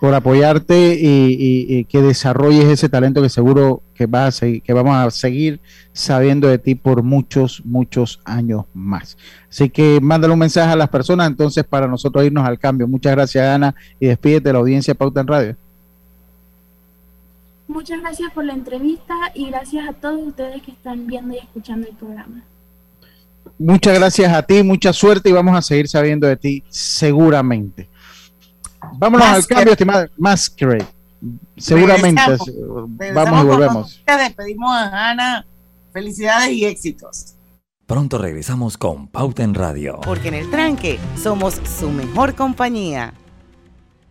por 0.02 0.16
apoyarte 0.16 0.98
y, 1.00 1.86
que 1.86 2.02
desarrolles 2.02 2.66
ese 2.66 2.90
talento 2.90 3.22
que 3.22 3.30
seguro 3.30 3.84
que, 3.94 4.08
va 4.08 4.26
a 4.26 4.32
seguir, 4.32 4.64
que 4.64 4.74
vamos 4.74 4.96
a 4.96 5.12
seguir 5.12 5.60
sabiendo 5.94 6.48
de 6.48 6.58
ti 6.58 6.74
por 6.74 7.04
muchos, 7.04 7.62
muchos 7.66 8.20
años 8.26 8.66
más. 8.74 9.16
Así 9.48 9.70
que 9.70 10.00
mándale 10.02 10.34
un 10.34 10.40
mensaje 10.40 10.72
a 10.72 10.76
las 10.76 10.90
personas 10.90 11.28
entonces 11.28 11.64
para 11.64 11.88
nosotros 11.88 12.26
irnos 12.26 12.48
al 12.48 12.58
cambio. 12.58 12.88
Muchas 12.88 13.12
gracias, 13.12 13.46
Ana, 13.46 13.76
y 14.00 14.08
despídete 14.08 14.50
de 14.50 14.54
la 14.54 14.60
audiencia 14.60 14.96
Pauta 14.96 15.22
en 15.22 15.28
Radio. 15.28 15.56
Muchas 17.68 18.02
gracias 18.02 18.34
por 18.34 18.44
la 18.44 18.54
entrevista 18.54 19.14
y 19.36 19.52
gracias 19.52 19.88
a 19.88 19.94
todos 19.94 20.20
ustedes 20.30 20.64
que 20.64 20.72
están 20.72 21.06
viendo 21.06 21.36
y 21.36 21.38
escuchando 21.38 21.88
el 21.88 21.96
programa. 21.96 22.42
Muchas 23.60 24.00
gracias 24.00 24.34
a 24.34 24.42
ti, 24.42 24.64
mucha 24.64 24.94
suerte 24.94 25.30
y 25.30 25.34
vamos 25.34 25.56
a 25.56 25.62
seguir 25.62 25.88
sabiendo 25.88 26.26
de 26.26 26.38
ti 26.38 26.64
seguramente. 26.70 27.91
Vámonos 28.98 29.28
al 29.28 29.46
cambio, 29.46 29.74
estimada 29.74 30.10
Masquerade. 30.18 30.88
Seguramente 31.58 32.22
vamos 33.14 33.44
y 33.44 33.48
volvemos. 33.48 34.04
Despedimos 34.06 34.72
a 34.72 35.10
Ana. 35.12 35.46
Felicidades 35.94 36.52
y 36.52 36.66
éxitos. 36.66 37.36
Pronto 37.86 38.18
regresamos 38.18 38.78
con 38.78 39.08
Pauta 39.08 39.44
en 39.44 39.54
Radio. 39.54 40.00
Porque 40.02 40.30
en 40.30 40.36
el 40.36 40.50
tranque 40.50 40.98
somos 41.22 41.60
su 41.80 41.90
mejor 41.90 42.36
compañía. 42.36 43.14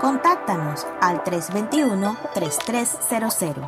Contáctanos 0.00 0.86
al 1.02 1.22
321-3300. 1.24 3.66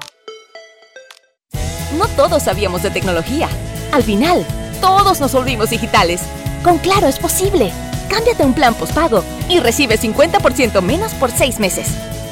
No 1.99 2.07
todos 2.17 2.45
sabíamos 2.45 2.83
de 2.83 2.91
tecnología. 2.91 3.51
Al 3.93 4.03
final, 4.03 4.47
todos 4.81 5.21
nos 5.21 5.35
volvimos 5.35 5.69
digitales. 5.69 6.23
Con 6.65 6.79
Claro 6.79 7.07
es 7.07 7.19
posible. 7.19 7.71
Cámbiate 8.09 8.45
un 8.45 8.55
plan 8.55 8.73
postpago 8.75 9.23
y 9.51 9.61
recibe 9.61 9.99
50% 9.99 10.81
menos 10.81 11.13
por 11.15 11.31
6 11.31 11.61
meses. 11.61 11.89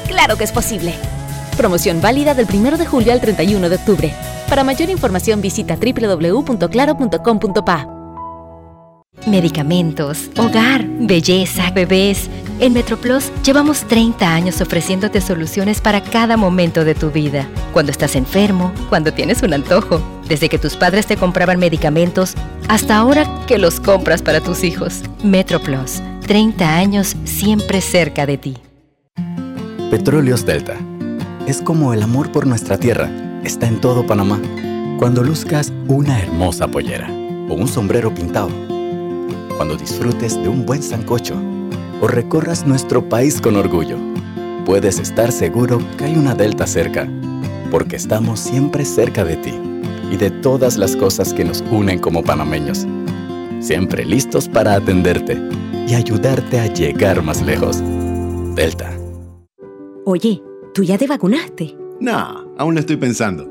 Claro 0.07 0.35
que 0.35 0.45
es 0.45 0.51
posible. 0.51 0.95
Promoción 1.55 2.01
válida 2.01 2.33
del 2.33 2.47
1 2.51 2.77
de 2.77 2.87
julio 2.87 3.13
al 3.13 3.21
31 3.21 3.69
de 3.69 3.75
octubre. 3.75 4.11
Para 4.49 4.63
mayor 4.63 4.89
información 4.89 5.41
visita 5.41 5.75
www.claro.com.pa. 5.75 7.87
Medicamentos, 9.27 10.31
hogar, 10.37 10.85
belleza, 10.87 11.69
bebés. 11.69 12.27
En 12.61 12.73
MetroPlus 12.73 13.31
llevamos 13.43 13.85
30 13.87 14.35
años 14.35 14.61
ofreciéndote 14.61 15.19
soluciones 15.19 15.81
para 15.81 16.03
cada 16.03 16.37
momento 16.37 16.85
de 16.85 16.93
tu 16.93 17.09
vida. 17.09 17.49
Cuando 17.73 17.91
estás 17.91 18.15
enfermo, 18.15 18.71
cuando 18.87 19.11
tienes 19.11 19.41
un 19.41 19.55
antojo, 19.55 19.99
desde 20.29 20.47
que 20.47 20.59
tus 20.59 20.75
padres 20.75 21.07
te 21.07 21.17
compraban 21.17 21.57
medicamentos 21.57 22.35
hasta 22.69 22.97
ahora 22.97 23.25
que 23.47 23.57
los 23.57 23.79
compras 23.79 24.21
para 24.21 24.41
tus 24.41 24.63
hijos. 24.63 25.01
MetroPlus, 25.23 26.03
30 26.27 26.77
años 26.77 27.15
siempre 27.23 27.81
cerca 27.81 28.27
de 28.27 28.37
ti. 28.37 28.57
Petróleos 29.89 30.45
Delta. 30.45 30.75
Es 31.47 31.63
como 31.63 31.95
el 31.95 32.03
amor 32.03 32.31
por 32.31 32.45
nuestra 32.45 32.77
tierra. 32.77 33.09
Está 33.43 33.67
en 33.67 33.81
todo 33.81 34.05
Panamá. 34.05 34.39
Cuando 34.99 35.23
luzcas 35.23 35.73
una 35.87 36.19
hermosa 36.19 36.67
pollera 36.67 37.09
o 37.49 37.55
un 37.55 37.67
sombrero 37.67 38.13
pintado. 38.13 38.51
Cuando 39.57 39.75
disfrutes 39.77 40.35
de 40.35 40.47
un 40.47 40.63
buen 40.67 40.83
sancocho 40.83 41.41
o 42.01 42.07
recorras 42.07 42.65
nuestro 42.65 43.07
país 43.07 43.39
con 43.39 43.55
orgullo. 43.55 43.97
Puedes 44.65 44.99
estar 44.99 45.31
seguro 45.31 45.79
que 45.97 46.05
hay 46.05 46.15
una 46.15 46.35
Delta 46.35 46.67
cerca, 46.67 47.07
porque 47.69 47.95
estamos 47.95 48.39
siempre 48.39 48.83
cerca 48.83 49.23
de 49.23 49.37
ti 49.37 49.53
y 50.11 50.17
de 50.17 50.29
todas 50.29 50.77
las 50.77 50.95
cosas 50.95 51.33
que 51.33 51.45
nos 51.45 51.63
unen 51.71 51.99
como 51.99 52.23
panameños. 52.23 52.85
Siempre 53.59 54.03
listos 54.03 54.49
para 54.49 54.73
atenderte 54.73 55.37
y 55.87 55.93
ayudarte 55.93 56.59
a 56.59 56.67
llegar 56.67 57.21
más 57.21 57.41
lejos. 57.41 57.81
Delta. 58.55 58.91
Oye, 60.05 60.41
¿tú 60.73 60.83
ya 60.83 60.97
te 60.97 61.07
vacunaste? 61.07 61.77
No, 61.99 62.45
aún 62.57 62.73
lo 62.73 62.79
estoy 62.79 62.97
pensando. 62.97 63.50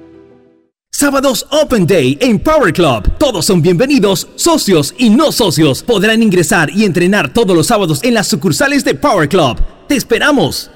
Sábados 0.93 1.47
Open 1.49 1.87
Day 1.87 2.17
en 2.21 2.37
Power 2.37 2.73
Club. 2.73 3.17
Todos 3.17 3.45
son 3.45 3.61
bienvenidos, 3.61 4.27
socios 4.35 4.93
y 4.97 5.09
no 5.09 5.31
socios. 5.31 5.81
Podrán 5.81 6.21
ingresar 6.21 6.69
y 6.69 6.83
entrenar 6.83 7.33
todos 7.33 7.55
los 7.55 7.67
sábados 7.67 8.03
en 8.03 8.13
las 8.13 8.27
sucursales 8.27 8.83
de 8.83 8.93
Power 8.93 9.27
Club. 9.27 9.57
¡Te 9.87 9.95
esperamos! 9.95 10.69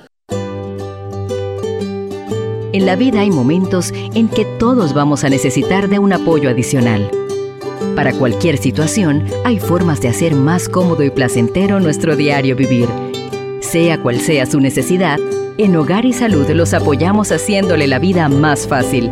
En 2.72 2.86
la 2.86 2.95
vida 2.95 3.20
hay 3.20 3.30
momentos 3.30 3.91
en 3.93 4.28
que 4.30 4.45
todos 4.57 4.93
vamos 4.93 5.24
a 5.24 5.30
necesitar 5.30 5.89
de 5.89 5.99
un 5.99 6.11
apoyo 6.13 6.49
adicional. 6.49 7.11
Para 7.95 8.11
cualquier 8.13 8.57
situación, 8.57 9.26
hay 9.43 9.59
formas 9.59 10.01
de 10.01 10.07
hacer 10.07 10.34
más 10.34 10.70
cómodo 10.70 11.03
y 11.03 11.11
placentero 11.11 11.80
nuestro 11.80 12.16
diario 12.16 12.55
vivir. 12.55 12.89
Sea 13.59 14.01
cual 14.01 14.20
sea 14.20 14.45
su 14.45 14.59
necesidad, 14.59 15.20
en 15.57 15.76
Hogar 15.76 16.05
y 16.05 16.13
Salud 16.13 16.49
los 16.49 16.74
apoyamos 16.74 17.32
haciéndole 17.32 17.88
la 17.88 17.99
vida 17.99 18.28
más 18.28 18.68
fácil, 18.68 19.11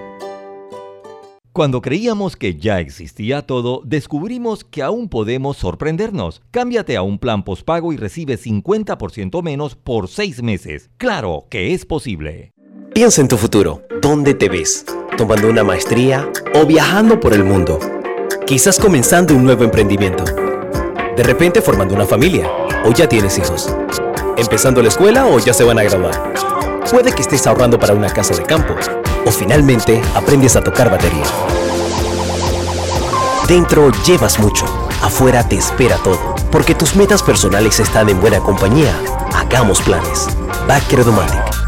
Cuando 1.53 1.81
creíamos 1.81 2.37
que 2.37 2.55
ya 2.55 2.79
existía 2.79 3.41
todo, 3.41 3.81
descubrimos 3.83 4.63
que 4.63 4.81
aún 4.81 5.09
podemos 5.09 5.57
sorprendernos. 5.57 6.41
Cámbiate 6.49 6.95
a 6.95 7.01
un 7.01 7.19
plan 7.19 7.43
postpago 7.43 7.91
y 7.91 7.97
recibe 7.97 8.37
50% 8.37 9.43
menos 9.43 9.75
por 9.75 10.07
6 10.07 10.43
meses. 10.43 10.89
Claro 10.95 11.47
que 11.49 11.73
es 11.73 11.85
posible. 11.85 12.53
Piensa 12.93 13.19
en 13.19 13.27
tu 13.27 13.35
futuro. 13.35 13.81
¿Dónde 14.01 14.33
te 14.33 14.47
ves? 14.47 14.85
¿Tomando 15.17 15.49
una 15.49 15.65
maestría 15.65 16.31
o 16.55 16.65
viajando 16.65 17.19
por 17.19 17.33
el 17.33 17.43
mundo? 17.43 17.79
Quizás 18.47 18.79
comenzando 18.79 19.35
un 19.35 19.43
nuevo 19.43 19.65
emprendimiento. 19.65 20.23
De 20.23 21.23
repente 21.23 21.61
formando 21.61 21.93
una 21.93 22.05
familia 22.05 22.49
o 22.85 22.93
ya 22.93 23.09
tienes 23.09 23.37
hijos. 23.37 23.75
Empezando 24.37 24.81
la 24.81 24.87
escuela 24.87 25.25
o 25.25 25.37
ya 25.37 25.53
se 25.53 25.65
van 25.65 25.79
a 25.79 25.83
graduar. 25.83 26.31
Puede 26.89 27.11
que 27.11 27.23
estés 27.23 27.45
ahorrando 27.45 27.77
para 27.77 27.93
una 27.93 28.07
casa 28.07 28.37
de 28.37 28.43
campo 28.43 28.73
o 29.25 29.31
finalmente 29.31 30.01
aprendes 30.15 30.55
a 30.55 30.61
tocar 30.61 30.89
batería. 30.89 31.25
Dentro 33.47 33.91
llevas 34.05 34.39
mucho, 34.39 34.65
afuera 35.01 35.47
te 35.47 35.57
espera 35.57 35.97
todo, 35.97 36.35
porque 36.51 36.75
tus 36.75 36.95
metas 36.95 37.21
personales 37.21 37.79
están 37.79 38.09
en 38.09 38.21
buena 38.21 38.39
compañía. 38.39 38.93
Hagamos 39.33 39.81
planes. 39.81 40.27
Backer 40.67 41.03
Domatic. 41.03 41.61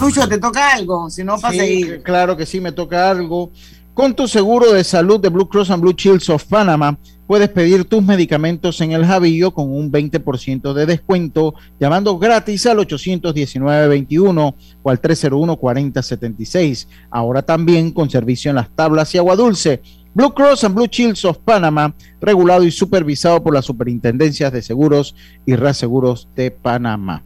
Lucho, 0.00 0.26
¿te 0.26 0.38
toca 0.38 0.72
algo? 0.72 1.10
Si 1.10 1.22
no, 1.22 1.38
para 1.38 1.54
seguir. 1.54 2.02
Claro 2.02 2.36
que 2.36 2.46
sí, 2.46 2.60
me 2.60 2.72
toca 2.72 3.10
algo. 3.10 3.52
Con 3.94 4.14
tu 4.14 4.26
seguro 4.26 4.72
de 4.72 4.82
salud 4.82 5.20
de 5.20 5.28
Blue 5.28 5.48
Cross 5.48 5.70
and 5.70 5.82
Blue 5.82 5.92
Shields 5.92 6.30
of 6.30 6.42
Panama, 6.44 6.98
puedes 7.30 7.48
pedir 7.48 7.84
tus 7.84 8.02
medicamentos 8.02 8.80
en 8.80 8.90
el 8.90 9.06
Javillo 9.06 9.54
con 9.54 9.72
un 9.72 9.92
20% 9.92 10.72
de 10.72 10.84
descuento, 10.84 11.54
llamando 11.78 12.18
gratis 12.18 12.66
al 12.66 12.78
819-21 12.78 14.54
o 14.82 14.90
al 14.90 15.00
301-4076. 15.00 16.88
Ahora 17.08 17.42
también 17.42 17.92
con 17.92 18.10
servicio 18.10 18.48
en 18.48 18.56
las 18.56 18.68
tablas 18.70 19.14
y 19.14 19.18
agua 19.18 19.36
dulce. 19.36 19.80
Blue 20.12 20.34
Cross 20.34 20.64
and 20.64 20.74
Blue 20.74 20.88
Shields 20.90 21.24
of 21.24 21.38
Panama, 21.38 21.94
regulado 22.20 22.64
y 22.64 22.72
supervisado 22.72 23.40
por 23.40 23.54
las 23.54 23.64
superintendencias 23.64 24.52
de 24.52 24.60
seguros 24.60 25.14
y 25.46 25.54
reaseguros 25.54 26.26
de 26.34 26.50
Panamá. 26.50 27.22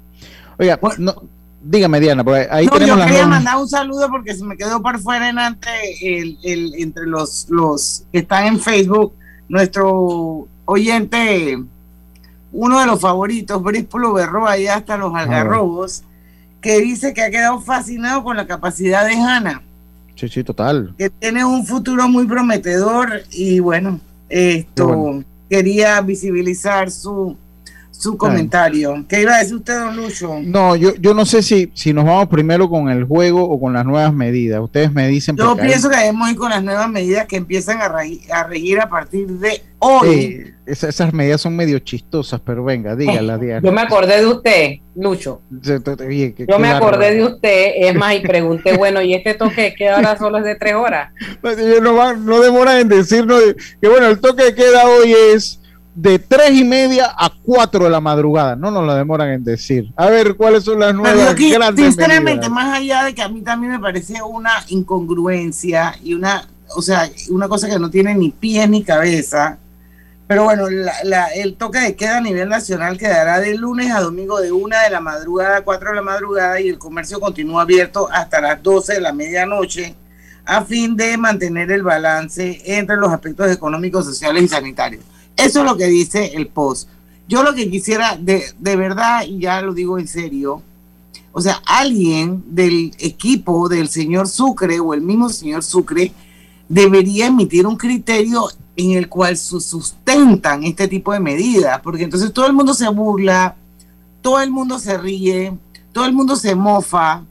Oiga, 0.59 0.79
no, 0.99 1.15
dígame 1.63 1.99
Diana, 1.99 2.23
porque 2.23 2.47
ahí 2.51 2.67
no, 2.67 2.79
yo 2.79 3.07
quería 3.07 3.27
mandar 3.27 3.57
un 3.57 3.67
saludo 3.71 4.11
porque 4.11 4.35
se 4.35 4.45
me 4.45 4.55
quedó 4.59 4.83
por 4.83 4.99
fuera 4.99 5.31
en 5.31 5.39
el, 6.03 6.39
el, 6.43 6.75
entre 6.75 7.07
los, 7.07 7.47
los 7.49 8.05
que 8.13 8.19
están 8.19 8.49
en 8.49 8.61
Facebook, 8.61 9.15
nuestro 9.49 10.49
oyente, 10.65 11.59
uno 12.53 12.81
de 12.81 12.87
los 12.87 13.01
favoritos, 13.01 13.63
Bríspulo 13.63 14.13
Berro, 14.13 14.47
allá 14.47 14.77
hasta 14.77 14.97
los 14.97 15.15
algarrobos, 15.15 16.05
que 16.61 16.81
dice 16.81 17.13
que 17.13 17.23
ha 17.23 17.31
quedado 17.31 17.61
fascinado 17.61 18.25
con 18.25 18.37
la 18.37 18.47
capacidad 18.47 19.07
de 19.07 19.15
Hanna. 19.15 19.63
Sí, 20.15 20.29
sí, 20.29 20.45
total. 20.45 20.95
Que 20.97 21.11
tiene 21.11 21.45
un 21.45 21.67
futuro 21.67 22.09
muy 22.09 22.27
prometedor 22.27 23.23
y 23.33 23.59
bueno, 23.59 24.01
esto 24.29 25.23
quería 25.51 26.01
visibilizar 26.01 26.91
su, 26.91 27.37
su 27.97 28.17
comentario. 28.17 29.05
¿Qué 29.09 29.23
iba 29.23 29.37
a 29.37 29.39
decir 29.39 29.57
usted, 29.57 29.79
don 29.79 29.97
Lucho? 29.97 30.41
No, 30.43 30.75
yo, 30.77 30.95
yo 30.97 31.15
no 31.15 31.25
sé 31.25 31.43
si, 31.43 31.71
si 31.75 31.93
nos 31.93 32.05
vamos 32.05 32.29
primero 32.29 32.69
con 32.69 32.91
el 32.91 33.05
juego 33.05 33.43
o 33.49 33.61
con 33.61 33.73
las 33.73 33.85
nuevas 33.85 34.13
medidas. 34.13 34.61
Ustedes 34.61 34.93
me 34.93 35.07
dicen. 35.09 35.37
Yo 35.37 35.57
pienso 35.57 35.89
que 35.89 35.97
debemos 35.97 36.31
ir 36.31 36.37
con 36.37 36.51
las 36.51 36.63
nuevas 36.63 36.89
medidas 36.91 37.27
que 37.27 37.37
empiezan 37.37 37.81
a, 37.81 37.87
a 37.87 38.45
regir 38.45 38.81
a 38.81 38.89
partir 38.89 39.29
de 39.29 39.63
hoy. 39.79 40.55
esas, 40.67 41.13
medidas 41.13 41.41
son 41.41 41.55
medio 41.55 41.79
chistosas, 41.79 42.41
pero 42.45 42.65
venga, 42.65 42.97
dígala, 42.97 43.39
dígala. 43.39 43.61
Yo 43.63 43.73
me 43.73 43.83
acordé 43.83 44.21
de 44.21 44.27
usted, 44.27 44.71
Lucho. 44.97 45.43
yo 45.51 46.59
me 46.59 46.69
acordé 46.69 47.15
de 47.15 47.25
usted, 47.25 47.73
es 47.77 47.95
más, 47.95 48.17
y 48.17 48.21
pregunté, 48.21 48.77
bueno, 48.77 49.03
¿y 49.03 49.15
este 49.15 49.35
toque 49.35 49.75
que 49.77 49.89
ahora 49.89 50.19
solo 50.19 50.39
es 50.39 50.45
de 50.45 50.57
tres 50.57 50.75
horas? 50.75 51.13
No, 51.83 52.15
no 52.15 52.41
demora 52.41 52.81
en 52.81 52.89
decirnos 52.89 53.41
que, 53.81 53.89
bueno, 53.89 54.07
el 54.09 54.21
toque 54.21 54.45
de 54.45 54.55
queda 54.55 54.89
hoy 54.89 55.15
es 55.33 55.61
de 55.95 56.19
tres 56.19 56.51
y 56.53 56.65
media 56.65 57.15
a 57.17 57.31
cuatro 57.45 57.85
de 57.85 57.91
la 57.91 58.01
madrugada. 58.01 58.57
No 58.57 58.71
nos 58.71 58.85
lo 58.85 58.95
demoran 58.95 59.31
en 59.31 59.45
decir. 59.45 59.93
A 59.97 60.07
ver, 60.07 60.37
¿cuáles 60.37 60.65
son 60.65 60.81
las 60.81 60.95
nuevas 60.95 61.29
aquí, 61.29 61.51
grandes 61.51 61.87
Sinceramente, 61.87 62.49
más 62.49 62.79
allá 62.79 63.05
de 63.05 63.15
que 63.15 63.23
a 63.23 63.29
mí 63.29 63.43
también 63.43 63.73
me 63.73 63.79
parece 63.79 64.21
una 64.23 64.53
incongruencia 64.69 65.95
y 66.03 66.15
una, 66.15 66.49
o 66.75 66.83
sea, 66.83 67.09
una 67.31 67.49
cosa 67.49 67.69
que 67.69 67.79
no 67.79 67.91
tiene 67.91 68.15
ni 68.15 68.31
pies 68.31 68.69
ni 68.69 68.83
cabeza. 68.83 69.59
Pero 70.27 70.45
bueno, 70.45 70.67
el 70.69 71.55
toque 71.57 71.81
de 71.81 71.97
queda 71.97 72.17
a 72.17 72.21
nivel 72.21 72.49
nacional 72.49 72.97
quedará 72.97 73.41
de 73.41 73.55
lunes 73.57 73.93
a 73.93 74.01
domingo 74.01 74.41
de 74.41 74.53
una 74.53 74.83
de 74.83 74.91
la 74.91 75.01
madrugada 75.01 75.59
a 75.59 75.63
cuatro 75.63 75.91
de 75.91 75.97
la 75.97 76.03
madrugada 76.03 76.61
y 76.61 76.71
el 76.71 76.79
comercio 76.79 77.21
continúa 77.21 77.63
abierto 77.63 78.09
hasta 78.11 78.41
las 78.41 78.63
doce 78.63 78.95
de 78.95 79.01
la 79.03 79.13
medianoche 79.13 79.95
a 80.47 80.63
fin 80.65 80.97
de 80.97 81.17
mantener 81.19 81.71
el 81.71 81.83
balance 81.83 82.61
entre 82.65 82.97
los 82.97 83.13
aspectos 83.13 83.51
económicos, 83.51 84.07
sociales 84.07 84.43
y 84.45 84.49
sanitarios. 84.49 85.05
Eso 85.37 85.61
es 85.61 85.65
lo 85.65 85.77
que 85.77 85.87
dice 85.87 86.33
el 86.35 86.49
post. 86.49 86.89
Yo 87.27 87.43
lo 87.43 87.55
que 87.55 87.71
quisiera, 87.71 88.17
de, 88.17 88.45
de 88.59 88.77
verdad, 88.77 89.25
y 89.27 89.41
ya 89.41 89.61
lo 89.63 89.73
digo 89.73 89.99
en 89.99 90.07
serio, 90.07 90.63
o 91.33 91.41
sea, 91.41 91.61
alguien 91.67 92.45
del 92.47 92.95
equipo 92.99 93.69
del 93.69 93.89
señor 93.89 94.29
Sucre 94.29 94.79
o 94.79 94.95
el 94.95 95.01
mismo 95.01 95.29
señor 95.29 95.65
Sucre 95.65 96.13
debería 96.69 97.27
emitir 97.27 97.67
un 97.67 97.77
criterio 97.77 98.49
en 98.77 98.93
el 98.93 99.09
cual 99.09 99.37
sustentan 99.37 100.65
este 100.65 100.87
tipo 100.87 101.13
de 101.13 101.21
medidas, 101.21 101.81
porque 101.81 102.05
entonces 102.05 102.33
todo 102.33 102.47
el 102.47 102.53
mundo 102.53 102.75
se 102.75 102.89
burla, 102.89 103.57
todo 104.23 104.41
el 104.41 104.51
mundo 104.51 104.79
se 104.79 104.97
ríe, 104.99 105.53
todo 105.93 106.05
el 106.07 106.13
mundo 106.13 106.37
se 106.37 106.55
mofa, 106.55 107.25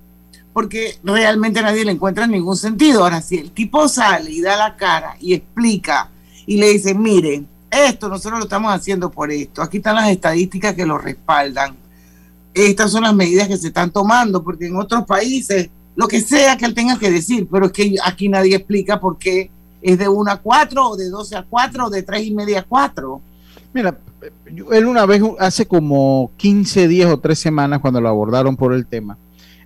porque 0.53 0.97
realmente 1.03 1.61
nadie 1.61 1.85
le 1.85 1.91
encuentra 1.91 2.27
ningún 2.27 2.55
sentido. 2.55 3.03
Ahora, 3.03 3.21
si 3.21 3.37
el 3.37 3.51
tipo 3.51 3.87
sale 3.87 4.31
y 4.31 4.41
da 4.41 4.55
la 4.55 4.75
cara 4.75 5.17
y 5.19 5.33
explica 5.33 6.09
y 6.45 6.57
le 6.57 6.69
dice, 6.69 6.93
mire, 6.93 7.43
esto 7.73 8.09
nosotros 8.09 8.39
lo 8.39 8.45
estamos 8.45 8.73
haciendo 8.73 9.11
por 9.11 9.31
esto. 9.31 9.61
Aquí 9.61 9.77
están 9.77 9.95
las 9.95 10.09
estadísticas 10.09 10.73
que 10.73 10.85
lo 10.85 10.97
respaldan. 10.97 11.75
Estas 12.53 12.91
son 12.91 13.03
las 13.03 13.15
medidas 13.15 13.47
que 13.47 13.57
se 13.57 13.67
están 13.67 13.91
tomando, 13.91 14.43
porque 14.43 14.67
en 14.67 14.75
otros 14.75 15.05
países, 15.05 15.69
lo 15.95 16.07
que 16.07 16.21
sea 16.21 16.57
que 16.57 16.65
él 16.65 16.73
tenga 16.73 16.99
que 16.99 17.09
decir, 17.09 17.47
pero 17.51 17.65
es 17.65 17.71
que 17.71 17.95
aquí 18.03 18.29
nadie 18.29 18.55
explica 18.55 18.99
por 18.99 19.17
qué 19.17 19.49
es 19.81 19.97
de 19.97 20.07
1 20.07 20.31
a 20.31 20.37
4, 20.37 20.89
o 20.89 20.95
de 20.95 21.09
12 21.09 21.35
a 21.35 21.43
4, 21.43 21.87
o 21.87 21.89
de 21.89 22.03
3 22.03 22.27
y 22.27 22.31
media 22.31 22.59
a 22.59 22.63
4. 22.63 23.21
Mira, 23.73 23.97
él 24.71 24.85
una 24.85 25.05
vez, 25.05 25.21
hace 25.39 25.65
como 25.67 26.31
15 26.37 26.87
días 26.87 27.11
o 27.11 27.19
3 27.19 27.37
semanas, 27.37 27.79
cuando 27.81 27.99
lo 27.99 28.09
abordaron 28.09 28.55
por 28.55 28.73
el 28.73 28.85
tema, 28.85 29.17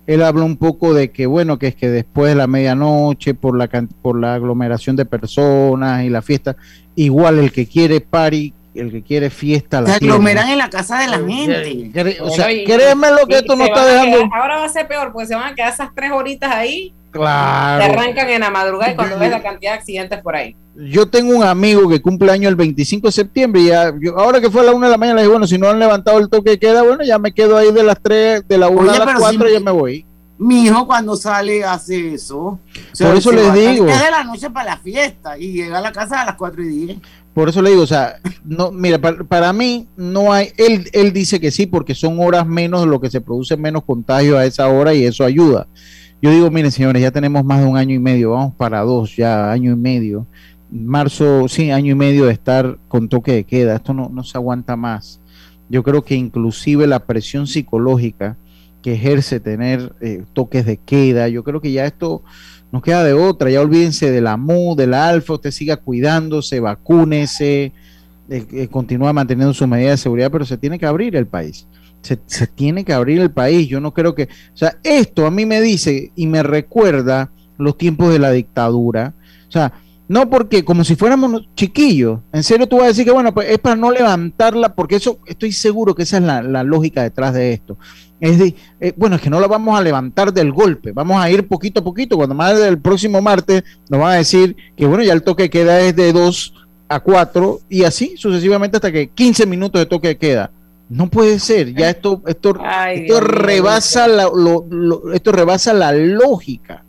él 0.08 0.22
habló 0.22 0.46
un 0.46 0.56
poco 0.56 0.94
de 0.94 1.10
que, 1.10 1.26
bueno, 1.26 1.58
que 1.58 1.66
es 1.66 1.74
que 1.74 1.90
después 1.90 2.30
de 2.30 2.34
la 2.34 2.46
medianoche, 2.46 3.34
por 3.34 3.58
la, 3.58 3.68
por 4.00 4.18
la 4.18 4.36
aglomeración 4.36 4.96
de 4.96 5.04
personas 5.04 6.02
y 6.02 6.08
la 6.08 6.22
fiesta, 6.22 6.56
igual 6.94 7.38
el 7.38 7.52
que 7.52 7.66
quiere 7.66 8.00
party, 8.00 8.54
el 8.78 8.90
que 8.90 9.02
quiere 9.02 9.30
fiesta, 9.30 9.80
la 9.80 9.88
Se 9.88 9.94
aglomeran 9.96 10.48
en 10.48 10.58
la 10.58 10.70
casa 10.70 11.00
de 11.00 11.08
la 11.08 11.18
gente. 11.18 12.18
O 12.20 12.30
sea, 12.30 12.46
créeme 12.46 13.10
lo 13.10 13.26
que 13.26 13.36
esto 13.36 13.56
no 13.56 13.64
está 13.64 13.84
dejando. 13.84 14.28
ahora 14.34 14.56
va 14.58 14.64
a 14.64 14.68
ser 14.68 14.86
peor, 14.86 15.12
porque 15.12 15.28
se 15.28 15.34
van 15.34 15.52
a 15.52 15.54
quedar 15.54 15.72
esas 15.72 15.90
tres 15.94 16.10
horitas 16.12 16.50
ahí. 16.50 16.92
Claro. 17.10 17.84
Se 17.84 17.90
arrancan 17.90 18.28
en 18.28 18.40
la 18.40 18.50
madrugada 18.50 18.92
y 18.92 18.94
cuando 18.94 19.18
ves 19.18 19.30
la 19.30 19.42
cantidad 19.42 19.72
de 19.72 19.78
accidentes 19.78 20.20
por 20.20 20.36
ahí. 20.36 20.54
Yo 20.74 21.08
tengo 21.08 21.34
un 21.34 21.42
amigo 21.42 21.88
que 21.88 22.02
cumple 22.02 22.30
año 22.30 22.48
el 22.48 22.54
25 22.54 23.08
de 23.08 23.12
septiembre 23.12 23.62
y 23.62 23.66
ya, 23.68 23.92
ahora 24.16 24.40
que 24.40 24.50
fue 24.50 24.60
a 24.60 24.64
la 24.64 24.72
una 24.72 24.86
de 24.86 24.92
la 24.92 24.98
mañana 24.98 25.16
le 25.16 25.22
dije, 25.22 25.30
bueno, 25.30 25.46
si 25.46 25.58
no 25.58 25.68
han 25.68 25.78
levantado 25.78 26.18
el 26.18 26.28
toque 26.28 26.50
de 26.50 26.58
queda, 26.58 26.82
bueno, 26.82 27.02
ya 27.02 27.18
me 27.18 27.32
quedo 27.32 27.56
ahí 27.56 27.72
de 27.72 27.82
las 27.82 28.00
3, 28.02 28.46
de 28.46 28.58
la 28.58 28.68
1 28.68 28.90
a 28.92 28.98
las 28.98 29.18
4 29.18 29.48
y 29.48 29.52
ya 29.54 29.60
me 29.60 29.70
voy. 29.70 30.06
Mi 30.38 30.64
hijo 30.64 30.86
cuando 30.86 31.16
sale 31.16 31.64
hace 31.64 32.14
eso. 32.14 32.60
Por 32.98 33.16
eso 33.16 33.32
les 33.32 33.52
digo. 33.52 33.88
Es 33.88 34.02
de 34.02 34.10
la 34.10 34.24
noche 34.24 34.50
para 34.50 34.70
la 34.70 34.76
fiesta 34.76 35.38
y 35.38 35.52
llega 35.52 35.78
a 35.78 35.80
la 35.80 35.92
casa 35.92 36.22
a 36.22 36.26
las 36.26 36.36
4 36.36 36.62
y 36.62 36.68
10. 36.68 36.98
Por 37.34 37.48
eso 37.48 37.62
le 37.62 37.70
digo, 37.70 37.82
o 37.82 37.86
sea, 37.86 38.16
no, 38.44 38.70
mira, 38.70 38.98
para, 38.98 39.52
mí 39.52 39.88
no 39.96 40.32
hay, 40.32 40.48
él, 40.56 40.88
él 40.92 41.12
dice 41.12 41.40
que 41.40 41.50
sí, 41.50 41.66
porque 41.66 41.94
son 41.94 42.18
horas 42.20 42.46
menos 42.46 42.86
lo 42.86 43.00
que 43.00 43.10
se 43.10 43.20
produce 43.20 43.56
menos 43.56 43.84
contagio 43.84 44.38
a 44.38 44.44
esa 44.44 44.68
hora 44.68 44.94
y 44.94 45.04
eso 45.04 45.24
ayuda. 45.24 45.66
Yo 46.20 46.30
digo, 46.32 46.50
miren 46.50 46.72
señores, 46.72 47.00
ya 47.00 47.12
tenemos 47.12 47.44
más 47.44 47.60
de 47.60 47.66
un 47.66 47.76
año 47.76 47.94
y 47.94 48.00
medio, 48.00 48.32
vamos 48.32 48.54
para 48.54 48.80
dos, 48.80 49.14
ya 49.14 49.52
año 49.52 49.72
y 49.72 49.76
medio 49.76 50.26
marzo, 50.70 51.48
sí, 51.48 51.70
año 51.70 51.92
y 51.92 51.94
medio 51.94 52.26
de 52.26 52.32
estar 52.32 52.78
con 52.88 53.08
toque 53.08 53.32
de 53.32 53.44
queda. 53.44 53.76
Esto 53.76 53.94
no, 53.94 54.08
no 54.12 54.22
se 54.22 54.36
aguanta 54.38 54.76
más. 54.76 55.20
Yo 55.68 55.82
creo 55.82 56.02
que 56.02 56.14
inclusive 56.14 56.86
la 56.86 57.00
presión 57.00 57.46
psicológica 57.46 58.36
que 58.82 58.94
ejerce 58.94 59.40
tener 59.40 59.92
eh, 60.00 60.24
toques 60.32 60.64
de 60.66 60.76
queda, 60.76 61.28
yo 61.28 61.42
creo 61.44 61.60
que 61.60 61.72
ya 61.72 61.86
esto 61.86 62.22
nos 62.70 62.82
queda 62.82 63.04
de 63.04 63.12
otra. 63.12 63.50
Ya 63.50 63.60
olvídense 63.60 64.10
de 64.10 64.20
la 64.20 64.36
MU, 64.36 64.74
de 64.76 64.86
la 64.86 65.08
alfa, 65.08 65.34
usted 65.34 65.50
siga 65.50 65.76
cuidándose, 65.76 66.60
vacúnese, 66.60 67.72
eh, 68.28 68.46
eh, 68.52 68.68
continúa 68.68 69.12
manteniendo 69.12 69.54
su 69.54 69.66
medida 69.66 69.90
de 69.90 69.96
seguridad, 69.96 70.30
pero 70.30 70.44
se 70.44 70.58
tiene 70.58 70.78
que 70.78 70.86
abrir 70.86 71.16
el 71.16 71.26
país. 71.26 71.66
Se, 72.02 72.18
se, 72.26 72.46
tiene 72.46 72.84
que 72.84 72.92
abrir 72.92 73.20
el 73.20 73.30
país. 73.30 73.68
Yo 73.68 73.80
no 73.80 73.92
creo 73.92 74.14
que, 74.14 74.24
o 74.24 74.56
sea, 74.56 74.78
esto 74.84 75.26
a 75.26 75.30
mí 75.30 75.46
me 75.46 75.60
dice 75.60 76.12
y 76.14 76.26
me 76.26 76.42
recuerda 76.42 77.30
los 77.56 77.76
tiempos 77.76 78.12
de 78.12 78.20
la 78.20 78.30
dictadura. 78.30 79.14
O 79.48 79.50
sea, 79.50 79.72
no 80.08 80.30
porque 80.30 80.64
como 80.64 80.84
si 80.84 80.96
fuéramos 80.96 81.48
chiquillos. 81.54 82.20
En 82.32 82.42
serio 82.42 82.66
tú 82.66 82.76
vas 82.76 82.86
a 82.86 82.88
decir 82.88 83.04
que 83.04 83.10
bueno, 83.10 83.32
pues 83.32 83.50
es 83.50 83.58
para 83.58 83.76
no 83.76 83.90
levantarla, 83.90 84.74
porque 84.74 84.96
eso 84.96 85.20
estoy 85.26 85.52
seguro 85.52 85.94
que 85.94 86.02
esa 86.02 86.16
es 86.16 86.22
la, 86.22 86.64
lógica 86.64 87.02
detrás 87.02 87.34
de 87.34 87.52
esto. 87.52 87.78
Es 88.18 88.38
de, 88.38 88.54
eh, 88.80 88.94
bueno, 88.96 89.16
es 89.16 89.22
que 89.22 89.30
no 89.30 89.38
la 89.38 89.46
vamos 89.46 89.78
a 89.78 89.82
levantar 89.82 90.32
del 90.32 90.50
golpe, 90.50 90.92
vamos 90.92 91.22
a 91.22 91.30
ir 91.30 91.46
poquito 91.46 91.80
a 91.80 91.84
poquito. 91.84 92.16
Cuando 92.16 92.34
más 92.34 92.58
del 92.58 92.80
próximo 92.80 93.20
martes 93.20 93.62
nos 93.90 94.00
van 94.00 94.12
a 94.12 94.16
decir 94.16 94.56
que 94.76 94.86
bueno, 94.86 95.04
ya 95.04 95.12
el 95.12 95.22
toque 95.22 95.50
queda 95.50 95.80
es 95.80 95.94
de 95.94 96.12
2 96.12 96.54
a 96.88 97.00
4 97.00 97.60
y 97.68 97.84
así 97.84 98.16
sucesivamente 98.16 98.78
hasta 98.78 98.90
que 98.90 99.10
15 99.10 99.46
minutos 99.46 99.80
de 99.80 99.86
toque 99.86 100.16
queda. 100.16 100.50
No 100.88 101.10
puede 101.10 101.38
ser, 101.38 101.74
ya 101.74 101.90
esto, 101.90 102.22
esto, 102.26 102.56
esto 102.94 103.20
rebasa 103.20 104.08
la, 104.08 104.30
esto 105.12 105.32
rebasa 105.32 105.74
la 105.74 105.92
lógica 105.92 106.86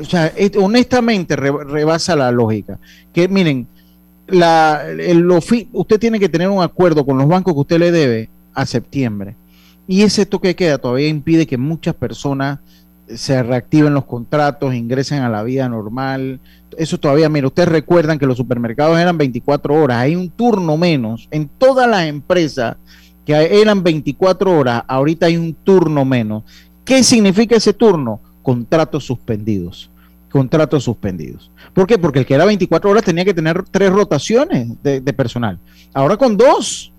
o 0.00 0.04
sea, 0.04 0.32
honestamente 0.58 1.36
rebasa 1.36 2.16
la 2.16 2.30
lógica. 2.30 2.78
Que 3.12 3.28
miren, 3.28 3.66
usted 5.72 5.98
tiene 5.98 6.18
que 6.18 6.28
tener 6.28 6.48
un 6.48 6.62
acuerdo 6.62 7.04
con 7.04 7.18
los 7.18 7.28
bancos 7.28 7.54
que 7.54 7.60
usted 7.60 7.78
le 7.78 7.92
debe 7.92 8.30
a 8.54 8.66
septiembre. 8.66 9.36
Y 9.86 10.02
ese 10.02 10.26
toque 10.26 10.54
queda 10.54 10.78
todavía 10.78 11.08
impide 11.08 11.46
que 11.46 11.58
muchas 11.58 11.94
personas 11.94 12.60
se 13.12 13.42
reactiven 13.42 13.92
los 13.92 14.04
contratos, 14.04 14.74
ingresen 14.74 15.22
a 15.22 15.28
la 15.28 15.42
vida 15.42 15.68
normal. 15.68 16.38
Eso 16.78 16.98
todavía, 16.98 17.28
mire, 17.28 17.48
ustedes 17.48 17.68
recuerdan 17.68 18.18
que 18.18 18.26
los 18.26 18.36
supermercados 18.36 18.98
eran 18.98 19.18
24 19.18 19.74
horas, 19.74 19.98
hay 19.98 20.14
un 20.14 20.30
turno 20.30 20.76
menos 20.76 21.28
en 21.32 21.48
todas 21.48 21.88
las 21.88 22.04
empresas 22.04 22.76
que 23.26 23.60
eran 23.60 23.82
24 23.82 24.56
horas, 24.56 24.84
ahorita 24.86 25.26
hay 25.26 25.36
un 25.36 25.54
turno 25.54 26.04
menos. 26.04 26.44
¿Qué 26.84 27.02
significa 27.02 27.56
ese 27.56 27.72
turno? 27.72 28.20
Contratos 28.42 29.04
suspendidos 29.04 29.89
contratos 30.30 30.84
suspendidos. 30.84 31.50
¿Por 31.74 31.86
qué? 31.86 31.98
Porque 31.98 32.20
el 32.20 32.26
que 32.26 32.34
era 32.34 32.44
24 32.44 32.88
horas 32.88 33.04
tenía 33.04 33.24
que 33.24 33.34
tener 33.34 33.62
tres 33.64 33.90
rotaciones 33.90 34.68
de, 34.82 35.00
personal. 35.12 35.58
Ahora 35.92 36.16
con 36.16 36.36
dos. 36.36 36.92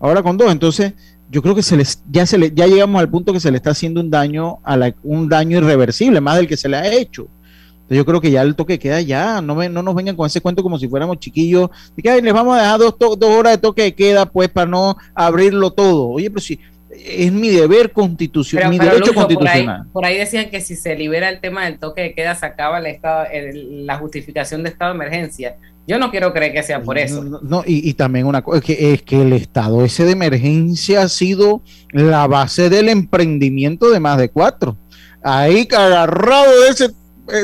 Ahora 0.00 0.22
con 0.22 0.36
dos. 0.36 0.52
Entonces, 0.52 0.92
yo 1.30 1.40
creo 1.40 1.54
que 1.54 1.62
se 1.62 1.76
les, 1.76 2.02
ya, 2.10 2.26
se 2.26 2.36
le, 2.36 2.52
ya 2.52 2.66
llegamos 2.66 3.00
al 3.00 3.08
punto 3.08 3.32
que 3.32 3.40
se 3.40 3.50
le 3.50 3.56
está 3.56 3.70
haciendo 3.70 4.00
un 4.00 4.10
daño, 4.10 4.58
a 4.64 4.76
la, 4.76 4.94
un 5.02 5.28
daño 5.28 5.58
irreversible, 5.58 6.20
más 6.20 6.36
del 6.36 6.48
que 6.48 6.56
se 6.56 6.68
le 6.68 6.76
ha 6.76 6.92
hecho. 6.92 7.28
Entonces 7.72 7.96
yo 7.96 8.04
creo 8.04 8.20
que 8.20 8.30
ya 8.30 8.42
el 8.42 8.54
toque 8.54 8.78
queda 8.78 9.00
ya, 9.00 9.40
no, 9.40 9.54
no 9.68 9.82
nos 9.82 9.94
vengan 9.94 10.16
con 10.16 10.26
ese 10.26 10.40
cuento 10.40 10.62
como 10.62 10.78
si 10.78 10.88
fuéramos 10.88 11.18
chiquillos, 11.18 11.70
de 11.96 12.02
que 12.02 12.22
les 12.22 12.32
vamos 12.32 12.56
a 12.56 12.62
dejar 12.62 12.78
dos, 12.78 13.18
dos 13.18 13.30
horas 13.30 13.54
de 13.54 13.58
toque 13.58 13.82
de 13.82 13.94
queda 13.94 14.26
pues 14.26 14.48
para 14.48 14.70
no 14.70 14.96
abrirlo 15.14 15.70
todo. 15.70 16.08
Oye, 16.08 16.30
pero 16.30 16.40
si 16.40 16.58
es 16.92 17.32
mi 17.32 17.48
deber 17.48 17.92
constitucional, 17.92 18.70
mi 18.70 18.78
derecho 18.78 19.14
constitucional. 19.14 19.86
Por 19.92 20.04
ahí, 20.04 20.18
decían 20.18 20.50
que 20.50 20.60
si 20.60 20.76
se 20.76 20.94
libera 20.94 21.28
el 21.28 21.40
tema 21.40 21.64
del 21.64 21.78
toque 21.78 22.02
de 22.02 22.14
queda, 22.14 22.34
se 22.34 22.46
acaba 22.46 22.78
el 22.78 22.86
estado, 22.86 23.26
la 23.32 23.98
justificación 23.98 24.62
de 24.62 24.70
estado 24.70 24.92
de 24.92 24.96
emergencia. 24.96 25.56
Yo 25.86 25.98
no 25.98 26.10
quiero 26.10 26.32
creer 26.32 26.52
que 26.52 26.62
sea 26.62 26.80
por 26.80 26.96
eso. 26.96 27.22
No, 27.42 27.64
y, 27.66 27.92
también 27.94 28.26
una 28.26 28.42
cosa, 28.42 28.58
es 28.58 28.64
que, 28.64 28.92
es 28.92 29.02
que 29.02 29.22
el 29.22 29.32
estado 29.32 29.84
ese 29.84 30.04
de 30.04 30.12
emergencia 30.12 31.02
ha 31.02 31.08
sido 31.08 31.62
la 31.90 32.26
base 32.28 32.70
del 32.70 32.88
emprendimiento 32.88 33.90
de 33.90 33.98
más 33.98 34.18
de 34.18 34.28
cuatro. 34.28 34.76
Ahí 35.24 35.66
agarrado 35.76 36.60
de 36.62 36.68
ese, 36.68 36.88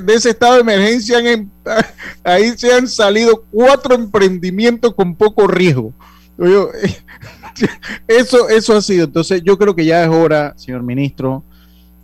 de 0.03 0.15
ese 0.15 0.31
estado 0.31 0.55
de 0.55 0.61
emergencia, 0.61 1.19
em, 1.19 1.49
ahí 2.25 2.53
se 2.57 2.73
han 2.73 2.87
salido 2.87 3.45
cuatro 3.51 3.95
emprendimientos 3.95 4.95
con 4.95 5.17
poco 5.17 5.49
riesgo. 5.49 5.93
eso, 8.09 8.49
eso 8.49 8.77
ha 8.77 8.83
sido. 8.83 9.05
Entonces, 9.05 9.43
yo 9.45 9.59
creo 9.59 9.75
que 9.75 9.85
ya 9.85 10.05
es 10.05 10.09
hora, 10.09 10.55
señor 10.57 10.83
ministro, 10.83 11.43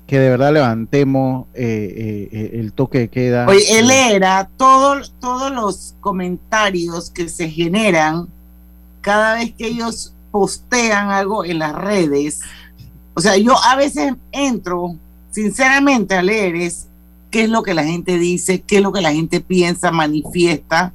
que 0.07 0.19
de 0.19 0.31
verdad 0.31 0.53
levantemos 0.53 1.47
eh, 1.55 2.29
eh, 2.31 2.51
el 2.55 2.73
toque 2.73 2.99
de 2.99 3.09
queda. 3.09 3.47
Oye, 3.47 3.79
él 3.79 3.91
era 3.91 4.49
todos 4.57 5.13
los 5.53 5.95
comentarios 6.01 7.11
que 7.11 7.29
se 7.29 7.49
generan 7.49 8.29
cada 9.01 9.35
vez 9.35 9.53
que 9.55 9.67
ellos 9.69 10.15
postean 10.31 11.11
algo 11.11 11.45
en 11.45 11.61
las 11.61 11.75
redes. 11.75 12.41
O 13.15 13.21
sea, 13.21 13.37
yo 13.37 13.55
a 13.65 13.77
veces 13.77 14.15
entro 14.33 14.97
sinceramente 15.31 16.15
a 16.15 16.23
leer 16.23 16.57
es 16.57 16.89
qué 17.31 17.45
es 17.45 17.51
lo 17.51 17.63
que 17.63 17.75
la 17.75 17.85
gente 17.85 18.19
dice, 18.19 18.61
qué 18.61 18.77
es 18.77 18.83
lo 18.83 18.93
que 18.93 19.01
la 19.01 19.13
gente 19.13 19.41
piensa, 19.41 19.91
manifiesta. 19.91 20.93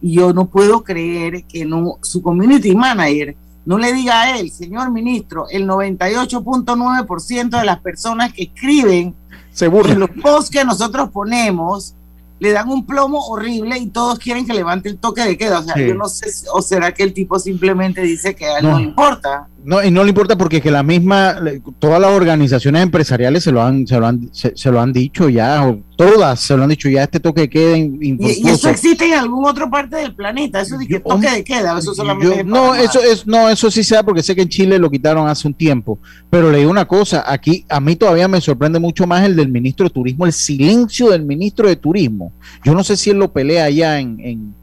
Y 0.00 0.14
yo 0.14 0.32
no 0.32 0.46
puedo 0.46 0.84
creer 0.84 1.44
que 1.44 1.64
no, 1.64 1.98
su 2.02 2.22
community 2.22 2.74
manager 2.74 3.36
no 3.64 3.76
le 3.76 3.92
diga 3.92 4.22
a 4.22 4.38
él, 4.38 4.50
señor 4.50 4.90
ministro, 4.90 5.46
el 5.50 5.66
98.9% 5.66 7.58
de 7.58 7.66
las 7.66 7.80
personas 7.80 8.32
que 8.32 8.44
escriben 8.44 9.14
Se 9.52 9.66
en 9.66 9.98
los 9.98 10.08
posts 10.22 10.50
que 10.50 10.64
nosotros 10.64 11.10
ponemos 11.10 11.94
le 12.38 12.52
dan 12.52 12.68
un 12.68 12.86
plomo 12.86 13.18
horrible 13.26 13.78
y 13.78 13.88
todos 13.88 14.18
quieren 14.18 14.46
que 14.46 14.54
levante 14.54 14.88
el 14.88 14.98
toque 14.98 15.22
de 15.22 15.36
queda. 15.36 15.58
O 15.58 15.62
sea, 15.62 15.76
yo 15.76 15.94
no 15.94 16.08
sé, 16.08 16.30
o 16.52 16.62
será 16.62 16.94
que 16.94 17.02
el 17.02 17.12
tipo 17.12 17.38
simplemente 17.38 18.00
dice 18.02 18.34
que 18.34 18.46
a 18.46 18.58
él 18.58 18.64
no, 18.64 18.78
le 18.78 18.84
importa. 18.84 19.48
No, 19.68 19.84
y 19.84 19.90
no 19.90 20.02
le 20.02 20.08
importa 20.08 20.34
porque 20.38 20.62
que 20.62 20.70
la 20.70 20.82
misma, 20.82 21.36
todas 21.78 22.00
las 22.00 22.10
organizaciones 22.12 22.82
empresariales 22.82 23.44
se 23.44 23.52
lo 23.52 23.62
han, 23.62 23.86
se 23.86 24.00
lo 24.00 24.06
han, 24.06 24.30
se, 24.32 24.70
lo 24.72 24.80
han 24.80 24.94
dicho 24.94 25.28
ya, 25.28 25.76
todas 25.94 26.40
se 26.40 26.56
lo 26.56 26.62
han 26.62 26.70
dicho 26.70 26.88
ya, 26.88 27.02
este 27.02 27.20
toque 27.20 27.42
de 27.42 27.50
queda. 27.50 27.76
¿Y, 27.76 28.16
eso 28.48 28.70
existe 28.70 29.04
en 29.04 29.18
alguna 29.18 29.50
otra 29.50 29.68
parte 29.68 29.96
del 29.96 30.14
planeta, 30.14 30.62
eso 30.62 30.78
de 30.78 30.86
que 30.86 31.00
toque 31.00 31.28
de 31.30 31.44
queda, 31.44 31.78
eso 31.78 31.94
solamente 31.94 32.44
No, 32.44 32.74
eso 32.74 33.02
es, 33.02 33.26
no, 33.26 33.50
eso 33.50 33.70
sí 33.70 33.84
sea 33.84 34.02
porque 34.02 34.22
sé 34.22 34.34
que 34.34 34.40
en 34.40 34.48
Chile 34.48 34.78
lo 34.78 34.90
quitaron 34.90 35.28
hace 35.28 35.46
un 35.46 35.52
tiempo, 35.52 35.98
pero 36.30 36.50
le 36.50 36.60
digo 36.60 36.70
una 36.70 36.88
cosa, 36.88 37.30
aquí 37.30 37.66
a 37.68 37.78
mí 37.78 37.94
todavía 37.94 38.26
me 38.26 38.40
sorprende 38.40 38.78
mucho 38.78 39.06
más 39.06 39.22
el 39.26 39.36
del 39.36 39.50
ministro 39.50 39.84
de 39.84 39.90
Turismo, 39.90 40.24
el 40.24 40.32
silencio 40.32 41.10
del 41.10 41.26
ministro 41.26 41.68
de 41.68 41.76
Turismo. 41.76 42.32
Yo 42.64 42.72
no 42.72 42.82
sé 42.82 42.96
si 42.96 43.10
él 43.10 43.18
lo 43.18 43.34
pelea 43.34 43.64
allá 43.64 44.00
en 44.00 44.54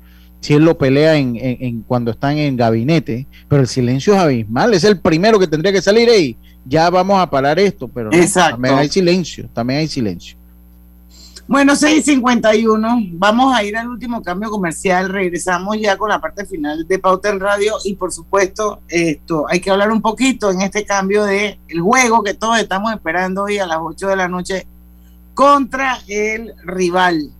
si 0.45 0.53
él 0.53 0.63
lo 0.63 0.77
pelea 0.77 1.15
en, 1.15 1.81
cuando 1.87 2.11
están 2.11 2.37
en 2.37 2.55
gabinete, 2.55 3.25
pero 3.47 3.63
el 3.63 3.67
silencio 3.67 4.13
es 4.13 4.19
abismal, 4.19 4.75
es 4.75 4.83
el 4.83 4.99
primero 4.99 5.39
que 5.39 5.47
tendría 5.47 5.73
que 5.73 5.81
salir 5.81 6.07
ahí, 6.07 6.37
ya 6.63 6.87
vamos 6.91 7.19
a 7.19 7.27
parar 7.27 7.57
esto, 7.57 7.87
pero 7.87 8.11
también 8.11 8.75
hay 8.75 8.87
silencio, 8.87 9.49
también 9.51 9.79
hay 9.79 9.87
silencio. 9.87 10.37
Bueno, 11.47 11.73
6.51, 11.73 13.09
vamos 13.13 13.55
a 13.55 13.63
ir 13.63 13.75
al 13.75 13.87
último 13.87 14.21
cambio 14.21 14.51
comercial, 14.51 15.09
regresamos 15.09 15.77
ya 15.79 15.97
con 15.97 16.09
la 16.09 16.21
parte 16.21 16.45
final 16.45 16.87
de 16.87 16.99
Pauta 16.99 17.29
en 17.29 17.39
Radio 17.39 17.73
y 17.83 17.95
por 17.95 18.11
supuesto 18.11 18.81
esto, 18.87 19.47
hay 19.49 19.59
que 19.59 19.71
hablar 19.71 19.91
un 19.91 20.01
poquito 20.03 20.51
en 20.51 20.61
este 20.61 20.85
cambio 20.85 21.23
de 21.23 21.57
el 21.69 21.81
juego 21.81 22.21
que 22.21 22.35
todos 22.35 22.59
estamos 22.59 22.93
esperando 22.93 23.45
hoy 23.45 23.57
a 23.57 23.65
las 23.65 23.79
8 23.81 24.09
de 24.09 24.15
la 24.15 24.27
noche 24.27 24.67
contra 25.33 25.97
el 26.07 26.53
rival 26.65 27.31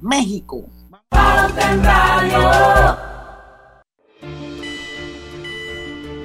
México. 0.00 0.64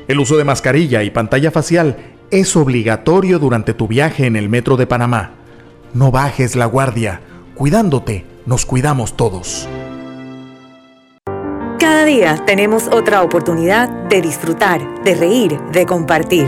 El 0.07 0.19
uso 0.19 0.37
de 0.37 0.45
mascarilla 0.45 1.03
y 1.03 1.09
pantalla 1.09 1.51
facial 1.51 1.97
es 2.31 2.55
obligatorio 2.55 3.39
durante 3.39 3.73
tu 3.73 3.87
viaje 3.87 4.25
en 4.25 4.35
el 4.35 4.47
metro 4.47 4.77
de 4.77 4.87
Panamá. 4.87 5.31
No 5.93 6.11
bajes 6.11 6.55
la 6.55 6.65
guardia. 6.65 7.21
Cuidándote, 7.55 8.25
nos 8.45 8.65
cuidamos 8.65 9.17
todos. 9.17 9.67
Cada 11.79 12.05
día 12.05 12.43
tenemos 12.45 12.87
otra 12.87 13.21
oportunidad 13.21 13.89
de 14.07 14.21
disfrutar, 14.21 15.03
de 15.03 15.15
reír, 15.15 15.59
de 15.71 15.85
compartir. 15.85 16.47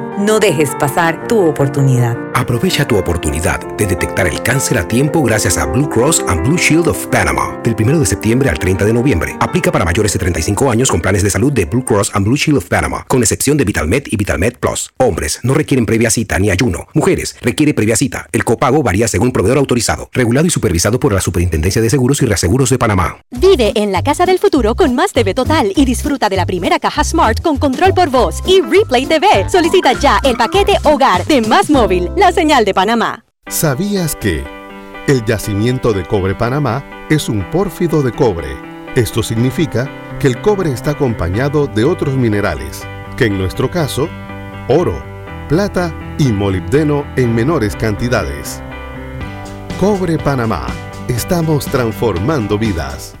No 0.19 0.39
dejes 0.39 0.75
pasar 0.75 1.27
tu 1.27 1.39
oportunidad. 1.39 2.17
Aprovecha 2.33 2.85
tu 2.87 2.97
oportunidad 2.97 3.59
de 3.77 3.85
detectar 3.85 4.27
el 4.27 4.41
cáncer 4.43 4.77
a 4.77 4.87
tiempo 4.87 5.23
gracias 5.23 5.57
a 5.57 5.65
Blue 5.65 5.89
Cross 5.89 6.23
and 6.27 6.45
Blue 6.45 6.57
Shield 6.57 6.87
of 6.87 7.07
Panama. 7.07 7.59
Del 7.63 7.75
1 7.79 7.99
de 7.99 8.05
septiembre 8.05 8.49
al 8.49 8.59
30 8.59 8.85
de 8.85 8.93
noviembre. 8.93 9.37
Aplica 9.39 9.71
para 9.71 9.85
mayores 9.85 10.13
de 10.13 10.19
35 10.19 10.69
años 10.69 10.91
con 10.91 11.01
planes 11.01 11.23
de 11.23 11.29
salud 11.29 11.51
de 11.53 11.65
Blue 11.65 11.85
Cross 11.85 12.11
and 12.13 12.25
Blue 12.25 12.35
Shield 12.35 12.57
of 12.57 12.65
Panama, 12.65 13.05
con 13.07 13.21
excepción 13.21 13.57
de 13.57 13.63
VitalMed 13.63 14.03
y 14.07 14.17
VitalMed 14.17 14.57
Plus. 14.57 14.91
Hombres 14.97 15.39
no 15.43 15.53
requieren 15.53 15.85
previa 15.85 16.09
cita 16.09 16.37
ni 16.39 16.49
ayuno. 16.49 16.87
Mujeres 16.93 17.37
requiere 17.41 17.73
previa 17.73 17.95
cita. 17.95 18.27
El 18.31 18.43
copago 18.43 18.83
varía 18.83 19.07
según 19.07 19.31
proveedor 19.31 19.59
autorizado, 19.59 20.09
regulado 20.11 20.45
y 20.45 20.49
supervisado 20.49 20.99
por 20.99 21.13
la 21.13 21.21
Superintendencia 21.21 21.81
de 21.81 21.89
Seguros 21.89 22.21
y 22.21 22.25
Reaseguros 22.25 22.69
de 22.69 22.77
Panamá. 22.77 23.17
Vive 23.31 23.71
en 23.75 23.91
la 23.91 24.03
casa 24.03 24.25
del 24.25 24.39
futuro 24.39 24.75
con 24.75 24.93
más 24.93 25.13
TV 25.13 25.33
total 25.33 25.71
y 25.75 25.85
disfruta 25.85 26.27
de 26.27 26.35
la 26.35 26.45
primera 26.45 26.79
caja 26.79 27.03
Smart 27.03 27.41
con 27.41 27.57
control 27.57 27.93
por 27.93 28.09
voz 28.09 28.43
y 28.45 28.61
Replay 28.61 29.05
TV. 29.05 29.49
Solicita 29.49 29.93
ya 30.01 30.19
el 30.23 30.35
paquete 30.35 30.77
Hogar 30.83 31.25
de 31.25 31.41
Más 31.41 31.69
Móvil, 31.69 32.09
la 32.17 32.31
señal 32.31 32.65
de 32.65 32.73
Panamá. 32.73 33.23
¿Sabías 33.47 34.15
que 34.15 34.43
el 35.07 35.23
yacimiento 35.25 35.93
de 35.93 36.03
cobre 36.03 36.33
Panamá 36.33 36.83
es 37.09 37.29
un 37.29 37.49
pórfido 37.51 38.01
de 38.01 38.11
cobre? 38.11 38.57
Esto 38.95 39.21
significa 39.21 39.87
que 40.19 40.27
el 40.27 40.41
cobre 40.41 40.71
está 40.73 40.91
acompañado 40.91 41.67
de 41.67 41.85
otros 41.85 42.15
minerales, 42.15 42.81
que 43.15 43.25
en 43.25 43.37
nuestro 43.37 43.69
caso, 43.69 44.09
oro, 44.67 45.03
plata 45.47 45.93
y 46.17 46.31
molibdeno 46.31 47.05
en 47.15 47.33
menores 47.35 47.75
cantidades. 47.75 48.61
Cobre 49.79 50.17
Panamá. 50.17 50.65
Estamos 51.07 51.65
transformando 51.65 52.57
vidas. 52.57 53.20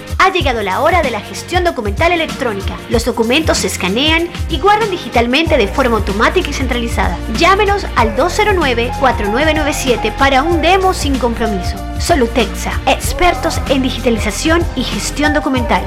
Ha 0.23 0.29
llegado 0.29 0.61
la 0.61 0.81
hora 0.81 1.01
de 1.01 1.09
la 1.09 1.19
gestión 1.19 1.63
documental 1.63 2.11
electrónica. 2.11 2.77
Los 2.89 3.05
documentos 3.05 3.57
se 3.57 3.65
escanean 3.65 4.29
y 4.49 4.59
guardan 4.59 4.91
digitalmente 4.91 5.57
de 5.57 5.67
forma 5.67 5.97
automática 5.97 6.47
y 6.47 6.53
centralizada. 6.53 7.17
Llámenos 7.39 7.87
al 7.95 8.15
209-4997 8.15 10.15
para 10.17 10.43
un 10.43 10.61
demo 10.61 10.93
sin 10.93 11.17
compromiso. 11.17 11.75
Solutexa, 11.99 12.71
expertos 12.85 13.59
en 13.69 13.81
digitalización 13.81 14.63
y 14.75 14.83
gestión 14.83 15.33
documental. 15.33 15.81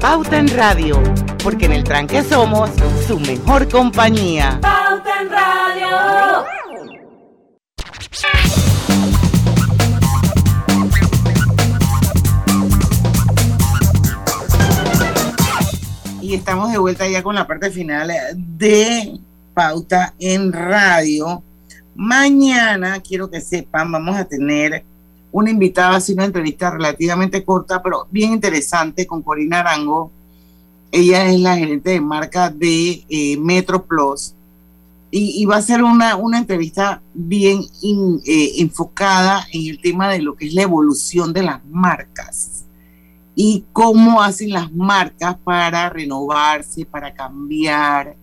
Pauta 0.00 0.38
en 0.38 0.48
Radio, 0.56 1.02
porque 1.44 1.66
en 1.66 1.72
el 1.72 1.84
tranque 1.84 2.22
somos 2.22 2.70
su 3.06 3.20
mejor 3.20 3.68
compañía. 3.68 4.58
Pauta 4.62 5.20
en 5.20 5.30
Radio. 5.30 6.46
Y 16.28 16.34
estamos 16.34 16.70
de 16.70 16.76
vuelta 16.76 17.08
ya 17.08 17.22
con 17.22 17.34
la 17.34 17.46
parte 17.46 17.70
final 17.70 18.12
de 18.36 19.18
Pauta 19.54 20.12
en 20.18 20.52
Radio. 20.52 21.42
Mañana, 21.94 23.00
quiero 23.00 23.30
que 23.30 23.40
sepan, 23.40 23.90
vamos 23.90 24.14
a 24.14 24.26
tener 24.26 24.84
una 25.32 25.50
invitada, 25.50 25.96
así 25.96 26.12
una 26.12 26.26
entrevista 26.26 26.70
relativamente 26.70 27.42
corta, 27.42 27.82
pero 27.82 28.06
bien 28.10 28.34
interesante 28.34 29.06
con 29.06 29.22
Corina 29.22 29.60
Arango. 29.60 30.10
Ella 30.92 31.30
es 31.30 31.40
la 31.40 31.56
gerente 31.56 31.90
de 31.92 32.00
marca 32.02 32.50
de 32.50 33.02
eh, 33.08 33.38
Metro 33.38 33.82
Plus 33.86 34.34
y, 35.10 35.46
va 35.46 35.56
a 35.56 35.62
ser 35.62 35.82
una, 35.82 36.16
una 36.16 36.36
entrevista 36.36 37.00
bien 37.14 37.62
eh, 37.82 38.52
enfocada 38.58 39.46
en 39.50 39.66
el 39.66 39.80
tema 39.80 40.10
de 40.10 40.20
lo 40.20 40.36
que 40.36 40.48
es 40.48 40.52
la 40.52 40.60
evolución 40.60 41.32
de 41.32 41.44
las 41.44 41.64
marcas 41.64 42.67
y 43.40 43.66
cómo 43.72 44.20
hacen 44.20 44.50
las 44.50 44.72
marcas 44.72 45.36
para 45.44 45.88
renovarse, 45.90 46.84
para 46.84 47.14
cambiar, 47.14 48.16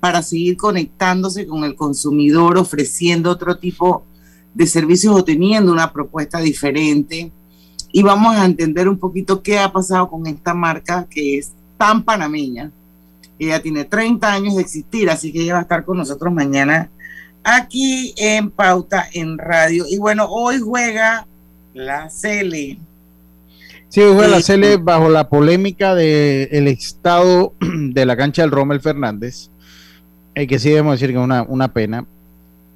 para 0.00 0.20
seguir 0.20 0.56
conectándose 0.56 1.46
con 1.46 1.62
el 1.62 1.76
consumidor, 1.76 2.58
ofreciendo 2.58 3.30
otro 3.30 3.56
tipo 3.56 4.02
de 4.52 4.66
servicios 4.66 5.14
o 5.14 5.22
teniendo 5.22 5.70
una 5.70 5.92
propuesta 5.92 6.40
diferente. 6.40 7.30
Y 7.92 8.02
vamos 8.02 8.34
a 8.34 8.46
entender 8.46 8.88
un 8.88 8.98
poquito 8.98 9.44
qué 9.44 9.60
ha 9.60 9.70
pasado 9.70 10.10
con 10.10 10.26
esta 10.26 10.54
marca 10.54 11.06
que 11.08 11.38
es 11.38 11.52
tan 11.76 12.02
panameña. 12.02 12.72
Ella 13.38 13.62
tiene 13.62 13.84
30 13.84 14.32
años 14.32 14.56
de 14.56 14.62
existir, 14.62 15.08
así 15.08 15.32
que 15.32 15.42
ella 15.42 15.52
va 15.52 15.58
a 15.60 15.62
estar 15.62 15.84
con 15.84 15.98
nosotros 15.98 16.34
mañana 16.34 16.90
aquí 17.44 18.12
en 18.16 18.50
Pauta 18.50 19.06
en 19.12 19.38
Radio. 19.38 19.84
Y 19.88 19.98
bueno, 19.98 20.26
hoy 20.28 20.58
juega 20.58 21.28
la 21.74 22.10
Cele. 22.10 22.80
Sí, 23.88 24.02
juega 24.02 24.28
la 24.28 24.42
Cele 24.42 24.76
bajo 24.76 25.08
la 25.08 25.28
polémica 25.30 25.94
del 25.94 26.68
estado 26.68 27.54
de 27.60 28.04
la 28.04 28.16
cancha 28.16 28.42
del 28.42 28.50
Rommel 28.50 28.80
Fernández, 28.80 29.50
eh, 30.34 30.46
que 30.46 30.58
sí 30.58 30.68
debemos 30.68 30.94
decir 30.94 31.08
que 31.08 31.18
es 31.18 31.24
una, 31.24 31.42
una 31.42 31.72
pena. 31.72 32.06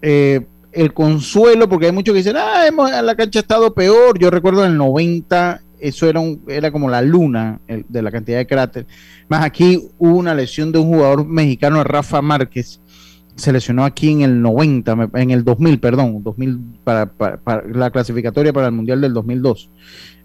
Eh, 0.00 0.40
el 0.72 0.94
consuelo, 0.94 1.68
porque 1.68 1.86
hay 1.86 1.92
muchos 1.92 2.14
que 2.14 2.18
dicen, 2.18 2.36
ah, 2.38 2.66
hemos, 2.66 2.90
la 2.90 3.14
cancha 3.14 3.40
ha 3.40 3.42
estado 3.42 3.74
peor. 3.74 4.18
Yo 4.18 4.30
recuerdo 4.30 4.64
en 4.64 4.72
el 4.72 4.78
90, 4.78 5.60
eso 5.80 6.08
era, 6.08 6.18
un, 6.18 6.42
era 6.48 6.72
como 6.72 6.88
la 6.88 7.02
luna 7.02 7.60
de 7.66 8.02
la 8.02 8.10
cantidad 8.10 8.38
de 8.38 8.46
cráter. 8.46 8.86
Más 9.28 9.44
aquí 9.44 9.90
hubo 9.98 10.16
una 10.16 10.34
lesión 10.34 10.72
de 10.72 10.78
un 10.78 10.86
jugador 10.86 11.26
mexicano, 11.26 11.84
Rafa 11.84 12.22
Márquez, 12.22 12.80
se 13.36 13.52
lesionó 13.52 13.84
aquí 13.84 14.10
en 14.10 14.22
el 14.22 14.40
90, 14.40 15.10
en 15.14 15.30
el 15.30 15.44
2000, 15.44 15.78
perdón, 15.78 16.22
2000 16.22 16.58
para, 16.84 17.10
la 17.72 17.90
clasificatoria 17.90 18.52
para 18.52 18.68
el 18.68 18.72
Mundial 18.72 19.00
del 19.00 19.12
2002. 19.12 19.70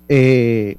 Eh, 0.10 0.78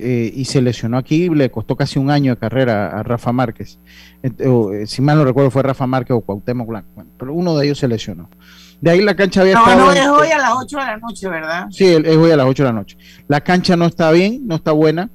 eh, 0.00 0.32
y 0.34 0.44
se 0.44 0.62
lesionó 0.62 0.96
aquí, 0.96 1.28
le 1.28 1.50
costó 1.50 1.74
casi 1.74 1.98
un 1.98 2.10
año 2.10 2.32
de 2.32 2.38
carrera 2.38 2.88
a 2.88 3.02
Rafa 3.02 3.32
Márquez. 3.32 3.78
Eh, 4.22 4.84
si 4.86 5.02
mal 5.02 5.18
no 5.18 5.24
recuerdo 5.24 5.50
fue 5.50 5.62
Rafa 5.62 5.86
Márquez 5.86 6.16
o 6.16 6.20
Cuauhtémoc 6.20 6.68
Blanco, 6.68 7.04
pero 7.18 7.32
uno 7.32 7.56
de 7.56 7.66
ellos 7.66 7.78
se 7.78 7.88
lesionó. 7.88 8.28
De 8.80 8.90
ahí 8.90 9.02
la 9.02 9.16
cancha 9.16 9.40
había 9.40 9.54
no, 9.54 9.60
estado. 9.66 9.86
No, 9.86 9.92
es 9.92 10.06
hoy 10.06 10.28
a 10.30 10.38
las 10.38 10.52
8 10.56 10.78
de 10.78 10.84
la 10.84 10.96
noche, 10.98 11.28
¿verdad? 11.28 11.66
Sí, 11.70 11.84
es 11.84 12.16
hoy 12.16 12.30
a 12.30 12.36
las 12.36 12.46
8 12.46 12.62
de 12.62 12.68
la 12.68 12.72
noche. 12.72 12.96
La 13.26 13.40
cancha 13.40 13.76
no 13.76 13.86
está 13.86 14.12
bien, 14.12 14.46
no 14.46 14.54
está 14.54 14.72
buena. 14.72 15.10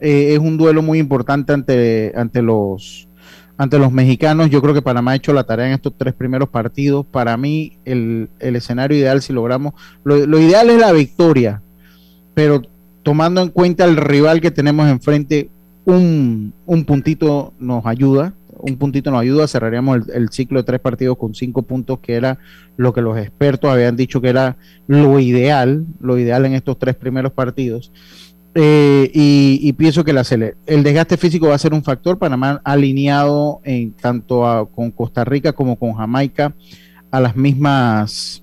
Eh, 0.00 0.34
es 0.34 0.38
un 0.40 0.56
duelo 0.56 0.82
muy 0.82 0.98
importante 0.98 1.52
ante, 1.52 2.12
ante, 2.16 2.42
los, 2.42 3.08
ante 3.56 3.78
los 3.78 3.92
mexicanos. 3.92 4.50
Yo 4.50 4.60
creo 4.60 4.74
que 4.74 4.82
Panamá 4.82 5.12
ha 5.12 5.14
hecho 5.14 5.32
la 5.32 5.44
tarea 5.44 5.66
en 5.66 5.74
estos 5.74 5.94
tres 5.96 6.12
primeros 6.12 6.48
partidos. 6.48 7.06
Para 7.06 7.36
mí, 7.36 7.78
el, 7.84 8.28
escenario 8.40 8.98
ideal, 8.98 9.22
si 9.22 9.32
logramos. 9.32 9.74
Lo, 10.02 10.38
ideal 10.38 10.70
es 10.70 10.80
la 10.80 10.92
victoria, 10.92 11.62
pero 12.34 12.62
tomando 13.04 13.40
en 13.40 13.50
cuenta 13.50 13.84
el 13.84 13.96
rival 13.96 14.40
que 14.40 14.50
tenemos 14.50 14.88
enfrente, 14.88 15.48
un, 15.84 16.52
un 16.66 16.84
puntito 16.84 17.52
nos 17.60 17.86
ayuda 17.86 18.34
un 18.64 18.76
puntito 18.76 19.10
nos 19.10 19.20
ayuda, 19.20 19.46
cerraríamos 19.46 20.08
el, 20.08 20.30
ciclo 20.30 20.60
de 20.60 20.64
tres 20.64 20.80
partidos 20.80 21.18
con 21.18 21.34
cinco 21.34 21.62
puntos, 21.62 21.98
que 21.98 22.14
era 22.14 22.38
lo 22.78 22.94
que 22.94 23.02
los 23.02 23.18
expertos 23.18 23.70
habían 23.70 23.94
dicho 23.94 24.22
que 24.22 24.30
era 24.30 24.56
lo 24.86 25.20
ideal, 25.20 25.84
lo 26.00 26.18
ideal 26.18 26.46
en 26.46 26.54
estos 26.54 26.78
tres 26.78 26.94
primeros 26.94 27.32
partidos. 27.32 27.92
Eh, 28.54 29.10
y, 29.12 29.72
pienso 29.72 30.04
que 30.04 30.12
la 30.12 30.24
el 30.66 30.82
desgaste 30.82 31.16
físico 31.16 31.48
va 31.48 31.56
a 31.56 31.58
ser 31.58 31.74
un 31.74 31.82
factor. 31.82 32.18
Panamá 32.18 32.60
alineado 32.64 33.60
en 33.64 33.92
tanto 33.92 34.70
con 34.74 34.90
Costa 34.92 35.24
Rica 35.24 35.52
como 35.52 35.76
con 35.76 35.92
Jamaica 35.94 36.54
a 37.10 37.20
las 37.20 37.36
mismas, 37.36 38.42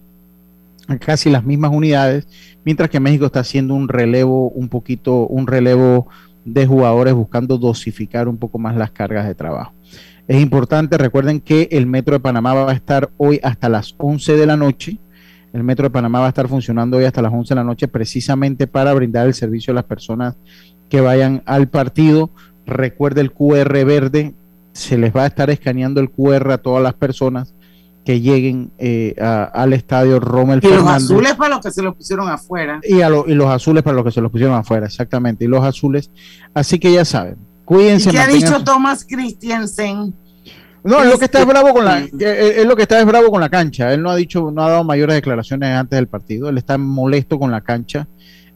casi 1.00 1.32
las 1.32 1.44
mismas 1.44 1.72
unidades, 1.72 2.28
mientras 2.64 2.90
que 2.90 3.00
México 3.00 3.26
está 3.26 3.42
haciendo 3.42 3.74
un 3.74 3.88
relevo, 3.88 4.50
un 4.50 4.70
poquito, 4.70 5.28
un 5.28 5.48
relevo 5.48 6.08
de 6.46 6.66
jugadores 6.66 7.14
buscando 7.14 7.58
dosificar 7.58 8.28
un 8.28 8.38
poco 8.38 8.58
más 8.58 8.76
las 8.76 8.92
cargas 8.92 9.28
de 9.28 9.36
trabajo. 9.36 9.74
Es 10.28 10.42
importante, 10.42 10.98
recuerden 10.98 11.42
que 11.42 11.68
el 11.72 11.88
Metro 11.88 12.14
de 12.14 12.20
Panamá 12.20 12.54
va 12.54 12.72
a 12.72 12.76
estar 12.76 13.10
hoy 13.18 13.40
hasta 13.44 13.70
las 13.70 13.96
11 13.98 14.38
de 14.38 14.46
la 14.46 14.58
noche. 14.58 14.98
El 15.54 15.64
Metro 15.64 15.84
de 15.84 15.90
Panamá 15.90 16.20
va 16.20 16.28
a 16.28 16.30
estar 16.30 16.48
funcionando 16.48 16.98
hoy 16.98 17.06
hasta 17.06 17.22
las 17.22 17.34
11 17.34 17.54
de 17.54 17.56
la 17.56 17.64
noche 17.64 17.88
precisamente 17.88 18.68
para 18.68 18.94
brindar 18.94 19.28
el 19.28 19.34
servicio 19.34 19.72
a 19.72 19.76
las 19.76 19.84
personas 19.84 20.38
que 20.90 21.02
vayan 21.02 21.44
al 21.46 21.68
partido. 21.68 22.30
Recuerde 22.66 23.22
el 23.22 23.34
QR 23.34 23.84
verde, 23.84 24.34
se 24.72 24.98
les 24.98 25.14
va 25.14 25.24
a 25.24 25.28
estar 25.28 25.50
escaneando 25.50 26.00
el 26.00 26.10
QR 26.10 26.52
a 26.52 26.58
todas 26.60 26.82
las 26.82 26.94
personas 26.94 27.54
que 28.06 28.20
lleguen 28.20 28.72
eh, 28.78 29.16
al 29.20 29.74
estadio 29.74 30.20
Rommel 30.20 30.60
y 30.64 30.68
los 30.68 30.88
azules 30.88 31.36
para 31.36 31.50
los 31.50 31.62
que 31.62 31.72
se 31.72 31.82
los 31.82 31.96
pusieron 31.96 32.30
afuera. 32.30 32.80
Y, 32.84 33.02
a 33.02 33.10
y 33.28 33.34
los 33.34 33.48
azules 33.48 33.84
para 33.84 33.96
los 33.96 34.06
que 34.06 34.12
se 34.12 34.22
los 34.22 34.32
pusieron 34.32 34.56
afuera, 34.56 34.88
exactamente. 34.88 35.46
Y 35.46 35.48
los 35.48 35.64
azules. 35.64 36.10
Así 36.54 36.80
que 36.80 36.92
ya 36.92 37.06
saben, 37.06 37.38
cuídense. 37.64 38.10
¿Y 38.10 38.14
qué 38.14 38.20
ha 38.20 38.28
dicho 38.28 38.64
Thomas 38.64 39.06
Christiansen? 39.08 40.16
No, 40.84 41.04
es 41.04 41.12
lo 41.12 41.20
que 41.20 41.26
está 41.26 41.42
es 41.42 41.46
bravo 41.46 41.74
con 41.74 41.86
la, 41.86 42.00
es 42.00 42.66
lo 42.66 42.76
que 42.76 42.82
está 42.82 43.00
es 43.00 43.06
bravo 43.06 43.30
con 43.30 43.40
la 43.40 43.50
cancha. 43.50 43.94
Él 43.94 44.02
no 44.02 44.10
ha 44.10 44.16
dicho, 44.16 44.50
no 44.52 44.64
ha 44.64 44.70
dado 44.72 44.84
mayores 44.84 45.16
declaraciones 45.16 45.70
antes 45.70 45.96
del 45.98 46.08
partido. 46.08 46.50
Él 46.50 46.58
está 46.58 46.78
molesto 46.78 47.38
con 47.38 47.52
la 47.52 47.62
cancha. 47.62 48.08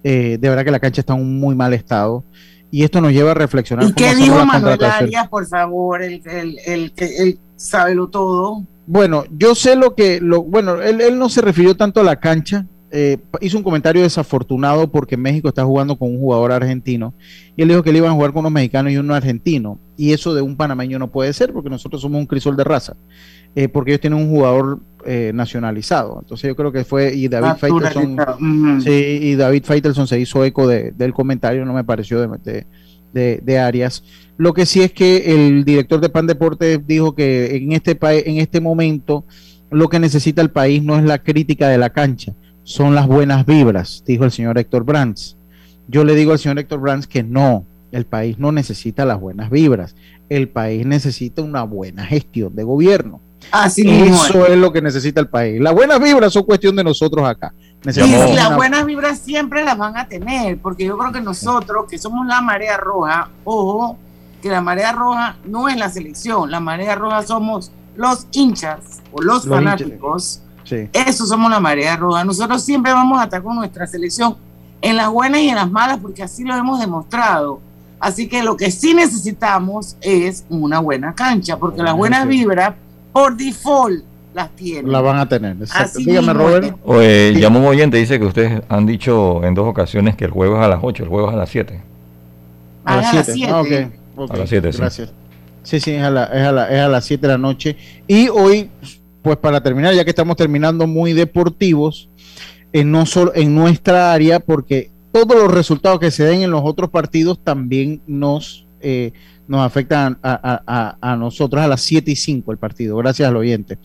Eh, 0.04 0.38
de 0.40 0.50
verdad 0.50 0.66
que 0.66 0.72
la 0.72 0.80
cancha 0.80 1.02
está 1.02 1.14
en 1.14 1.22
un 1.22 1.40
muy 1.40 1.56
mal 1.56 1.74
estado. 1.74 2.24
Y 2.72 2.84
esto 2.84 3.00
nos 3.00 3.12
lleva 3.12 3.32
a 3.32 3.36
reflexionar. 3.36 3.88
¿Y 3.88 3.94
qué 3.94 4.16
dijo 4.16 4.44
Manuel 4.44 4.84
Arias, 4.84 5.28
por 5.30 5.48
favor? 5.48 6.02
El, 6.02 6.22
el, 6.26 6.60
el, 6.66 6.94
el, 6.98 7.40
sabe 7.56 7.94
lo 7.94 8.08
todo. 8.08 8.66
Bueno, 8.88 9.24
yo 9.32 9.56
sé 9.56 9.76
lo 9.76 9.96
que, 9.96 10.20
lo, 10.22 10.44
bueno, 10.44 10.82
él, 10.82 11.02
él 11.02 11.18
no 11.18 11.30
se 11.30 11.42
refirió 11.42 11.76
tanto 11.76 12.02
a 12.02 12.04
la 12.04 12.20
cancha, 12.20 12.68
eh, 12.98 13.18
hizo 13.42 13.58
un 13.58 13.64
comentario 13.64 14.04
desafortunado 14.04 14.90
porque 14.90 15.18
México 15.18 15.50
está 15.50 15.66
jugando 15.66 15.98
con 15.98 16.12
un 16.12 16.18
jugador 16.18 16.54
argentino 16.54 17.14
y 17.58 17.64
él 17.64 17.68
dijo 17.68 17.84
que 17.84 17.92
le 17.92 17.98
iban 17.98 18.12
a 18.12 18.14
jugar 18.14 18.32
con 18.32 18.42
unos 18.42 18.54
mexicanos 18.54 18.94
y 18.94 18.98
uno 18.98 19.14
argentino 19.14 19.80
y 19.98 20.14
eso 20.14 20.34
de 20.34 20.42
un 20.42 20.56
panameño 20.56 20.98
no 20.98 21.12
puede 21.12 21.34
ser 21.34 21.52
porque 21.52 21.70
nosotros 21.70 22.02
somos 22.02 22.20
un 22.20 22.26
crisol 22.26 22.56
de 22.56 22.64
raza 22.64 22.96
eh, 23.56 23.68
porque 23.68 23.92
ellos 23.92 24.00
tienen 24.00 24.20
un 24.20 24.30
jugador 24.30 24.80
eh, 25.04 25.32
nacionalizado. 25.34 26.20
Entonces 26.22 26.48
yo 26.48 26.56
creo 26.56 26.72
que 26.72 26.86
fue 26.86 27.14
y 27.14 27.28
David 27.28 27.58
Faitelson 27.60 28.82
sí, 28.82 28.92
y 28.92 29.36
David 29.36 29.64
Faitelson 29.66 30.08
se 30.08 30.20
hizo 30.20 30.46
eco 30.46 30.66
del 30.66 31.14
comentario 31.14 31.66
no 31.66 31.74
me 31.74 31.84
pareció 31.84 32.22
de, 32.22 32.38
de, 32.44 32.68
de, 33.16 33.60
Arias 33.60 34.04
lo 34.38 34.54
que 34.54 34.66
sí 34.66 34.82
es 34.82 34.92
que 34.92 35.34
el 35.34 35.64
director 35.64 36.02
de 36.02 36.10
Pan 36.10 36.28
Deportes 36.28 36.86
dijo 36.86 37.16
que 37.16 37.56
en 37.56 37.72
este 37.72 37.98
en 38.02 38.38
este 38.38 38.60
momento 38.60 39.26
lo 39.72 39.88
que 39.88 40.00
necesita 40.00 40.42
el 40.42 40.52
país 40.52 40.84
no 40.84 40.98
es 40.98 41.04
la 41.04 41.24
crítica 41.24 41.70
de 41.70 41.78
la 41.78 41.90
cancha 41.90 42.34
son 42.66 42.96
las 42.96 43.08
buenas 43.08 43.46
vibras, 43.46 44.04
dijo 44.06 44.26
el 44.26 44.32
señor 44.32 44.58
Héctor 44.58 44.84
Brands. 44.84 45.38
Yo 45.88 46.04
le 46.04 46.16
digo 46.16 46.32
al 46.34 46.40
señor 46.40 46.58
Héctor 46.58 46.82
Brands 46.82 47.08
que 47.08 47.22
no, 47.22 47.64
el 47.92 48.06
país 48.06 48.40
no 48.40 48.52
necesita 48.52 49.06
las 49.06 49.20
buenas 49.20 49.52
vibras, 49.52 49.96
el 50.30 50.50
país 50.50 50.86
necesita 50.86 51.44
una 51.44 51.64
buena 51.64 52.04
gestión 52.06 52.56
de 52.56 52.64
gobierno. 52.64 53.22
Así 53.52 53.88
Eso 53.88 54.46
es 54.48 54.58
lo 54.58 54.72
que 54.72 54.82
necesita 54.82 55.22
el 55.22 55.28
país. 55.28 55.62
Las 55.62 55.74
buenas 55.74 56.00
vibras 56.00 56.34
son 56.34 56.44
cuestión 56.44 56.76
de 56.76 56.84
nosotros 56.84 57.28
acá. 57.28 57.54
Y 57.86 58.34
las 58.34 58.56
buenas 58.56 58.86
vibras 58.86 59.20
siempre 59.20 59.64
las 59.64 59.78
van 59.78 59.96
a 59.98 60.08
tener, 60.08 60.58
porque 60.58 60.86
yo 60.86 60.98
creo 60.98 61.12
que 61.12 61.22
nosotros, 61.22 61.86
que 61.90 61.98
somos 61.98 62.26
la 62.26 62.42
marea 62.42 62.78
roja, 62.78 63.30
ojo, 63.44 63.98
que 64.42 64.50
la 64.50 64.62
marea 64.62 64.92
roja 64.92 65.38
no 65.46 65.70
es 65.70 65.78
la 65.78 65.90
selección, 65.90 66.50
la 66.50 66.60
marea 66.60 66.96
roja 66.96 67.24
somos 67.24 67.72
los 67.96 68.28
hinchas 68.32 69.02
o 69.12 69.22
los, 69.22 69.48
fanáticos. 69.48 70.42
Eso 70.94 71.26
somos 71.26 71.50
la 71.52 71.60
marea 71.60 71.96
roja. 71.96 72.24
Nosotros 72.24 72.64
siempre 72.64 72.92
vamos 72.92 73.20
a 73.20 73.26
estar 73.26 73.44
con 73.44 73.56
nuestra 73.56 73.86
selección 73.86 74.36
en 74.82 74.98
las 74.98 75.10
buenas 75.10 75.42
y 75.42 75.50
en 75.50 75.56
las 75.56 75.70
malas 75.70 76.00
porque 76.00 76.24
así 76.24 76.44
lo 76.44 76.56
hemos 76.56 76.80
demostrado. 76.80 77.60
Así 78.00 78.28
que 78.28 78.44
lo 78.44 78.58
que 78.58 78.72
sí 78.72 78.94
necesitamos 78.94 79.96
es 80.02 80.44
una 80.50 80.80
buena 80.80 81.14
cancha 81.14 81.58
porque 81.58 81.82
las 81.82 81.96
buenas 81.96 82.28
vibras 82.28 82.76
por 83.16 83.38
default 83.38 84.04
las 84.34 84.54
tienen. 84.58 84.92
La 84.92 85.00
van 85.00 85.18
a 85.18 85.30
tener. 85.30 85.56
Dígame, 85.96 86.34
Robert. 86.34 86.76
Llamó 87.38 87.60
un 87.60 87.66
oyente, 87.68 87.96
dice 87.96 88.20
que 88.20 88.26
ustedes 88.26 88.62
han 88.68 88.86
dicho 88.86 89.42
en 89.46 89.54
dos 89.54 89.66
ocasiones 89.66 90.18
que 90.18 90.26
el 90.26 90.32
juego 90.32 90.58
es 90.58 90.66
a 90.66 90.68
las 90.68 90.80
8, 90.82 91.04
el 91.04 91.10
juego 91.10 91.30
es 91.30 91.34
a 91.34 91.38
las 91.38 91.50
7. 91.50 91.82
A, 92.84 92.98
las 92.98 93.26
7. 93.26 93.50
Ah, 93.50 94.26
a 94.30 94.38
las 94.38 94.50
7, 94.50 94.74
sí. 94.74 94.78
Gracias. 94.80 95.14
Sí, 95.64 95.80
sí, 95.80 95.92
es 95.92 96.04
a, 96.04 96.12
la, 96.12 96.26
es, 96.26 96.46
a 96.46 96.52
la, 96.52 96.68
es 96.70 96.80
a 96.82 96.90
las 96.90 97.06
7 97.06 97.22
de 97.26 97.32
la 97.32 97.38
noche. 97.38 97.78
Y 98.06 98.28
hoy 98.28 98.70
pues 99.22 99.38
para 99.38 99.64
terminar, 99.64 99.94
ya 99.96 100.04
que 100.04 100.10
estamos 100.10 100.36
terminando 100.36 100.86
muy 100.86 101.14
deportivos, 101.14 102.10
en, 102.74 102.92
no 102.92 103.06
solo, 103.06 103.32
en 103.34 103.56
nuestra 103.56 104.12
área, 104.12 104.42
porque 104.42 104.92
todos 105.14 105.38
los 105.38 105.52
resultados 105.54 106.02
que 106.02 106.12
se 106.12 106.26
den 106.26 106.42
en 106.42 106.52
los 106.52 106.64
otros 106.66 106.90
partidos 106.90 107.40
también 107.42 108.02
nos, 108.08 108.68
eh, 108.82 109.14
nos 109.48 109.66
afectan 109.66 110.18
a, 110.24 111.16
nosotros 111.20 111.62
a 111.62 111.68
las 111.68 111.82
7 111.82 112.12
y 112.12 112.16
5 112.16 112.52
el 112.52 112.58
partido, 112.58 112.98
gracias 112.98 113.30
al 113.30 113.38
oyente. 113.38 113.78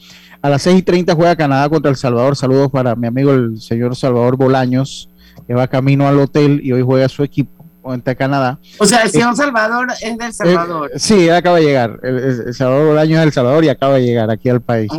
A 0.42 0.48
las 0.48 0.62
6 0.62 0.78
y 0.78 0.82
30 0.82 1.14
juega 1.14 1.36
Canadá 1.36 1.68
contra 1.68 1.90
El 1.90 1.96
Salvador. 1.96 2.36
Saludos 2.36 2.70
para 2.70 2.96
mi 2.96 3.06
amigo 3.06 3.32
el 3.32 3.60
señor 3.60 3.94
Salvador 3.94 4.36
Bolaños, 4.36 5.10
que 5.46 5.54
va 5.54 5.66
camino 5.68 6.08
al 6.08 6.18
hotel 6.18 6.60
y 6.64 6.72
hoy 6.72 6.82
juega 6.82 7.08
su 7.08 7.22
equipo 7.22 7.59
ante 7.84 8.16
Canadá. 8.16 8.58
O 8.78 8.86
sea, 8.86 9.02
el 9.02 9.10
señor 9.10 9.36
Salvador 9.36 9.88
es 10.00 10.18
del 10.18 10.32
Salvador. 10.32 10.90
sí, 10.96 11.28
acaba 11.28 11.56
de 11.58 11.64
llegar. 11.64 11.98
El, 12.02 12.54
Salvador 12.54 12.98
año 12.98 13.16
es 13.16 13.20
del 13.22 13.32
Salvador 13.32 13.64
y 13.64 13.68
acaba 13.68 13.94
de 13.94 14.04
llegar 14.04 14.30
aquí 14.30 14.48
al 14.48 14.60
país. 14.60 14.90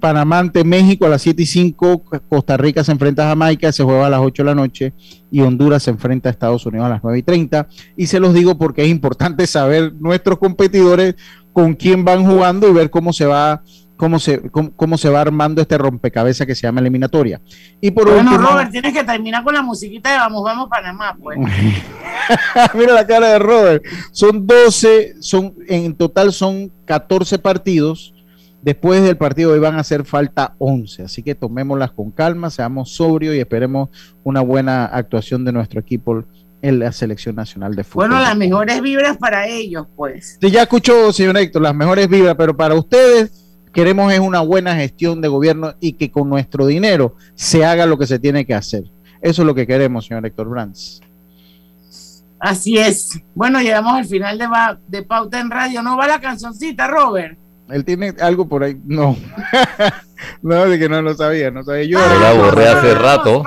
Panamá 0.00 0.38
ante 0.38 0.64
México 0.64 1.06
a 1.06 1.08
las 1.08 1.22
7 1.22 1.42
y 1.42 1.46
5. 1.46 2.04
Costa 2.28 2.56
Rica 2.56 2.84
se 2.84 2.92
enfrenta 2.92 3.24
a 3.24 3.28
Jamaica, 3.30 3.72
se 3.72 3.82
juega 3.82 4.06
a 4.06 4.10
las 4.10 4.20
8 4.20 4.42
de 4.42 4.46
la 4.46 4.54
noche. 4.54 4.92
Y 5.30 5.40
Honduras 5.40 5.82
se 5.82 5.90
enfrenta 5.90 6.28
a 6.28 6.32
Estados 6.32 6.64
Unidos 6.66 6.86
a 6.86 6.90
las 6.90 7.02
9 7.02 7.18
y 7.18 7.22
30. 7.22 7.68
Y 7.96 8.06
se 8.06 8.20
los 8.20 8.34
digo 8.34 8.58
porque 8.58 8.82
es 8.82 8.88
importante 8.88 9.46
saber 9.46 9.92
nuestros 9.94 10.38
competidores 10.38 11.14
con 11.52 11.74
quién 11.74 12.04
van 12.04 12.24
jugando 12.24 12.68
y 12.68 12.72
ver 12.72 12.90
cómo 12.90 13.12
se 13.12 13.26
va 13.26 13.62
cómo 14.00 14.18
se, 14.18 14.40
cómo, 14.50 14.96
se 14.96 15.10
va 15.10 15.20
armando 15.20 15.60
este 15.60 15.76
rompecabezas 15.76 16.46
que 16.46 16.54
se 16.54 16.62
llama 16.62 16.80
eliminatoria. 16.80 17.38
Y 17.82 17.90
por 17.90 18.10
bueno, 18.10 18.38
Robert, 18.38 18.70
tienes 18.70 18.94
que 18.94 19.04
terminar 19.04 19.44
con 19.44 19.52
la 19.52 19.60
musiquita 19.60 20.10
de 20.10 20.16
Vamos, 20.16 20.42
Vamos 20.42 20.70
Panamá, 20.70 21.14
pues. 21.20 21.38
Mira 22.74 22.94
la 22.94 23.06
cara 23.06 23.28
de 23.28 23.38
Robert. 23.38 23.84
Son 24.10 24.46
12, 24.46 25.16
son, 25.20 25.54
en 25.68 25.94
total 25.94 26.32
son 26.32 26.72
14 26.86 27.38
partidos. 27.40 28.14
Después 28.62 29.02
del 29.02 29.18
partido 29.18 29.52
hoy 29.52 29.58
van 29.58 29.74
a 29.74 29.80
hacer 29.80 30.06
falta 30.06 30.54
11, 30.56 31.02
así 31.02 31.22
que 31.22 31.34
tomémoslas 31.34 31.90
con 31.90 32.10
calma, 32.10 32.48
seamos 32.48 32.94
sobrios 32.94 33.34
y 33.34 33.40
esperemos 33.40 33.90
una 34.24 34.40
buena 34.40 34.86
actuación 34.86 35.44
de 35.44 35.52
nuestro 35.52 35.78
equipo 35.78 36.24
en 36.62 36.78
la 36.78 36.90
selección 36.92 37.36
nacional 37.36 37.74
de 37.74 37.84
fútbol. 37.84 38.08
Bueno, 38.08 38.22
las 38.22 38.36
mejores 38.36 38.80
vibras 38.80 39.18
para 39.18 39.46
ellos, 39.46 39.86
pues. 39.94 40.38
Sí, 40.40 40.50
ya 40.50 40.62
escuchó, 40.62 41.12
señor 41.12 41.36
Héctor, 41.36 41.60
las 41.60 41.74
mejores 41.74 42.08
vibras, 42.08 42.34
pero 42.36 42.56
para 42.56 42.74
ustedes 42.74 43.49
queremos 43.72 44.12
es 44.12 44.20
una 44.20 44.40
buena 44.40 44.74
gestión 44.74 45.20
de 45.20 45.28
gobierno 45.28 45.74
y 45.80 45.94
que 45.94 46.10
con 46.10 46.28
nuestro 46.28 46.66
dinero 46.66 47.16
se 47.34 47.64
haga 47.64 47.86
lo 47.86 47.98
que 47.98 48.06
se 48.06 48.18
tiene 48.18 48.44
que 48.44 48.54
hacer. 48.54 48.84
Eso 49.22 49.42
es 49.42 49.46
lo 49.46 49.54
que 49.54 49.66
queremos, 49.66 50.06
señor 50.06 50.24
Héctor 50.26 50.48
Brands. 50.48 51.00
Así 52.38 52.78
es. 52.78 53.20
Bueno, 53.34 53.60
llegamos 53.60 53.92
al 53.92 54.06
final 54.06 54.38
de, 54.38 54.48
de 54.88 55.02
Pauta 55.02 55.38
en 55.40 55.50
Radio. 55.50 55.82
¿No 55.82 55.98
va 55.98 56.08
la 56.08 56.20
cancioncita, 56.20 56.86
Robert? 56.88 57.38
Él 57.68 57.84
tiene 57.84 58.14
algo 58.20 58.48
por 58.48 58.64
ahí. 58.64 58.80
No. 58.84 59.14
no, 60.42 60.66
de 60.66 60.78
que 60.78 60.88
no 60.88 61.02
lo 61.02 61.14
sabía. 61.14 61.50
No 61.50 61.62
sabía. 61.62 61.84
Yo 61.84 61.98
la 61.98 62.32
borré 62.32 62.66
hace 62.66 62.94
rato. 62.94 63.44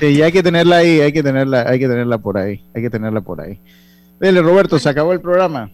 sí, 0.00 0.20
hay 0.20 0.32
que 0.32 0.42
tenerla 0.42 0.78
ahí. 0.78 1.00
Hay 1.00 1.12
que 1.12 1.22
tenerla, 1.22 1.64
hay 1.68 1.78
que 1.78 1.86
tenerla 1.86 2.18
por 2.18 2.38
ahí. 2.38 2.64
Hay 2.74 2.82
que 2.82 2.90
tenerla 2.90 3.20
por 3.20 3.40
ahí. 3.40 3.60
Dele, 4.18 4.42
Roberto, 4.42 4.78
se 4.80 4.88
acabó 4.88 5.12
el 5.12 5.20
programa. 5.20 5.70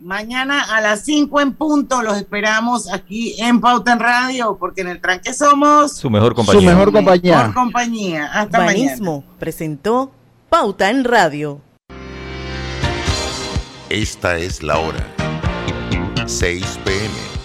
Mañana 0.00 0.62
a 0.62 0.80
las 0.80 1.04
5 1.04 1.40
en 1.40 1.54
punto 1.54 2.02
los 2.02 2.16
esperamos 2.18 2.92
aquí 2.92 3.34
en 3.38 3.60
Pauta 3.60 3.92
en 3.92 3.98
Radio, 3.98 4.56
porque 4.58 4.82
en 4.82 4.88
el 4.88 5.00
tranque 5.00 5.32
somos 5.32 5.96
su 5.96 6.10
mejor 6.10 6.34
compañía. 6.34 6.60
Su 6.60 6.66
mejor 6.66 6.92
compañía. 6.92 7.38
Mejor 7.38 7.54
compañía. 7.54 8.26
Hasta 8.32 8.64
mañana. 8.64 9.22
presentó 9.38 10.12
Pauta 10.50 10.90
en 10.90 11.04
Radio. 11.04 11.60
Esta 13.88 14.36
es 14.36 14.62
la 14.62 14.78
hora. 14.78 15.06
6 16.26 16.80
pm 16.84 17.35